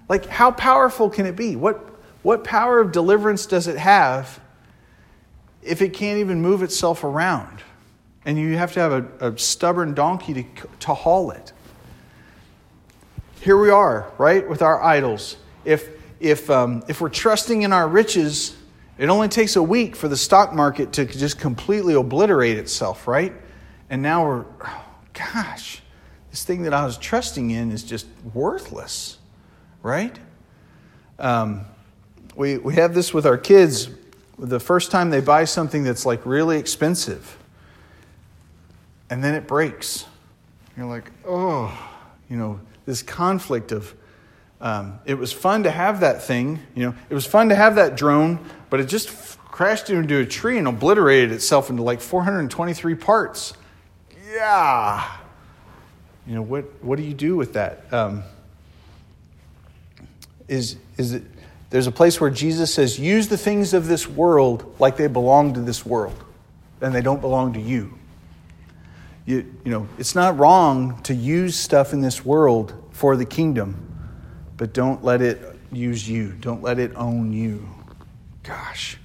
Like, 0.08 0.24
how 0.26 0.50
powerful 0.50 1.10
can 1.10 1.26
it 1.26 1.36
be? 1.36 1.54
What, 1.54 1.76
what 2.22 2.44
power 2.44 2.80
of 2.80 2.92
deliverance 2.92 3.44
does 3.44 3.66
it 3.66 3.76
have 3.76 4.40
if 5.62 5.82
it 5.82 5.92
can't 5.92 6.20
even 6.20 6.40
move 6.40 6.62
itself 6.62 7.04
around? 7.04 7.62
And 8.24 8.38
you 8.38 8.56
have 8.56 8.72
to 8.74 8.80
have 8.80 8.92
a, 8.92 9.30
a 9.30 9.38
stubborn 9.38 9.94
donkey 9.94 10.34
to, 10.34 10.44
to 10.80 10.94
haul 10.94 11.30
it. 11.30 11.52
Here 13.40 13.56
we 13.56 13.70
are, 13.70 14.10
right, 14.18 14.48
with 14.48 14.62
our 14.62 14.82
idols. 14.82 15.36
If, 15.64 15.88
if, 16.20 16.50
um, 16.50 16.82
if 16.88 17.00
we're 17.00 17.08
trusting 17.08 17.62
in 17.62 17.72
our 17.72 17.88
riches, 17.88 18.56
it 18.98 19.08
only 19.08 19.28
takes 19.28 19.54
a 19.56 19.62
week 19.62 19.94
for 19.94 20.08
the 20.08 20.16
stock 20.16 20.52
market 20.52 20.92
to 20.94 21.06
just 21.06 21.38
completely 21.38 21.94
obliterate 21.94 22.58
itself, 22.58 23.06
right? 23.06 23.32
And 23.90 24.02
now 24.02 24.26
we're, 24.26 24.44
oh, 24.64 24.84
gosh, 25.12 25.82
this 26.30 26.44
thing 26.44 26.62
that 26.62 26.74
I 26.74 26.84
was 26.84 26.98
trusting 26.98 27.50
in 27.50 27.70
is 27.70 27.84
just 27.84 28.06
worthless, 28.34 29.18
right? 29.82 30.18
Um, 31.18 31.64
we, 32.34 32.58
we 32.58 32.74
have 32.74 32.94
this 32.94 33.14
with 33.14 33.24
our 33.24 33.38
kids. 33.38 33.88
The 34.38 34.60
first 34.60 34.90
time 34.90 35.10
they 35.10 35.20
buy 35.20 35.44
something 35.44 35.84
that's 35.84 36.04
like 36.04 36.26
really 36.26 36.58
expensive, 36.58 37.38
and 39.10 39.22
then 39.22 39.34
it 39.34 39.46
breaks. 39.46 40.04
You're 40.76 40.86
like, 40.86 41.10
oh, 41.26 41.76
you 42.28 42.36
know, 42.36 42.60
this 42.86 43.02
conflict 43.02 43.72
of, 43.72 43.94
um, 44.60 44.98
it 45.04 45.14
was 45.14 45.32
fun 45.32 45.64
to 45.64 45.70
have 45.70 46.00
that 46.00 46.22
thing, 46.22 46.60
you 46.74 46.84
know, 46.84 46.94
it 47.10 47.14
was 47.14 47.26
fun 47.26 47.48
to 47.48 47.54
have 47.54 47.76
that 47.76 47.96
drone, 47.96 48.38
but 48.70 48.80
it 48.80 48.84
just 48.84 49.08
f- 49.08 49.38
crashed 49.44 49.90
into 49.90 50.18
a 50.18 50.26
tree 50.26 50.58
and 50.58 50.68
obliterated 50.68 51.32
itself 51.32 51.70
into 51.70 51.82
like 51.82 52.00
423 52.00 52.94
parts. 52.94 53.54
Yeah. 54.30 55.16
You 56.26 56.34
know, 56.34 56.42
what, 56.42 56.64
what 56.82 56.96
do 56.96 57.02
you 57.02 57.14
do 57.14 57.36
with 57.36 57.54
that? 57.54 57.92
Um, 57.92 58.22
is, 60.46 60.76
is 60.96 61.14
it, 61.14 61.24
there's 61.70 61.86
a 61.86 61.92
place 61.92 62.20
where 62.20 62.30
Jesus 62.30 62.72
says, 62.72 62.98
use 62.98 63.28
the 63.28 63.36
things 63.36 63.74
of 63.74 63.86
this 63.86 64.08
world 64.08 64.76
like 64.78 64.96
they 64.96 65.06
belong 65.06 65.54
to 65.54 65.60
this 65.60 65.84
world, 65.84 66.22
and 66.80 66.94
they 66.94 67.02
don't 67.02 67.20
belong 67.20 67.54
to 67.54 67.60
you 67.60 67.97
you, 69.28 69.44
you 69.62 69.70
know, 69.70 69.86
it's 69.98 70.14
not 70.14 70.38
wrong 70.38 71.02
to 71.02 71.14
use 71.14 71.54
stuff 71.54 71.92
in 71.92 72.00
this 72.00 72.24
world 72.24 72.72
for 72.92 73.14
the 73.14 73.26
kingdom, 73.26 73.76
but 74.56 74.72
don't 74.72 75.04
let 75.04 75.20
it 75.20 75.54
use 75.70 76.08
you. 76.08 76.32
Don't 76.32 76.62
let 76.62 76.78
it 76.78 76.92
own 76.96 77.30
you. 77.34 77.68
Gosh. 78.42 78.96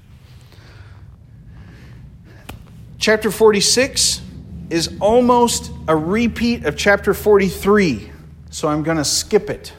Chapter 2.99 3.31
46 3.31 4.21
is 4.69 4.95
almost 5.01 5.73
a 5.89 5.95
repeat 5.95 6.63
of 6.63 6.77
chapter 6.77 7.13
43, 7.13 8.09
so 8.49 8.69
I'm 8.69 8.81
going 8.81 8.95
to 8.95 9.03
skip 9.03 9.49
it. 9.49 9.73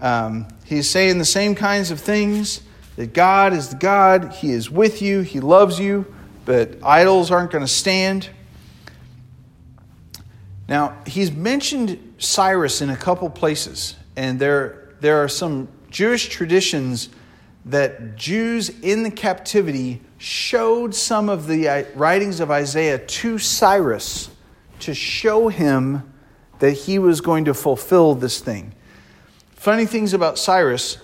Um, 0.00 0.48
he's 0.64 0.90
saying 0.90 1.18
the 1.18 1.24
same 1.24 1.54
kinds 1.54 1.92
of 1.92 2.00
things 2.00 2.60
that 2.96 3.12
God 3.14 3.52
is 3.52 3.68
the 3.68 3.76
God, 3.76 4.32
He 4.32 4.50
is 4.50 4.68
with 4.68 5.00
you, 5.00 5.20
He 5.20 5.38
loves 5.38 5.78
you, 5.78 6.12
but 6.44 6.82
idols 6.82 7.30
aren't 7.30 7.52
going 7.52 7.64
to 7.64 7.70
stand. 7.72 8.28
Now, 10.72 10.96
he's 11.06 11.30
mentioned 11.30 12.14
Cyrus 12.16 12.80
in 12.80 12.88
a 12.88 12.96
couple 12.96 13.28
places, 13.28 13.94
and 14.16 14.40
there, 14.40 14.94
there 15.00 15.22
are 15.22 15.28
some 15.28 15.68
Jewish 15.90 16.30
traditions 16.30 17.10
that 17.66 18.16
Jews 18.16 18.70
in 18.80 19.02
the 19.02 19.10
captivity 19.10 20.00
showed 20.16 20.94
some 20.94 21.28
of 21.28 21.46
the 21.46 21.68
uh, 21.68 21.84
writings 21.94 22.40
of 22.40 22.50
Isaiah 22.50 22.96
to 22.96 23.38
Cyrus 23.38 24.30
to 24.80 24.94
show 24.94 25.48
him 25.48 26.10
that 26.60 26.70
he 26.70 26.98
was 26.98 27.20
going 27.20 27.44
to 27.44 27.52
fulfill 27.52 28.14
this 28.14 28.40
thing. 28.40 28.72
Funny 29.50 29.84
things 29.84 30.14
about 30.14 30.38
Cyrus, 30.38 30.96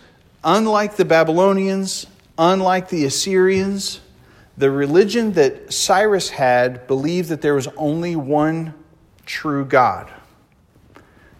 unlike 0.43 0.97
the 0.97 1.05
Babylonians, 1.05 2.07
unlike 2.39 2.89
the 2.89 3.05
Assyrians, 3.05 4.01
the 4.57 4.71
religion 4.71 5.35
that 5.35 5.75
Cyrus 5.75 6.31
had 6.31 6.87
believed 6.87 7.29
that 7.29 7.43
there 7.43 7.55
was 7.55 7.69
only 7.77 8.17
one 8.17 8.73
true 9.29 9.65
God. 9.65 10.11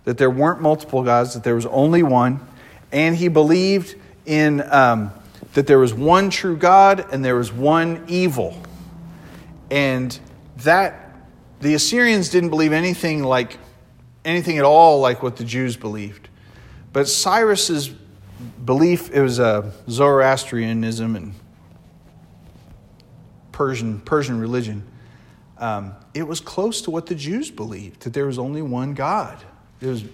That 0.05 0.19
there 0.19 0.31
weren't 0.31 0.61
multiple 0.61 1.03
gods, 1.03 1.35
that 1.35 1.43
there 1.43 1.57
was 1.57 1.67
only 1.67 2.03
one. 2.05 2.47
And 2.93 3.17
he 3.17 3.29
believed 3.29 3.97
in 4.25 4.63
um, 4.73 5.11
that 5.55 5.67
there 5.67 5.79
was 5.79 5.93
one 5.93 6.31
true 6.31 6.57
God 6.57 7.13
and 7.13 7.25
there 7.25 7.35
was 7.35 7.53
one 7.53 8.05
evil. 8.07 8.57
And 9.71 10.19
that 10.59 11.17
the 11.61 11.75
Assyrians 11.75 12.29
didn't 12.29 12.51
believe 12.51 12.73
anything 12.73 13.23
like 13.23 13.59
anything 14.25 14.59
at 14.59 14.65
all 14.65 15.01
like 15.01 15.23
what 15.23 15.37
the 15.37 15.45
Jews 15.45 15.77
believed. 15.77 16.29
But 16.93 17.09
Cyrus's 17.09 17.89
belief 18.65 19.11
it 19.11 19.21
was 19.21 19.39
a 19.39 19.73
Zoroastrianism 19.89 21.17
and 21.17 21.35
Persian 23.53 24.01
Persian 24.01 24.41
religion. 24.41 24.85
Um, 25.59 25.95
it 26.15 26.23
was 26.23 26.41
close 26.41 26.83
to 26.83 26.91
what 26.91 27.07
the 27.07 27.15
Jews 27.15 27.51
believed 27.51 28.03
that 28.03 28.13
there 28.13 28.27
was 28.27 28.39
only 28.39 28.63
one 28.63 28.95
God. 28.95 29.39
It 29.81 29.87
was 29.87 30.05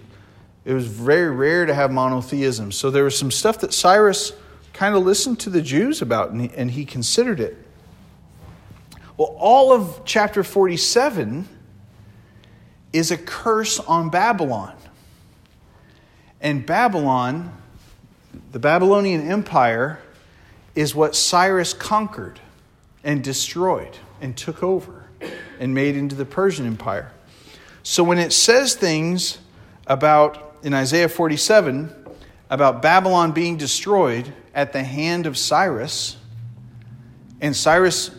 it 0.65 0.73
was 0.73 0.87
very 0.87 1.29
rare 1.29 1.67
to 1.67 1.75
have 1.75 1.91
monotheism. 1.91 2.71
So 2.71 2.89
there 2.89 3.03
was 3.03 3.17
some 3.17 3.29
stuff 3.29 3.59
that 3.59 3.71
Cyrus 3.71 4.33
kind 4.73 4.95
of 4.95 5.05
listened 5.05 5.39
to 5.41 5.51
the 5.51 5.61
Jews 5.61 6.01
about 6.01 6.31
and 6.31 6.41
he, 6.41 6.51
and 6.55 6.71
he 6.71 6.85
considered 6.85 7.39
it. 7.39 7.55
Well, 9.15 9.35
all 9.37 9.71
of 9.71 10.01
chapter 10.05 10.43
47 10.43 11.47
is 12.91 13.11
a 13.11 13.17
curse 13.17 13.79
on 13.79 14.09
Babylon. 14.09 14.75
And 16.41 16.65
Babylon, 16.65 17.55
the 18.51 18.59
Babylonian 18.59 19.29
Empire, 19.29 19.99
is 20.73 20.95
what 20.95 21.15
Cyrus 21.15 21.73
conquered 21.73 22.39
and 23.03 23.23
destroyed 23.23 23.97
and 24.19 24.35
took 24.35 24.63
over 24.63 24.94
and 25.59 25.73
made 25.73 25.95
into 25.95 26.15
the 26.15 26.25
Persian 26.25 26.65
Empire. 26.65 27.11
So 27.83 28.03
when 28.03 28.17
it 28.17 28.33
says 28.33 28.75
things 28.75 29.37
about, 29.85 30.57
in 30.63 30.73
Isaiah 30.73 31.09
47, 31.09 31.93
about 32.49 32.81
Babylon 32.81 33.31
being 33.31 33.57
destroyed 33.57 34.33
at 34.53 34.73
the 34.73 34.83
hand 34.83 35.25
of 35.25 35.37
Cyrus, 35.37 36.17
and 37.41 37.55
Cyrus, 37.55 38.09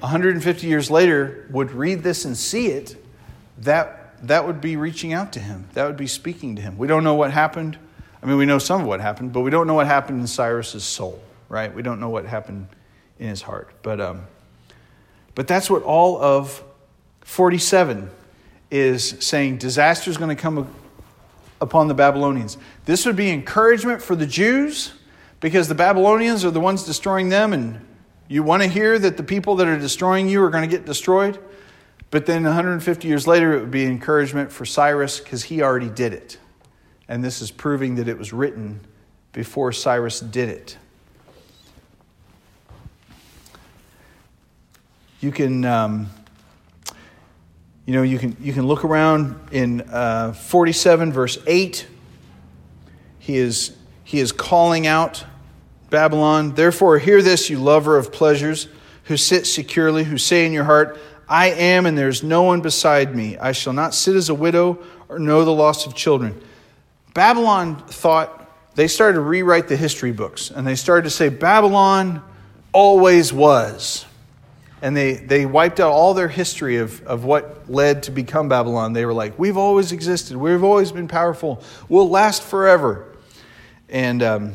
150 0.00 0.66
years 0.66 0.90
later, 0.90 1.46
would 1.50 1.72
read 1.72 2.02
this 2.02 2.24
and 2.24 2.36
see 2.36 2.66
it, 2.66 3.02
that, 3.58 4.16
that 4.26 4.46
would 4.46 4.60
be 4.60 4.76
reaching 4.76 5.12
out 5.12 5.32
to 5.32 5.40
him. 5.40 5.68
That 5.74 5.86
would 5.86 5.96
be 5.96 6.06
speaking 6.06 6.56
to 6.56 6.62
him. 6.62 6.76
We 6.76 6.86
don't 6.86 7.04
know 7.04 7.14
what 7.14 7.30
happened. 7.30 7.78
I 8.22 8.26
mean, 8.26 8.36
we 8.36 8.46
know 8.46 8.58
some 8.58 8.82
of 8.82 8.86
what 8.86 9.00
happened, 9.00 9.32
but 9.32 9.40
we 9.40 9.50
don't 9.50 9.66
know 9.66 9.74
what 9.74 9.86
happened 9.86 10.20
in 10.20 10.26
Cyrus's 10.26 10.84
soul, 10.84 11.22
right? 11.48 11.74
We 11.74 11.82
don't 11.82 12.00
know 12.00 12.10
what 12.10 12.26
happened 12.26 12.68
in 13.18 13.28
his 13.28 13.42
heart. 13.42 13.70
But, 13.82 14.00
um, 14.00 14.26
but 15.34 15.48
that's 15.48 15.68
what 15.68 15.82
all 15.82 16.20
of 16.20 16.62
47 17.22 18.10
is 18.70 19.16
saying 19.20 19.58
disaster 19.58 20.10
is 20.10 20.16
going 20.16 20.34
to 20.34 20.40
come 20.40 20.68
upon 21.60 21.88
the 21.88 21.94
Babylonians. 21.94 22.58
This 22.84 23.06
would 23.06 23.16
be 23.16 23.30
encouragement 23.30 24.02
for 24.02 24.16
the 24.16 24.26
Jews 24.26 24.92
because 25.40 25.68
the 25.68 25.74
Babylonians 25.74 26.44
are 26.44 26.50
the 26.50 26.60
ones 26.60 26.84
destroying 26.84 27.28
them, 27.28 27.52
and 27.52 27.80
you 28.28 28.42
want 28.42 28.62
to 28.62 28.68
hear 28.68 28.98
that 28.98 29.16
the 29.16 29.22
people 29.22 29.56
that 29.56 29.66
are 29.66 29.78
destroying 29.78 30.28
you 30.28 30.42
are 30.42 30.50
going 30.50 30.68
to 30.68 30.76
get 30.76 30.86
destroyed. 30.86 31.38
But 32.10 32.26
then 32.26 32.44
150 32.44 33.08
years 33.08 33.26
later, 33.26 33.56
it 33.56 33.60
would 33.60 33.70
be 33.70 33.84
encouragement 33.86 34.52
for 34.52 34.64
Cyrus 34.64 35.20
because 35.20 35.44
he 35.44 35.62
already 35.62 35.88
did 35.88 36.12
it. 36.12 36.38
And 37.08 37.22
this 37.24 37.42
is 37.42 37.50
proving 37.50 37.96
that 37.96 38.08
it 38.08 38.16
was 38.16 38.32
written 38.32 38.80
before 39.32 39.72
Cyrus 39.72 40.20
did 40.20 40.48
it. 40.48 40.78
You 45.24 45.32
can, 45.32 45.64
um, 45.64 46.10
you 47.86 47.94
know, 47.94 48.02
you 48.02 48.18
can, 48.18 48.36
you 48.42 48.52
can 48.52 48.66
look 48.66 48.84
around 48.84 49.40
in 49.52 49.80
uh, 49.80 50.34
47, 50.34 51.14
verse 51.14 51.38
8. 51.46 51.86
He 53.20 53.38
is, 53.38 53.74
he 54.04 54.20
is 54.20 54.32
calling 54.32 54.86
out 54.86 55.24
Babylon. 55.88 56.52
Therefore, 56.52 56.98
hear 56.98 57.22
this, 57.22 57.48
you 57.48 57.58
lover 57.58 57.96
of 57.96 58.12
pleasures, 58.12 58.68
who 59.04 59.16
sit 59.16 59.46
securely, 59.46 60.04
who 60.04 60.18
say 60.18 60.44
in 60.44 60.52
your 60.52 60.64
heart, 60.64 60.98
I 61.26 61.52
am, 61.52 61.86
and 61.86 61.96
there 61.96 62.10
is 62.10 62.22
no 62.22 62.42
one 62.42 62.60
beside 62.60 63.16
me. 63.16 63.38
I 63.38 63.52
shall 63.52 63.72
not 63.72 63.94
sit 63.94 64.16
as 64.16 64.28
a 64.28 64.34
widow 64.34 64.78
or 65.08 65.18
know 65.18 65.46
the 65.46 65.54
loss 65.54 65.86
of 65.86 65.94
children. 65.94 66.38
Babylon 67.14 67.76
thought, 67.76 68.74
they 68.74 68.88
started 68.88 69.14
to 69.14 69.22
rewrite 69.22 69.68
the 69.68 69.76
history 69.78 70.12
books, 70.12 70.50
and 70.50 70.66
they 70.66 70.74
started 70.74 71.04
to 71.04 71.10
say, 71.10 71.30
Babylon 71.30 72.22
always 72.74 73.32
was. 73.32 74.04
And 74.84 74.94
they, 74.94 75.14
they 75.14 75.46
wiped 75.46 75.80
out 75.80 75.92
all 75.92 76.12
their 76.12 76.28
history 76.28 76.76
of, 76.76 77.02
of 77.06 77.24
what 77.24 77.70
led 77.70 78.02
to 78.02 78.10
become 78.10 78.50
Babylon. 78.50 78.92
They 78.92 79.06
were 79.06 79.14
like, 79.14 79.38
We've 79.38 79.56
always 79.56 79.92
existed. 79.92 80.36
We've 80.36 80.62
always 80.62 80.92
been 80.92 81.08
powerful. 81.08 81.62
We'll 81.88 82.10
last 82.10 82.42
forever. 82.42 83.16
And 83.88 84.22
um, 84.22 84.54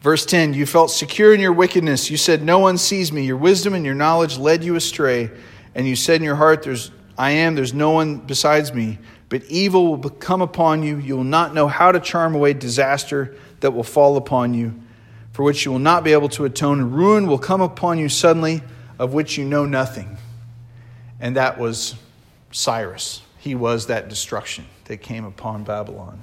Verse 0.00 0.24
10 0.24 0.54
You 0.54 0.66
felt 0.66 0.90
secure 0.90 1.34
in 1.34 1.40
your 1.40 1.52
wickedness. 1.52 2.10
You 2.10 2.16
said, 2.16 2.42
No 2.42 2.58
one 2.58 2.78
sees 2.78 3.12
me. 3.12 3.26
Your 3.26 3.36
wisdom 3.36 3.74
and 3.74 3.84
your 3.84 3.94
knowledge 3.94 4.38
led 4.38 4.64
you 4.64 4.76
astray. 4.76 5.30
And 5.74 5.86
you 5.86 5.94
said 5.94 6.16
in 6.16 6.22
your 6.22 6.36
heart, 6.36 6.62
there's, 6.62 6.90
I 7.16 7.32
am, 7.32 7.54
there's 7.54 7.74
no 7.74 7.90
one 7.90 8.16
besides 8.18 8.72
me. 8.72 8.98
But 9.28 9.44
evil 9.44 9.96
will 9.96 10.10
come 10.10 10.40
upon 10.42 10.82
you. 10.82 10.96
You 10.96 11.18
will 11.18 11.24
not 11.24 11.54
know 11.54 11.68
how 11.68 11.92
to 11.92 12.00
charm 12.00 12.34
away 12.34 12.54
disaster 12.54 13.36
that 13.60 13.72
will 13.72 13.84
fall 13.84 14.16
upon 14.16 14.54
you, 14.54 14.74
for 15.32 15.44
which 15.44 15.64
you 15.64 15.72
will 15.72 15.78
not 15.78 16.04
be 16.04 16.12
able 16.12 16.28
to 16.30 16.44
atone. 16.44 16.90
Ruin 16.90 17.26
will 17.26 17.38
come 17.38 17.60
upon 17.60 17.98
you 17.98 18.08
suddenly, 18.08 18.62
of 18.98 19.12
which 19.12 19.38
you 19.38 19.44
know 19.44 19.64
nothing. 19.64 20.18
And 21.20 21.36
that 21.36 21.58
was 21.58 21.94
Cyrus. 22.50 23.22
He 23.38 23.54
was 23.54 23.86
that 23.86 24.08
destruction 24.08 24.66
that 24.84 24.98
came 24.98 25.24
upon 25.24 25.64
Babylon. 25.64 26.22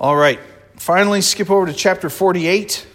All 0.00 0.16
right, 0.16 0.40
finally, 0.76 1.20
skip 1.20 1.48
over 1.48 1.66
to 1.66 1.72
chapter 1.72 2.10
48. 2.10 2.86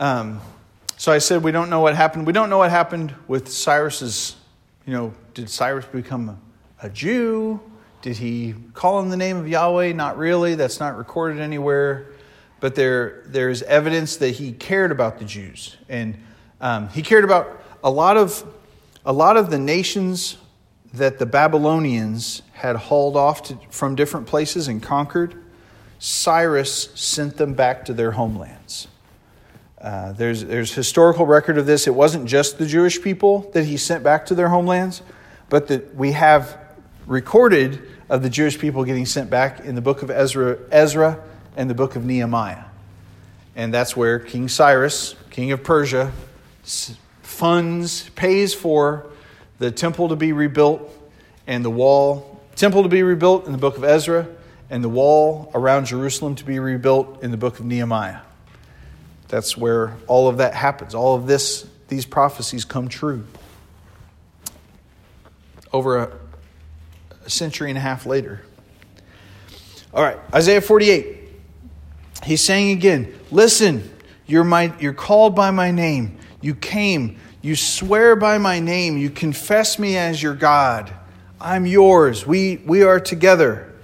Um, 0.00 0.40
so 0.96 1.12
I 1.12 1.18
said 1.18 1.44
we 1.44 1.52
don't 1.52 1.70
know 1.70 1.80
what 1.80 1.94
happened. 1.94 2.26
We 2.26 2.32
don't 2.32 2.50
know 2.50 2.58
what 2.58 2.70
happened 2.70 3.14
with 3.28 3.48
Cyrus's, 3.48 4.34
you 4.84 4.92
know, 4.92 5.14
did 5.32 5.48
Cyrus 5.48 5.86
become 5.86 6.28
a, 6.28 6.38
a 6.86 6.90
Jew? 6.90 7.60
Did 8.02 8.16
he 8.16 8.54
call 8.74 8.96
on 8.96 9.10
the 9.10 9.16
name 9.16 9.36
of 9.36 9.48
Yahweh? 9.48 9.92
Not 9.92 10.18
really. 10.18 10.56
That's 10.56 10.80
not 10.80 10.98
recorded 10.98 11.40
anywhere. 11.40 12.08
But 12.58 12.74
there, 12.74 13.22
there's 13.26 13.62
evidence 13.62 14.16
that 14.16 14.30
he 14.30 14.52
cared 14.52 14.90
about 14.90 15.18
the 15.18 15.24
Jews. 15.24 15.76
And 15.88 16.18
um, 16.60 16.88
he 16.88 17.02
cared 17.02 17.22
about 17.24 17.62
a 17.82 17.90
lot 17.90 18.16
of, 18.16 18.44
a 19.06 19.12
lot 19.12 19.36
of 19.36 19.50
the 19.50 19.58
nations 19.58 20.36
that 20.94 21.20
the 21.20 21.26
Babylonians 21.26 22.42
had 22.52 22.74
hauled 22.74 23.16
off 23.16 23.44
to, 23.44 23.58
from 23.70 23.94
different 23.94 24.26
places 24.26 24.66
and 24.66 24.82
conquered, 24.82 25.36
Cyrus 26.00 26.90
sent 26.94 27.36
them 27.36 27.54
back 27.54 27.84
to 27.84 27.94
their 27.94 28.10
homelands. 28.10 28.88
Uh, 29.80 30.12
there's, 30.12 30.44
there's 30.44 30.72
historical 30.74 31.24
record 31.24 31.56
of 31.56 31.66
this. 31.66 31.86
It 31.86 31.94
wasn't 31.94 32.26
just 32.26 32.58
the 32.58 32.66
Jewish 32.66 33.00
people 33.00 33.50
that 33.52 33.64
he 33.64 33.76
sent 33.76 34.02
back 34.02 34.26
to 34.26 34.34
their 34.34 34.48
homelands, 34.48 35.02
but 35.48 35.68
that 35.68 35.94
we 35.94 36.12
have 36.12 36.58
recorded 37.06 37.82
of 38.12 38.22
the 38.22 38.28
Jewish 38.28 38.58
people 38.58 38.84
getting 38.84 39.06
sent 39.06 39.30
back 39.30 39.60
in 39.60 39.74
the 39.74 39.80
book 39.80 40.02
of 40.02 40.10
Ezra, 40.10 40.58
Ezra 40.70 41.18
and 41.56 41.70
the 41.70 41.74
book 41.74 41.96
of 41.96 42.04
Nehemiah. 42.04 42.64
And 43.56 43.72
that's 43.72 43.96
where 43.96 44.18
King 44.18 44.50
Cyrus, 44.50 45.14
king 45.30 45.50
of 45.50 45.64
Persia, 45.64 46.12
funds, 47.22 48.10
pays 48.10 48.52
for 48.52 49.06
the 49.58 49.70
temple 49.70 50.10
to 50.10 50.16
be 50.16 50.34
rebuilt 50.34 50.82
and 51.46 51.64
the 51.64 51.70
wall, 51.70 52.38
temple 52.54 52.82
to 52.82 52.90
be 52.90 53.02
rebuilt 53.02 53.46
in 53.46 53.52
the 53.52 53.58
book 53.58 53.78
of 53.78 53.84
Ezra, 53.84 54.28
and 54.68 54.84
the 54.84 54.90
wall 54.90 55.50
around 55.54 55.86
Jerusalem 55.86 56.34
to 56.34 56.44
be 56.44 56.58
rebuilt 56.58 57.22
in 57.22 57.30
the 57.30 57.38
book 57.38 57.60
of 57.60 57.64
Nehemiah. 57.64 58.20
That's 59.28 59.56
where 59.56 59.96
all 60.06 60.28
of 60.28 60.36
that 60.36 60.52
happens. 60.54 60.94
All 60.94 61.14
of 61.14 61.26
this, 61.26 61.66
these 61.88 62.04
prophecies 62.04 62.66
come 62.66 62.88
true. 62.88 63.24
Over 65.72 65.96
a, 65.96 66.12
a 67.24 67.30
century 67.30 67.70
and 67.70 67.78
a 67.78 67.80
half 67.80 68.06
later. 68.06 68.42
All 69.94 70.02
right, 70.02 70.18
Isaiah 70.34 70.60
48. 70.60 71.18
He's 72.24 72.40
saying 72.40 72.70
again, 72.70 73.12
listen, 73.30 73.90
you're, 74.26 74.44
my, 74.44 74.72
you're 74.78 74.94
called 74.94 75.34
by 75.34 75.50
my 75.50 75.70
name. 75.70 76.18
You 76.40 76.54
came 76.54 77.18
you 77.42 77.56
swear 77.56 78.14
by 78.14 78.38
my 78.38 78.60
name. 78.60 78.96
You 78.96 79.10
confess 79.10 79.78
me 79.78 79.96
as 79.96 80.22
your 80.22 80.34
God. 80.34 80.92
I'm 81.40 81.66
yours. 81.66 82.24
We, 82.24 82.62
we 82.64 82.84
are 82.84 83.00
together. 83.00 83.74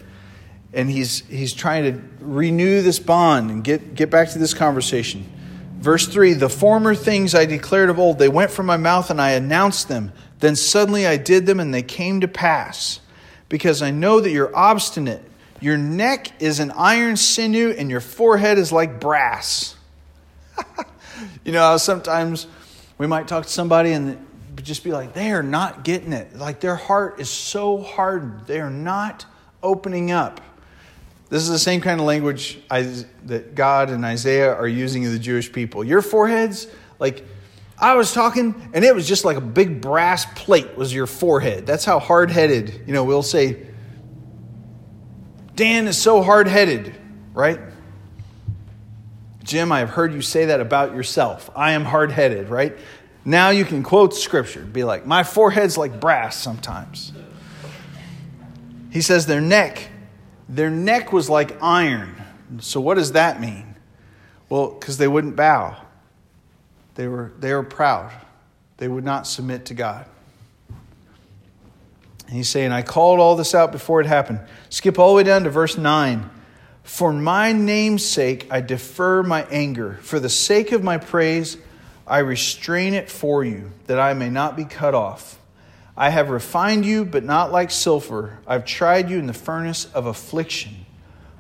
And 0.73 0.89
he's, 0.89 1.27
he's 1.27 1.53
trying 1.53 1.93
to 1.93 2.01
renew 2.21 2.83
this 2.83 3.01
bond 3.01 3.51
and 3.51 3.65
get, 3.65 3.97
get 3.97 4.11
back 4.11 4.31
to 4.31 4.39
this 4.39 4.55
conversation. 4.55 5.27
Verse 5.79 6.07
3 6.07 6.35
The 6.35 6.49
former 6.49 6.95
things 6.95 7.35
I 7.35 7.47
declared 7.47 7.91
of 7.91 7.99
old, 7.99 8.21
they 8.21 8.29
went 8.29 8.53
from 8.53 8.67
my 8.67 8.77
mouth 8.77 9.11
and 9.11 9.21
I 9.21 9.31
announced 9.31 9.89
them. 9.89 10.13
Then 10.39 10.55
suddenly 10.55 11.05
I 11.05 11.17
did 11.17 11.47
them 11.47 11.59
and 11.59 11.75
they 11.75 11.83
came 11.83 12.21
to 12.21 12.29
pass. 12.29 13.01
Because 13.49 13.83
I 13.83 13.91
know 13.91 14.21
that 14.21 14.31
you're 14.31 14.55
obstinate. 14.55 15.23
Your 15.61 15.77
neck 15.77 16.41
is 16.41 16.61
an 16.61 16.71
iron 16.73 17.17
sinew 17.17 17.71
and 17.71 17.91
your 17.91 18.01
forehead 18.01 18.59
is 18.59 18.71
like 18.71 19.01
brass. 19.01 19.77
you 21.45 21.53
know, 21.53 21.77
sometimes 21.77 22.47
we 22.97 23.07
might 23.07 23.27
talk 23.27 23.45
to 23.45 23.51
somebody 23.51 23.93
and 23.93 24.25
just 24.63 24.85
be 24.85 24.93
like, 24.93 25.15
they 25.15 25.33
are 25.33 25.43
not 25.43 25.85
getting 25.85 26.13
it. 26.13 26.37
Like 26.37 26.61
their 26.61 26.77
heart 26.77 27.21
is 27.21 27.31
so 27.31 27.79
hardened. 27.79 28.47
They 28.47 28.61
are 28.61 28.71
not 28.71 29.25
opening 29.63 30.11
up. 30.11 30.41
This 31.31 31.43
is 31.43 31.49
the 31.49 31.59
same 31.59 31.81
kind 31.81 32.01
of 32.01 32.07
language 32.07 32.59
I, 32.71 33.05
that 33.27 33.55
God 33.55 33.91
and 33.91 34.05
Isaiah 34.05 34.53
are 34.55 34.69
using 34.69 35.05
of 35.07 35.13
the 35.13 35.19
Jewish 35.19 35.53
people. 35.53 35.85
Your 35.85 36.01
foreheads, 36.01 36.69
like 36.99 37.25
I 37.81 37.95
was 37.95 38.13
talking, 38.13 38.71
and 38.75 38.85
it 38.85 38.95
was 38.95 39.07
just 39.07 39.25
like 39.25 39.37
a 39.37 39.43
big 39.43 39.81
brass 39.81 40.27
plate 40.35 40.77
was 40.77 40.93
your 40.93 41.07
forehead. 41.07 41.65
That's 41.67 41.85
how 41.85 42.01
hard 42.01 42.31
headed, 42.31 42.83
you 42.87 42.93
know, 42.93 43.05
we'll 43.05 43.23
say, 43.23 43.67
Dan 45.55 45.87
is 45.87 45.97
so 45.97 46.23
hard 46.23 46.49
headed, 46.49 46.95
right? 47.35 47.61
Jim, 49.45 49.73
I 49.73 49.79
have 49.79 49.91
heard 49.91 50.13
you 50.13 50.23
say 50.23 50.47
that 50.47 50.61
about 50.61 50.95
yourself. 50.95 51.51
I 51.57 51.73
am 51.73 51.85
hard 51.85 52.13
headed, 52.13 52.49
right? 52.49 52.77
Now 53.25 53.51
you 53.51 53.65
can 53.65 53.83
quote 53.83 54.15
scripture, 54.15 54.63
be 54.63 54.85
like, 54.85 55.07
my 55.07 55.23
forehead's 55.23 55.79
like 55.79 56.01
brass 56.01 56.37
sometimes. 56.37 57.13
He 58.91 59.01
says 59.01 59.27
their 59.27 59.41
neck, 59.41 59.89
their 60.49 60.71
neck 60.71 61.13
was 61.13 61.31
like 61.31 61.63
iron. 61.63 62.17
So 62.61 62.81
what 62.81 62.95
does 62.95 63.13
that 63.13 63.41
mean? 63.41 63.77
Well, 64.49 64.71
because 64.71 64.99
they 64.99 65.09
wouldn't 65.09 65.37
bow. 65.37 65.77
They 66.99 67.07
were, 67.07 67.31
they 67.39 67.55
were 67.55 67.63
proud. 67.63 68.11
They 68.79 68.89
would 68.89 69.05
not 69.05 69.25
submit 69.29 69.67
to 69.67 69.75
God. 69.75 70.05
And 72.27 72.37
he's 72.37 72.49
saying, 72.49 72.73
I 72.73 72.83
called 72.83 73.21
all 73.21 73.37
this 73.37 73.55
out 73.55 73.71
before 73.71 74.01
it 74.01 74.09
happened. 74.09 74.41
Skip 74.69 74.99
all 74.99 75.11
the 75.11 75.15
way 75.15 75.23
down 75.23 75.45
to 75.45 75.51
verse 75.51 75.79
9. 75.79 76.29
For 76.83 77.13
my 77.13 77.53
name's 77.53 78.05
sake, 78.05 78.49
I 78.51 78.63
defer 78.63 79.23
my 79.23 79.45
anger. 79.45 80.01
For 80.03 80.19
the 80.19 80.29
sake 80.29 80.73
of 80.73 80.83
my 80.83 80.99
praise, 80.99 81.57
I 82.05 82.19
restrain 82.19 82.95
it 82.95 83.09
for 83.09 83.45
you, 83.45 83.71
that 83.87 84.01
I 84.01 84.13
may 84.15 84.29
not 84.29 84.57
be 84.57 84.65
cut 84.65 84.97
off. 84.97 85.39
I 85.97 86.11
have 86.11 86.31
refined 86.31 86.85
you, 86.85 87.05
but 87.05 87.23
not 87.23 87.53
like 87.53 87.71
silver. 87.71 88.41
I've 88.45 88.65
tried 88.65 89.09
you 89.09 89.21
in 89.21 89.29
the 89.29 89.33
furnace 89.33 89.85
of 89.95 90.07
affliction. 90.07 90.85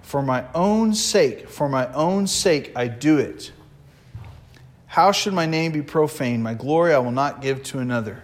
For 0.03 0.23
my 0.23 0.45
own 0.55 0.95
sake, 0.95 1.49
for 1.49 1.69
my 1.69 1.93
own 1.95 2.29
sake, 2.29 2.71
I 2.77 2.87
do 2.87 3.19
it. 3.19 3.51
How 4.89 5.13
should 5.13 5.35
my 5.35 5.45
name 5.45 5.73
be 5.73 5.83
profaned? 5.83 6.43
My 6.43 6.55
glory 6.55 6.95
I 6.95 6.99
will 6.99 7.13
not 7.13 7.43
give 7.43 7.63
to 7.65 7.79
another. 7.79 8.23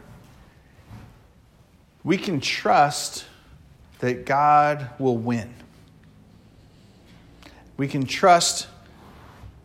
We 2.03 2.17
can 2.17 2.41
trust 2.41 3.27
that 4.01 4.25
God 4.25 4.89
will 4.99 5.17
win. 5.17 5.55
We 7.77 7.87
can 7.87 8.07
trust 8.07 8.67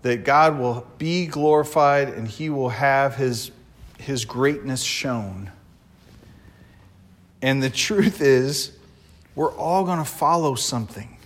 that 0.01 0.23
God 0.23 0.59
will 0.59 0.85
be 0.97 1.25
glorified 1.25 2.09
and 2.09 2.27
he 2.27 2.49
will 2.49 2.69
have 2.69 3.15
his, 3.15 3.51
his 3.97 4.25
greatness 4.25 4.83
shown. 4.83 5.51
And 7.41 7.63
the 7.63 7.69
truth 7.69 8.21
is, 8.21 8.73
we're 9.35 9.53
all 9.55 9.85
going 9.85 9.99
to 9.99 10.05
follow 10.05 10.55
something. 10.55 11.17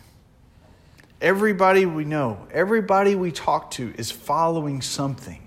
Everybody 1.19 1.87
we 1.87 2.05
know, 2.05 2.47
everybody 2.51 3.15
we 3.15 3.31
talk 3.31 3.71
to 3.71 3.91
is 3.97 4.11
following 4.11 4.81
something. 4.81 5.42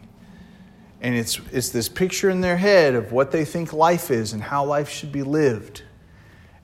And 1.07 1.15
it's, 1.15 1.41
it's 1.53 1.69
this 1.69 1.89
picture 1.89 2.29
in 2.29 2.41
their 2.41 2.57
head 2.57 2.97
of 2.97 3.13
what 3.13 3.31
they 3.31 3.45
think 3.45 3.73
life 3.73 4.11
is 4.11 4.33
and 4.33 4.43
how 4.43 4.65
life 4.65 4.89
should 4.89 5.13
be 5.13 5.23
lived. 5.23 5.83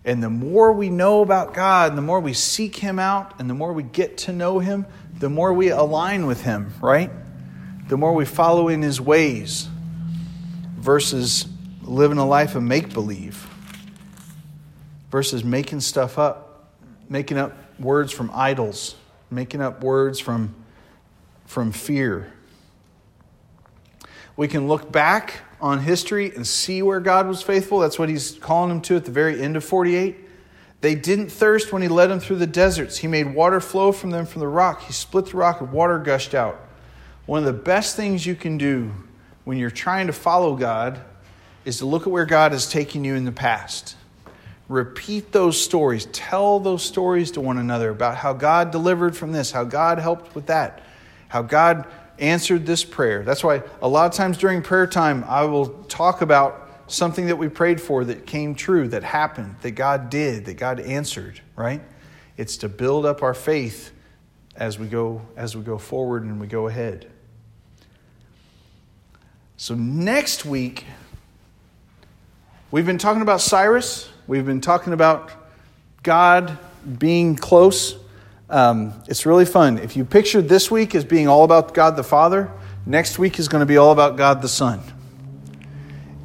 And 0.05 0.21
the 0.21 0.31
more 0.31 0.73
we 0.73 0.91
know 0.91 1.23
about 1.23 1.55
God, 1.55 1.91
and 1.91 1.97
the 1.97 2.03
more 2.03 2.19
we 2.19 2.33
seek 2.33 2.75
Him 2.75 2.99
out, 2.99 3.39
and 3.39 3.49
the 3.49 3.55
more 3.55 3.73
we 3.73 3.85
get 3.85 4.19
to 4.19 4.33
know 4.33 4.59
Him, 4.59 4.85
the 5.17 5.31
more 5.31 5.53
we 5.53 5.69
align 5.69 6.27
with 6.27 6.43
Him, 6.43 6.75
right? 6.81 7.13
The 7.87 7.97
more 7.97 8.13
we 8.15 8.25
follow 8.25 8.67
in 8.67 8.83
His 8.83 9.01
ways 9.01 9.69
versus 10.77 11.47
living 11.83 12.19
a 12.19 12.27
life 12.27 12.57
of 12.57 12.65
make 12.65 12.93
believe, 12.93 13.49
versus 15.13 15.45
making 15.45 15.83
stuff 15.83 16.19
up, 16.19 16.69
making 17.09 17.39
up 17.39 17.57
words 17.79 18.11
from 18.11 18.29
idols, 18.35 18.97
making 19.31 19.61
up 19.61 19.85
words 19.85 20.19
from, 20.19 20.53
from 21.47 21.71
fear. 21.71 22.33
We 24.37 24.49
can 24.49 24.69
look 24.69 24.91
back 24.91 25.41
on 25.61 25.81
history 25.81 26.35
and 26.35 26.47
see 26.47 26.83
where 26.83 27.01
God 27.01 27.29
was 27.29 27.43
faithful. 27.43 27.79
That's 27.79 27.99
what 27.99 28.09
he's 28.09 28.33
calling 28.33 28.71
them 28.71 28.81
to 28.83 28.97
at 28.97 29.05
the 29.05 29.11
very 29.11 29.41
end 29.41 29.57
of 29.57 29.65
48. 29.65 30.17
They 30.81 30.97
didn't 30.97 31.31
thirst 31.31 31.73
when 31.73 31.81
he 31.81 31.89
led 31.89 32.09
them 32.09 32.19
through 32.19 32.37
the 32.37 32.47
deserts. 32.47 32.99
He 32.99 33.07
made 33.07 33.35
water 33.35 33.61
flow 33.61 33.93
from 33.93 34.11
them 34.11 34.27
from 34.27 34.41
the 34.41 34.49
rock. 34.49 34.83
He 34.83 34.93
split 34.93 35.27
the 35.27 35.37
rock 35.37 35.61
and 35.61 35.71
water 35.71 35.99
gushed 35.99 36.35
out. 36.35 36.61
One 37.27 37.39
of 37.39 37.45
the 37.45 37.53
best 37.53 37.95
things 37.95 38.27
you 38.27 38.35
can 38.35 38.59
do 38.59 38.93
when 39.45 39.59
you're 39.59 39.71
trying 39.71 40.09
to 40.09 40.13
follow 40.13 40.57
God 40.57 41.01
is 41.65 41.79
to 41.79 41.87
look 41.87 42.03
at 42.03 42.09
where 42.09 42.27
God 42.27 42.51
has 42.51 42.69
taken 42.69 43.05
you 43.05 43.15
in 43.15 43.25
the 43.25 43.33
past. 43.33 43.97
Repeat 44.69 45.31
those 45.31 45.63
stories. 45.63 46.07
Tell 46.07 46.59
those 46.59 46.83
stories 46.83 47.31
to 47.33 47.41
one 47.41 47.59
another 47.59 47.91
about 47.91 48.17
how 48.17 48.33
God 48.33 48.73
delivered 48.73 49.17
from 49.17 49.31
this, 49.31 49.53
how 49.53 49.63
God 49.63 49.99
helped 49.99 50.35
with 50.35 50.47
that, 50.47 50.83
how 51.29 51.43
God 51.43 51.87
answered 52.23 52.65
this 52.65 52.85
prayer. 52.85 53.23
That's 53.23 53.45
why 53.45 53.63
a 53.83 53.89
lot 53.89 54.07
of 54.07 54.13
times 54.13 54.39
during 54.39 54.63
prayer 54.63 54.87
time, 54.87 55.25
I 55.29 55.45
will 55.45 55.69
talk 55.85 56.23
about 56.23 56.71
something 56.87 57.27
that 57.27 57.37
we 57.37 57.49
prayed 57.49 57.81
for 57.81 58.05
that 58.05 58.27
came 58.27 58.55
true, 58.55 58.89
that 58.89 59.03
happened, 59.03 59.57
that 59.63 59.73
God 59.73 60.09
did, 60.09 60.45
that 60.47 60.55
God 60.55 60.81
answered, 60.81 61.41
right? 61.57 61.81
It's 62.37 62.59
to 62.59 62.69
build 62.69 63.05
up 63.05 63.23
our 63.23 63.35
faith 63.35 63.93
as 64.57 64.79
we 64.79 64.87
go 64.87 65.23
as 65.37 65.57
we 65.57 65.63
go 65.63 65.79
forward 65.79 66.25
and 66.25 66.41
we 66.41 66.47
go 66.47 66.69
ahead. 66.69 67.11
So 69.57 69.75
next 69.75 70.45
week 70.45 70.85
we've 72.71 72.87
been 72.87 72.99
talking 72.99 73.23
about 73.23 73.41
Cyrus, 73.41 74.11
we've 74.27 74.47
been 74.47 74.61
talking 74.61 74.93
about 74.93 75.31
God 76.03 76.59
being 76.99 77.37
close. 77.37 77.97
Um, 78.53 78.93
it's 79.09 79.25
really 79.25 79.47
fun. 79.47 79.79
If 79.79 79.97
you 79.97 80.05
picture 80.05 80.43
this 80.43 80.71
week 80.71 80.95
as 80.95 81.07
being 81.07 81.27
all 81.27 81.43
about 81.43 81.73
God 81.73 81.97
the 81.97 82.03
Father, 82.05 82.53
next 82.85 83.19
week 83.19 83.39
is 83.39 83.49
going 83.49 83.63
to 83.63 83.67
be 83.67 83.79
all 83.79 83.93
about 83.93 84.19
God 84.19 84.43
the 84.43 84.49
Son. 84.49 84.83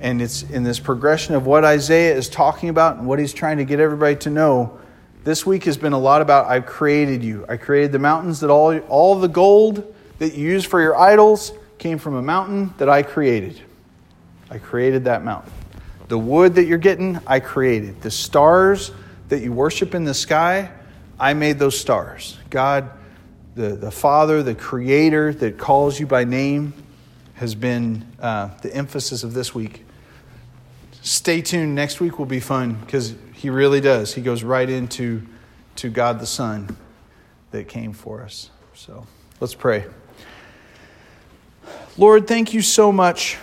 And 0.01 0.21
it's 0.21 0.43
in 0.43 0.63
this 0.63 0.78
progression 0.78 1.36
of 1.36 1.45
what 1.45 1.63
Isaiah 1.63 2.13
is 2.13 2.28
talking 2.28 2.67
about 2.67 2.97
and 2.97 3.07
what 3.07 3.17
he's 3.17 3.34
trying 3.34 3.59
to 3.59 3.63
get 3.63 3.80
everybody 3.80 4.17
to 4.17 4.30
know. 4.30 4.78
This 5.23 5.45
week 5.45 5.63
has 5.63 5.78
been 5.78 5.93
a 5.93 5.97
lot 5.97 6.21
about 6.21 6.47
I've 6.47 6.65
created 6.65 7.23
you. 7.23 7.45
I 7.47 7.55
created 7.55 7.93
the 7.93 7.99
mountains 7.99 8.41
that 8.41 8.49
all, 8.49 8.78
all 8.89 9.17
the 9.17 9.30
gold 9.30 9.95
that 10.19 10.34
you 10.34 10.49
use 10.49 10.65
for 10.65 10.82
your 10.82 10.97
idols 10.97 11.53
came 11.78 11.97
from 11.97 12.15
a 12.15 12.21
mountain 12.21 12.73
that 12.78 12.89
I 12.89 13.03
created. 13.03 13.61
I 14.51 14.57
created 14.57 15.05
that 15.05 15.23
mountain. 15.23 15.53
The 16.09 16.17
wood 16.17 16.55
that 16.55 16.65
you're 16.65 16.78
getting, 16.78 17.21
I 17.25 17.39
created. 17.39 18.01
The 18.01 18.11
stars 18.11 18.91
that 19.30 19.39
you 19.39 19.53
worship 19.53 19.95
in 19.95 20.03
the 20.03 20.13
sky, 20.13 20.71
I 21.20 21.34
made 21.34 21.59
those 21.59 21.80
stars. 21.80 22.38
God, 22.49 22.89
the, 23.55 23.70
the 23.70 23.91
Father, 23.91 24.43
the 24.43 24.55
Creator 24.55 25.34
that 25.36 25.57
calls 25.57 25.99
you 25.99 26.07
by 26.07 26.24
name, 26.24 26.74
has 27.36 27.55
been 27.55 28.05
uh, 28.20 28.49
the 28.61 28.74
emphasis 28.74 29.24
of 29.24 29.34
this 29.34 29.53
week 29.53 29.84
stay 31.07 31.41
tuned. 31.41 31.74
Next 31.74 31.99
week 31.99 32.20
will 32.20 32.26
be 32.26 32.39
fun 32.39 32.74
because 32.74 33.15
he 33.34 33.49
really 33.49 33.82
does. 33.82 34.13
He 34.13 34.22
goes 34.22 34.43
right 34.43 34.70
into 34.70 35.26
to 35.78 35.89
God 35.89 36.20
the 36.20 36.26
Son 36.26 36.76
that 37.51 37.68
came 37.68 37.93
for 37.93 38.22
us. 38.22 38.49
So 38.74 39.07
let's 39.39 39.53
pray. 39.53 39.86
Lord, 41.97 42.28
thank 42.28 42.53
you 42.53 42.61
so 42.61 42.91
much 42.91 43.38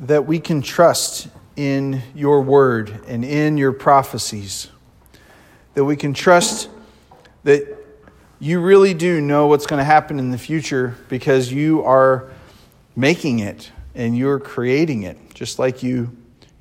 that 0.00 0.26
we 0.26 0.38
can 0.38 0.62
trust 0.62 1.28
in 1.56 2.02
your 2.14 2.40
word 2.42 3.00
and 3.08 3.24
in 3.24 3.56
your 3.56 3.72
prophecies. 3.72 4.68
That 5.74 5.84
we 5.84 5.96
can 5.96 6.14
trust 6.14 6.68
that 7.46 7.76
you 8.40 8.60
really 8.60 8.92
do 8.92 9.20
know 9.20 9.46
what's 9.46 9.66
going 9.66 9.78
to 9.78 9.84
happen 9.84 10.18
in 10.18 10.32
the 10.32 10.38
future 10.38 10.96
because 11.08 11.52
you 11.52 11.84
are 11.84 12.28
making 12.96 13.38
it 13.38 13.70
and 13.94 14.18
you're 14.18 14.40
creating 14.40 15.04
it, 15.04 15.16
just 15.32 15.56
like 15.60 15.80
you 15.80 16.10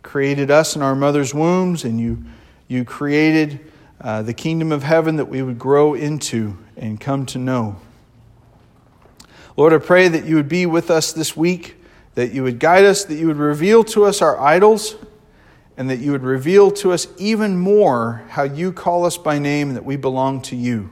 created 0.04 0.52
us 0.52 0.76
in 0.76 0.84
our 0.84 0.96
mother's 0.96 1.34
wombs, 1.34 1.86
and 1.86 2.00
you, 2.00 2.24
you 2.68 2.86
created 2.86 3.60
uh, 4.00 4.22
the 4.22 4.34
kingdom 4.34 4.72
of 4.72 4.84
heaven 4.84 5.16
that 5.16 5.26
we 5.26 5.42
would 5.42 5.58
grow 5.58 5.96
into 5.96 6.56
and 6.78 7.02
come 7.02 7.26
to 7.26 7.40
know. 7.40 7.78
Lord, 9.58 9.74
I 9.74 9.80
pray 9.80 10.08
that 10.08 10.26
you 10.26 10.36
would 10.36 10.48
be 10.48 10.68
with 10.68 10.92
us 10.92 11.14
this 11.14 11.36
week, 11.36 11.78
that 12.14 12.32
you 12.32 12.44
would 12.44 12.60
guide 12.60 12.86
us, 12.86 13.06
that 13.06 13.16
you 13.16 13.26
would 13.26 13.38
reveal 13.38 13.84
to 13.86 14.06
us 14.06 14.22
our 14.22 14.40
idols, 14.40 14.96
and 15.78 15.90
that 15.90 16.00
you 16.00 16.12
would 16.12 16.24
reveal 16.24 16.72
to 16.72 16.92
us 16.92 17.08
even 17.18 17.58
more 17.58 18.24
how 18.30 18.44
you 18.44 18.72
call 18.72 19.06
us 19.06 19.18
by 19.18 19.40
name 19.40 19.74
that 19.74 19.84
we 19.84 19.96
belong 19.96 20.42
to 20.42 20.56
you. 20.56 20.90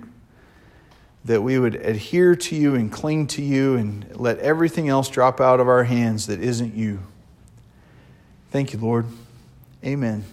That 1.26 1.42
we 1.42 1.58
would 1.58 1.76
adhere 1.76 2.36
to 2.36 2.56
you 2.56 2.76
and 2.76 2.92
cling 2.92 3.28
to 3.28 3.42
you 3.42 3.76
and 3.76 4.06
let 4.16 4.40
everything 4.40 4.90
else 4.90 5.08
drop 5.08 5.40
out 5.40 5.62
of 5.62 5.70
our 5.70 5.86
hands 5.86 6.28
that 6.28 6.42
isn't 6.42 6.76
you. 6.76 7.00
Thank 8.52 8.74
you, 8.74 8.80
Lord. 8.80 9.06
Amen. 9.86 10.26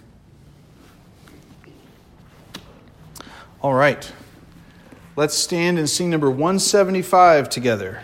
All 3.63 3.75
right. 3.75 4.11
Let's 5.17 5.35
stand 5.35 5.79
and 5.79 5.89
sing 5.89 6.11
number 6.11 6.31
175 6.31 7.49
together. 7.49 8.03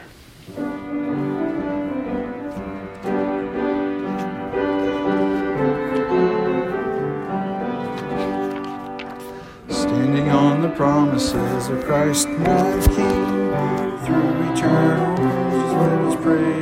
On 10.29 10.63
the 10.63 10.69
promises 10.71 11.69
of 11.69 11.85
Christ 11.85 12.29
my 12.29 12.81
King 12.95 13.51
through 14.05 14.53
eternal 14.53 15.17
ages. 15.21 16.23
Praise 16.23 16.57